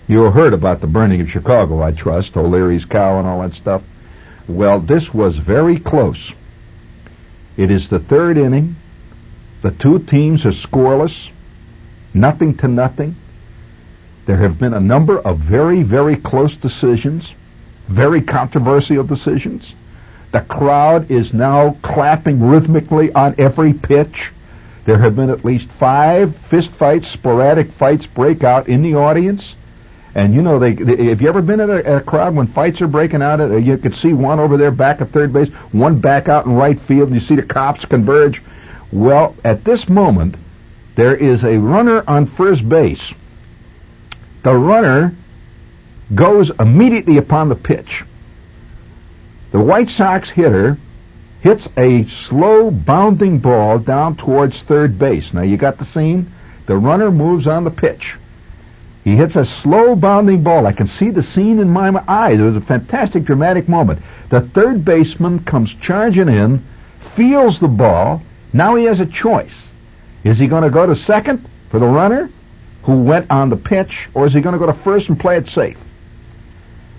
You 0.09 0.29
heard 0.33 0.53
about 0.53 0.81
the 0.81 0.89
burning 0.89 1.21
of 1.21 1.31
Chicago, 1.31 1.81
I 1.81 1.93
trust, 1.93 2.37
O'Leary's 2.37 2.85
cow 2.85 3.21
and 3.21 3.29
all 3.29 3.43
that 3.43 3.55
stuff. 3.55 3.83
Well, 4.49 4.81
this 4.81 5.15
was 5.15 5.37
very 5.37 5.79
close. 5.79 6.33
It 7.57 7.71
is 7.71 7.89
the 7.89 8.01
third 8.01 8.37
inning. 8.37 8.75
The 9.63 9.71
two 9.71 10.01
teams 10.01 10.45
are 10.45 10.51
scoreless, 10.51 11.29
nothing 12.13 12.57
to 12.57 12.67
nothing. 12.67 13.15
There 14.31 14.39
have 14.39 14.61
been 14.61 14.75
a 14.75 14.81
number 14.81 15.19
of 15.19 15.39
very, 15.39 15.83
very 15.83 16.15
close 16.15 16.55
decisions, 16.55 17.35
very 17.89 18.21
controversial 18.21 19.03
decisions. 19.03 19.73
The 20.31 20.43
crowd 20.43 21.11
is 21.11 21.33
now 21.33 21.77
clapping 21.83 22.41
rhythmically 22.41 23.13
on 23.13 23.35
every 23.39 23.73
pitch. 23.73 24.31
There 24.85 24.99
have 24.99 25.17
been 25.17 25.31
at 25.31 25.45
least 25.45 25.69
five 25.81 26.37
fist 26.49 26.71
fights, 26.71 27.11
sporadic 27.11 27.73
fights 27.73 28.07
break 28.07 28.45
out 28.45 28.69
in 28.69 28.83
the 28.83 28.95
audience. 28.95 29.57
And 30.15 30.33
you 30.33 30.43
know, 30.43 30.61
they, 30.61 30.75
they 30.75 31.07
have 31.07 31.21
you 31.21 31.29
ever 31.29 31.43
been 31.43 31.59
at 31.59 31.69
a, 31.69 31.85
at 31.85 32.03
a, 32.03 32.05
crowd 32.05 32.37
when 32.37 32.47
fights 32.47 32.81
are 32.81 32.87
breaking 32.87 33.23
out? 33.23 33.41
Uh, 33.41 33.57
you 33.57 33.79
could 33.79 33.97
see 33.97 34.13
one 34.13 34.39
over 34.39 34.57
there 34.57 34.71
back 34.71 35.01
at 35.01 35.11
third 35.11 35.33
base, 35.33 35.49
one 35.73 35.99
back 35.99 36.29
out 36.29 36.47
in 36.47 36.53
right 36.53 36.81
field, 36.83 37.09
and 37.09 37.21
you 37.21 37.27
see 37.27 37.35
the 37.35 37.43
cops 37.43 37.85
converge. 37.85 38.41
Well, 38.93 39.35
at 39.43 39.65
this 39.65 39.89
moment, 39.89 40.37
there 40.95 41.17
is 41.17 41.43
a 41.43 41.59
runner 41.59 42.05
on 42.07 42.29
first 42.29 42.69
base. 42.69 43.13
The 44.43 44.55
runner 44.55 45.15
goes 46.15 46.51
immediately 46.59 47.19
upon 47.19 47.49
the 47.49 47.55
pitch. 47.55 48.05
The 49.53 49.61
White 49.61 49.91
Sox 49.91 50.29
hitter 50.31 50.79
hits 51.41 51.69
a 51.77 52.07
slow 52.07 52.71
bounding 52.71 53.39
ball 53.39 53.79
down 53.79 54.17
towards 54.17 54.63
third 54.63 54.99
base. 54.99 55.33
Now 55.33 55.43
you 55.43 55.57
got 55.57 55.79
the 55.79 55.85
scene? 55.85 56.33
The 56.67 56.77
runner 56.77 57.11
moves 57.11 57.47
on 57.47 57.65
the 57.65 57.71
pitch. 57.71 58.15
He 59.05 59.17
hits 59.17 59.35
a 59.37 59.47
slow 59.47 59.97
bounding 59.97 60.43
ball. 60.43 60.67
I 60.67 60.73
can 60.73 60.87
see 60.87 61.11
the 61.11 61.23
scene 61.23 61.59
in 61.59 61.71
my 61.71 61.91
eye. 62.07 62.33
It 62.33 62.41
was 62.41 62.57
a 62.57 62.61
fantastic 62.61 63.25
dramatic 63.25 63.69
moment. 63.69 64.01
The 64.29 64.43
third 64.43 64.85
baseman 64.85 65.41
comes 65.41 65.75
charging 65.75 66.29
in, 66.29 66.63
feels 67.17 67.59
the 67.59 67.69
ball. 67.69 68.23
Now 68.53 68.77
he 68.77 68.85
has 68.85 69.01
a 69.01 69.07
choice. 69.07 69.55
Is 70.23 70.39
he 70.39 70.47
going 70.47 70.65
to 70.65 70.71
go 70.71 70.87
to 70.87 70.95
second 70.95 71.49
for 71.71 71.79
the 71.79 71.87
runner 71.87 72.31
who 72.83 73.03
went 73.03 73.31
on 73.31 73.51
the 73.51 73.57
pitch, 73.57 74.09
or 74.15 74.27
is 74.27 74.33
he 74.33 74.41
going 74.41 74.55
to 74.55 74.59
go 74.59 74.67
to 74.67 74.75
first 74.75 75.09
and 75.09 75.19
play 75.19 75.37
it 75.37 75.49
safe? 75.49 75.79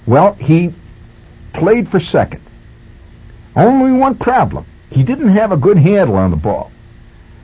Well, 0.05 0.33
he 0.33 0.73
played 1.53 1.89
for 1.89 1.99
second. 1.99 2.41
Only 3.55 3.91
one 3.91 4.15
problem. 4.15 4.65
He 4.89 5.03
didn't 5.03 5.29
have 5.29 5.51
a 5.51 5.57
good 5.57 5.77
handle 5.77 6.15
on 6.15 6.31
the 6.31 6.37
ball. 6.37 6.71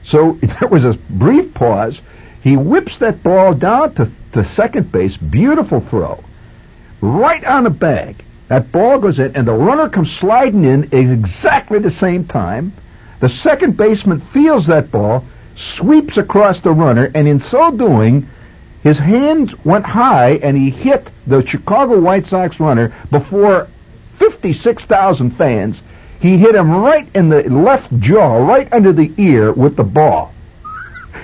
So 0.04 0.34
there 0.42 0.70
was 0.70 0.84
a 0.84 0.94
brief 1.10 1.54
pause. 1.54 2.00
He 2.44 2.56
whips 2.58 2.98
that 3.00 3.24
ball 3.24 3.54
down 3.54 3.96
to, 3.96 4.10
to 4.34 4.48
second 4.50 4.92
base. 4.92 5.18
Beautiful 5.18 5.82
throw. 5.82 6.24
Right 7.02 7.44
on 7.44 7.64
the 7.64 7.70
bag. 7.70 8.24
That 8.48 8.72
ball 8.72 9.00
goes 9.00 9.20
in, 9.20 9.36
and 9.36 9.46
the 9.46 9.54
runner 9.54 9.90
comes 9.90 10.12
sliding 10.12 10.64
in 10.64 10.90
exactly 10.94 11.80
the 11.80 11.92
same 11.92 12.26
time. 12.26 12.72
The 13.20 13.30
second 13.30 13.76
baseman 13.76 14.22
feels 14.22 14.68
that 14.68 14.90
ball, 14.90 15.26
sweeps 15.58 16.18
across 16.18 16.60
the 16.62 16.72
runner, 16.72 17.12
and 17.14 17.28
in 17.28 17.40
so 17.40 17.72
doing, 17.72 18.28
his 18.84 18.98
hands 18.98 19.54
went 19.66 19.86
high 19.86 20.36
and 20.36 20.56
he 20.56 20.70
hit 20.70 21.08
the 21.26 21.46
Chicago 21.46 22.00
White 22.00 22.28
Sox 22.28 22.60
runner 22.60 22.94
before 23.12 23.68
56,000 24.18 25.32
fans. 25.32 25.82
He 26.20 26.38
hit 26.38 26.56
him 26.56 26.72
right 26.72 27.08
in 27.14 27.30
the 27.30 27.44
left 27.44 28.00
jaw, 28.00 28.38
right 28.38 28.72
under 28.72 28.94
the 28.94 29.12
ear 29.18 29.52
with 29.52 29.76
the 29.76 29.84
ball. 29.84 30.34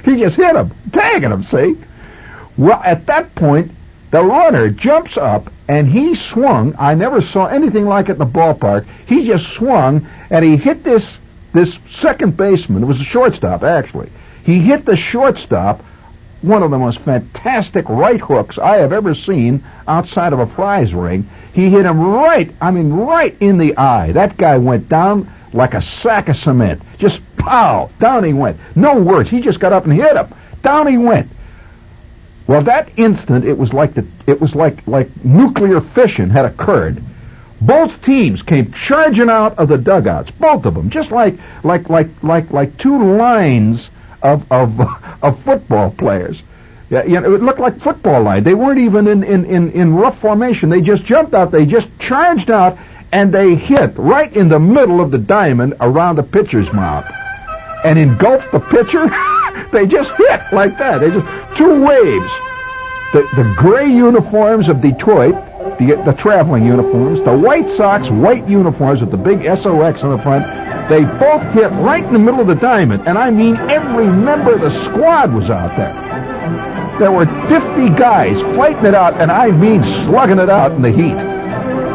He 0.05 0.17
just 0.17 0.35
hit 0.35 0.55
him, 0.55 0.71
tagging 0.91 1.31
him, 1.31 1.43
see? 1.43 1.77
Well, 2.57 2.81
at 2.83 3.05
that 3.07 3.33
point, 3.35 3.71
the 4.11 4.23
runner 4.23 4.69
jumps 4.69 5.17
up 5.17 5.51
and 5.67 5.87
he 5.87 6.15
swung. 6.15 6.75
I 6.77 6.93
never 6.93 7.21
saw 7.21 7.47
anything 7.47 7.85
like 7.85 8.09
it 8.09 8.13
in 8.13 8.17
the 8.19 8.25
ballpark. 8.25 8.85
He 9.07 9.25
just 9.25 9.47
swung 9.53 10.07
and 10.29 10.43
he 10.45 10.57
hit 10.57 10.83
this 10.83 11.17
this 11.53 11.77
second 11.91 12.35
baseman. 12.35 12.83
It 12.83 12.87
was 12.87 12.99
a 12.99 13.05
shortstop, 13.05 13.63
actually. 13.63 14.09
He 14.43 14.59
hit 14.59 14.85
the 14.85 14.97
shortstop, 14.97 15.81
one 16.41 16.63
of 16.63 16.71
the 16.71 16.77
most 16.77 16.99
fantastic 16.99 17.87
right 17.87 18.19
hooks 18.19 18.57
I 18.57 18.77
have 18.77 18.91
ever 18.91 19.15
seen 19.15 19.63
outside 19.87 20.33
of 20.33 20.39
a 20.39 20.45
prize 20.45 20.93
ring. 20.93 21.29
He 21.53 21.69
hit 21.69 21.85
him 21.85 22.01
right, 22.01 22.51
I 22.59 22.71
mean, 22.71 22.91
right 22.91 23.35
in 23.39 23.57
the 23.57 23.77
eye. 23.77 24.11
That 24.11 24.37
guy 24.37 24.57
went 24.57 24.89
down 24.89 25.31
like 25.53 25.73
a 25.73 25.81
sack 25.81 26.27
of 26.27 26.35
cement. 26.35 26.81
Just 26.97 27.19
pow, 27.37 27.89
down 27.99 28.23
he 28.23 28.33
went. 28.33 28.57
No 28.75 29.01
words. 29.01 29.29
He 29.29 29.39
just 29.39 29.59
got 29.59 29.71
up 29.71 29.85
and 29.85 29.93
hit 29.93 30.15
him. 30.15 30.27
Down 30.61 30.87
he 30.87 30.97
went. 30.97 31.31
Well, 32.47 32.63
that 32.63 32.89
instant, 32.97 33.45
it 33.45 33.57
was 33.57 33.71
like 33.71 33.93
the, 33.93 34.05
it 34.27 34.41
was 34.41 34.53
like 34.53 34.85
like 34.85 35.23
nuclear 35.23 35.79
fission 35.79 36.29
had 36.29 36.45
occurred. 36.45 37.01
Both 37.61 38.03
teams 38.03 38.41
came 38.41 38.73
charging 38.73 39.29
out 39.29 39.57
of 39.57 39.69
the 39.69 39.77
dugouts, 39.77 40.31
both 40.31 40.65
of 40.65 40.73
them, 40.73 40.89
just 40.89 41.11
like 41.11 41.35
like 41.63 41.89
like 41.89 42.09
like 42.21 42.51
like 42.51 42.77
two 42.77 43.17
lines 43.17 43.89
of 44.23 44.49
of 44.51 44.79
of 45.21 45.43
football 45.43 45.91
players. 45.91 46.41
Yeah, 46.89 47.03
you 47.05 47.19
know, 47.19 47.33
it 47.33 47.41
looked 47.41 47.59
like 47.59 47.79
football 47.81 48.21
line. 48.21 48.43
They 48.43 48.53
weren't 48.53 48.79
even 48.79 49.07
in, 49.07 49.23
in, 49.23 49.45
in, 49.45 49.71
in 49.71 49.95
rough 49.95 50.19
formation. 50.19 50.69
They 50.69 50.81
just 50.81 51.03
jumped 51.05 51.33
out. 51.33 51.51
They 51.51 51.65
just 51.65 51.87
charged 51.99 52.51
out, 52.51 52.77
and 53.11 53.33
they 53.33 53.55
hit 53.55 53.97
right 53.97 54.31
in 54.35 54.47
the 54.47 54.59
middle 54.59 55.01
of 55.01 55.09
the 55.09 55.17
diamond 55.17 55.75
around 55.81 56.17
the 56.17 56.23
pitcher's 56.23 56.71
mouth, 56.71 57.05
and 57.83 57.97
engulfed 57.97 58.51
the 58.51 58.59
pitcher. 58.59 59.09
they 59.71 59.87
just 59.87 60.11
hit 60.11 60.41
like 60.51 60.77
that. 60.77 60.99
They 60.99 61.09
just 61.09 61.57
two 61.57 61.81
waves. 61.83 62.31
The 63.13 63.27
the 63.35 63.53
gray 63.57 63.87
uniforms 63.87 64.69
of 64.69 64.81
Detroit, 64.81 65.35
the 65.79 66.15
traveling 66.17 66.65
uniforms, 66.65 67.23
the 67.25 67.37
White 67.37 67.69
Sox 67.77 68.09
white 68.09 68.47
uniforms 68.47 69.01
with 69.01 69.11
the 69.11 69.17
big 69.17 69.43
SOX 69.43 70.03
on 70.03 70.15
the 70.15 70.23
front. 70.23 70.45
They 70.89 71.03
both 71.03 71.41
hit 71.53 71.71
right 71.81 72.03
in 72.03 72.13
the 72.13 72.19
middle 72.19 72.41
of 72.41 72.47
the 72.47 72.55
diamond, 72.55 73.07
and 73.07 73.17
I 73.17 73.31
mean 73.31 73.55
every 73.69 74.07
member 74.07 74.53
of 74.53 74.61
the 74.61 74.85
squad 74.85 75.33
was 75.33 75.49
out 75.49 75.75
there. 75.77 75.93
There 76.99 77.11
were 77.11 77.25
50 77.25 77.97
guys 77.97 78.39
fighting 78.55 78.85
it 78.85 78.93
out, 78.93 79.19
and 79.19 79.31
I 79.31 79.51
mean 79.51 79.83
slugging 80.05 80.39
it 80.39 80.49
out 80.49 80.73
in 80.73 80.81
the 80.81 80.91
heat. 80.91 81.15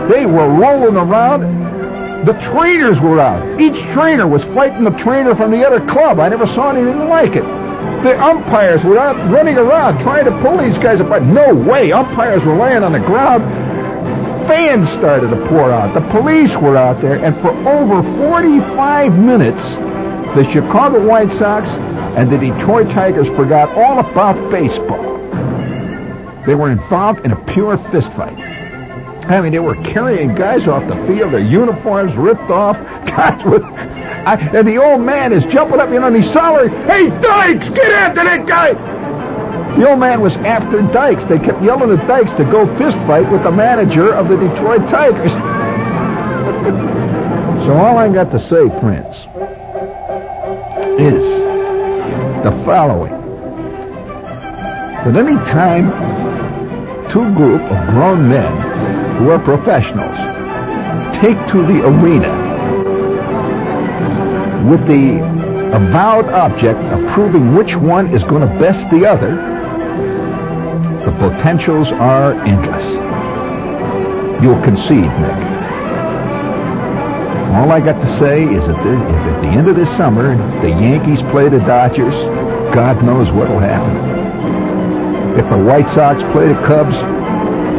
They 0.09 0.27
were 0.27 0.49
rolling 0.49 0.97
around. 0.97 2.25
The 2.25 2.33
trainers 2.53 3.01
were 3.01 3.21
out. 3.21 3.61
Each 3.61 3.81
trainer 3.93 4.27
was 4.27 4.43
fighting 4.55 4.85
the 4.85 4.91
trainer 4.99 5.37
from 5.37 5.51
the 5.51 5.65
other 5.67 5.85
club. 5.87 6.19
I 6.19 6.29
never 6.29 6.47
saw 6.49 6.71
anything 6.71 7.09
like 7.09 7.37
it. 7.37 7.68
The 8.03 8.21
umpires 8.23 8.85
were 8.85 8.99
out 8.99 9.17
running 9.31 9.59
around 9.59 10.01
trying 10.03 10.25
to 10.27 10.31
pull 10.41 10.59
these 10.59 10.79
guys 10.79 11.01
apart. 11.01 11.25
No 11.25 11.53
way. 11.53 11.91
Umpires 11.91 12.45
were 12.45 12.57
laying 12.57 12.85
on 12.85 12.93
the 12.93 13.01
ground. 13.01 13.43
Fans 14.47 14.89
started 14.91 15.31
to 15.31 15.37
pour 15.49 15.73
out. 15.73 15.95
The 15.95 16.09
police 16.11 16.51
were 16.57 16.77
out 16.77 17.03
there, 17.03 17.23
and 17.23 17.35
for 17.43 17.51
over 17.69 18.03
45 18.31 19.19
minutes, 19.19 19.63
the 20.37 20.49
Chicago 20.53 21.05
White 21.07 21.31
Sox 21.39 21.69
and 21.69 22.31
the 22.31 22.39
Detroit 22.39 22.87
Tigers 22.91 23.27
forgot 23.37 23.77
all 23.77 23.99
about 23.99 24.51
baseball. 24.51 25.19
They 26.47 26.55
were 26.55 26.71
involved 26.71 27.27
in 27.27 27.33
a 27.33 27.45
pure 27.53 27.77
fistfight. 27.77 28.39
I 29.29 29.41
mean, 29.43 29.53
they 29.53 29.59
were 29.59 29.75
carrying 29.75 30.35
guys 30.35 30.67
off 30.67 30.87
the 30.89 30.97
field, 31.07 31.33
their 31.33 31.41
uniforms 31.41 32.15
ripped 32.15 32.51
off, 32.51 32.77
guys 33.07 33.45
with... 33.45 33.63
I, 34.29 34.35
and 34.35 34.69
the 34.69 34.77
old 34.77 35.01
man 35.01 35.33
is 35.33 35.43
jumping 35.45 35.81
up, 35.81 35.89
you 35.89 36.01
know, 36.01 36.09
and 36.09 36.23
he's 36.23 36.31
hollering, 36.31 36.71
Hey, 36.87 37.09
Dykes, 37.09 37.71
get 37.71 37.91
after 37.91 38.25
that 38.25 38.47
guy! 38.47 38.75
The 39.79 39.89
old 39.89 40.01
man 40.01 40.21
was 40.21 40.35
after 40.37 40.83
Dykes. 40.83 41.25
They 41.25 41.39
kept 41.39 41.63
yelling 41.63 41.99
at 41.99 42.07
Dykes 42.07 42.37
to 42.37 42.45
go 42.45 42.67
fist 42.77 42.99
fight 43.07 43.31
with 43.33 43.43
the 43.43 43.51
manager 43.51 44.13
of 44.13 44.29
the 44.29 44.37
Detroit 44.37 44.87
Tigers. 44.91 45.33
so 47.65 47.73
all 47.73 47.97
I 47.97 48.13
got 48.13 48.31
to 48.33 48.39
say, 48.39 48.69
friends, 48.81 49.17
is 51.01 51.25
the 52.45 52.53
following. 52.67 53.13
That 55.07 55.17
any 55.17 55.37
time 55.47 55.89
two 57.11 57.35
group 57.35 57.63
of 57.63 57.87
grown 57.95 58.29
men 58.29 59.17
who 59.17 59.31
are 59.31 59.39
professionals 59.39 60.19
take 61.23 61.39
to 61.51 61.63
the 61.63 61.87
arena 61.87 62.48
with 64.69 64.87
the 64.87 65.19
avowed 65.75 66.27
object 66.27 66.79
of 66.93 67.13
proving 67.13 67.55
which 67.55 67.75
one 67.77 68.09
is 68.15 68.23
going 68.25 68.41
to 68.41 68.59
best 68.59 68.89
the 68.91 69.07
other, 69.07 69.37
the 71.05 71.13
potentials 71.19 71.89
are 71.93 72.35
endless. 72.45 72.85
You'll 74.43 74.63
concede, 74.63 75.03
Nick. 75.21 75.59
All 77.57 77.73
I 77.73 77.81
got 77.81 78.01
to 78.01 78.19
say 78.19 78.45
is 78.45 78.67
that 78.67 78.79
if 78.79 79.01
at 79.01 79.41
the 79.41 79.49
end 79.49 79.69
of 79.69 79.77
this 79.77 79.89
summer 79.97 80.37
the 80.61 80.69
Yankees 80.69 81.23
play 81.31 81.49
the 81.49 81.61
Dodgers, 81.61 82.15
God 82.75 83.03
knows 83.03 83.33
what'll 83.33 83.59
happen. 83.59 83.97
If 85.39 85.49
the 85.49 85.59
White 85.59 85.89
Sox 85.91 86.23
play 86.33 86.49
the 86.49 86.61
Cubs, 86.67 86.95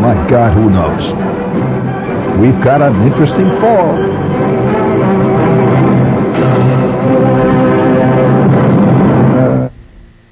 my 0.02 0.16
God, 0.30 0.54
who 0.54 0.70
knows? 0.70 1.06
We've 2.40 2.62
got 2.64 2.82
an 2.82 3.02
interesting 3.04 3.48
fall. 3.60 3.96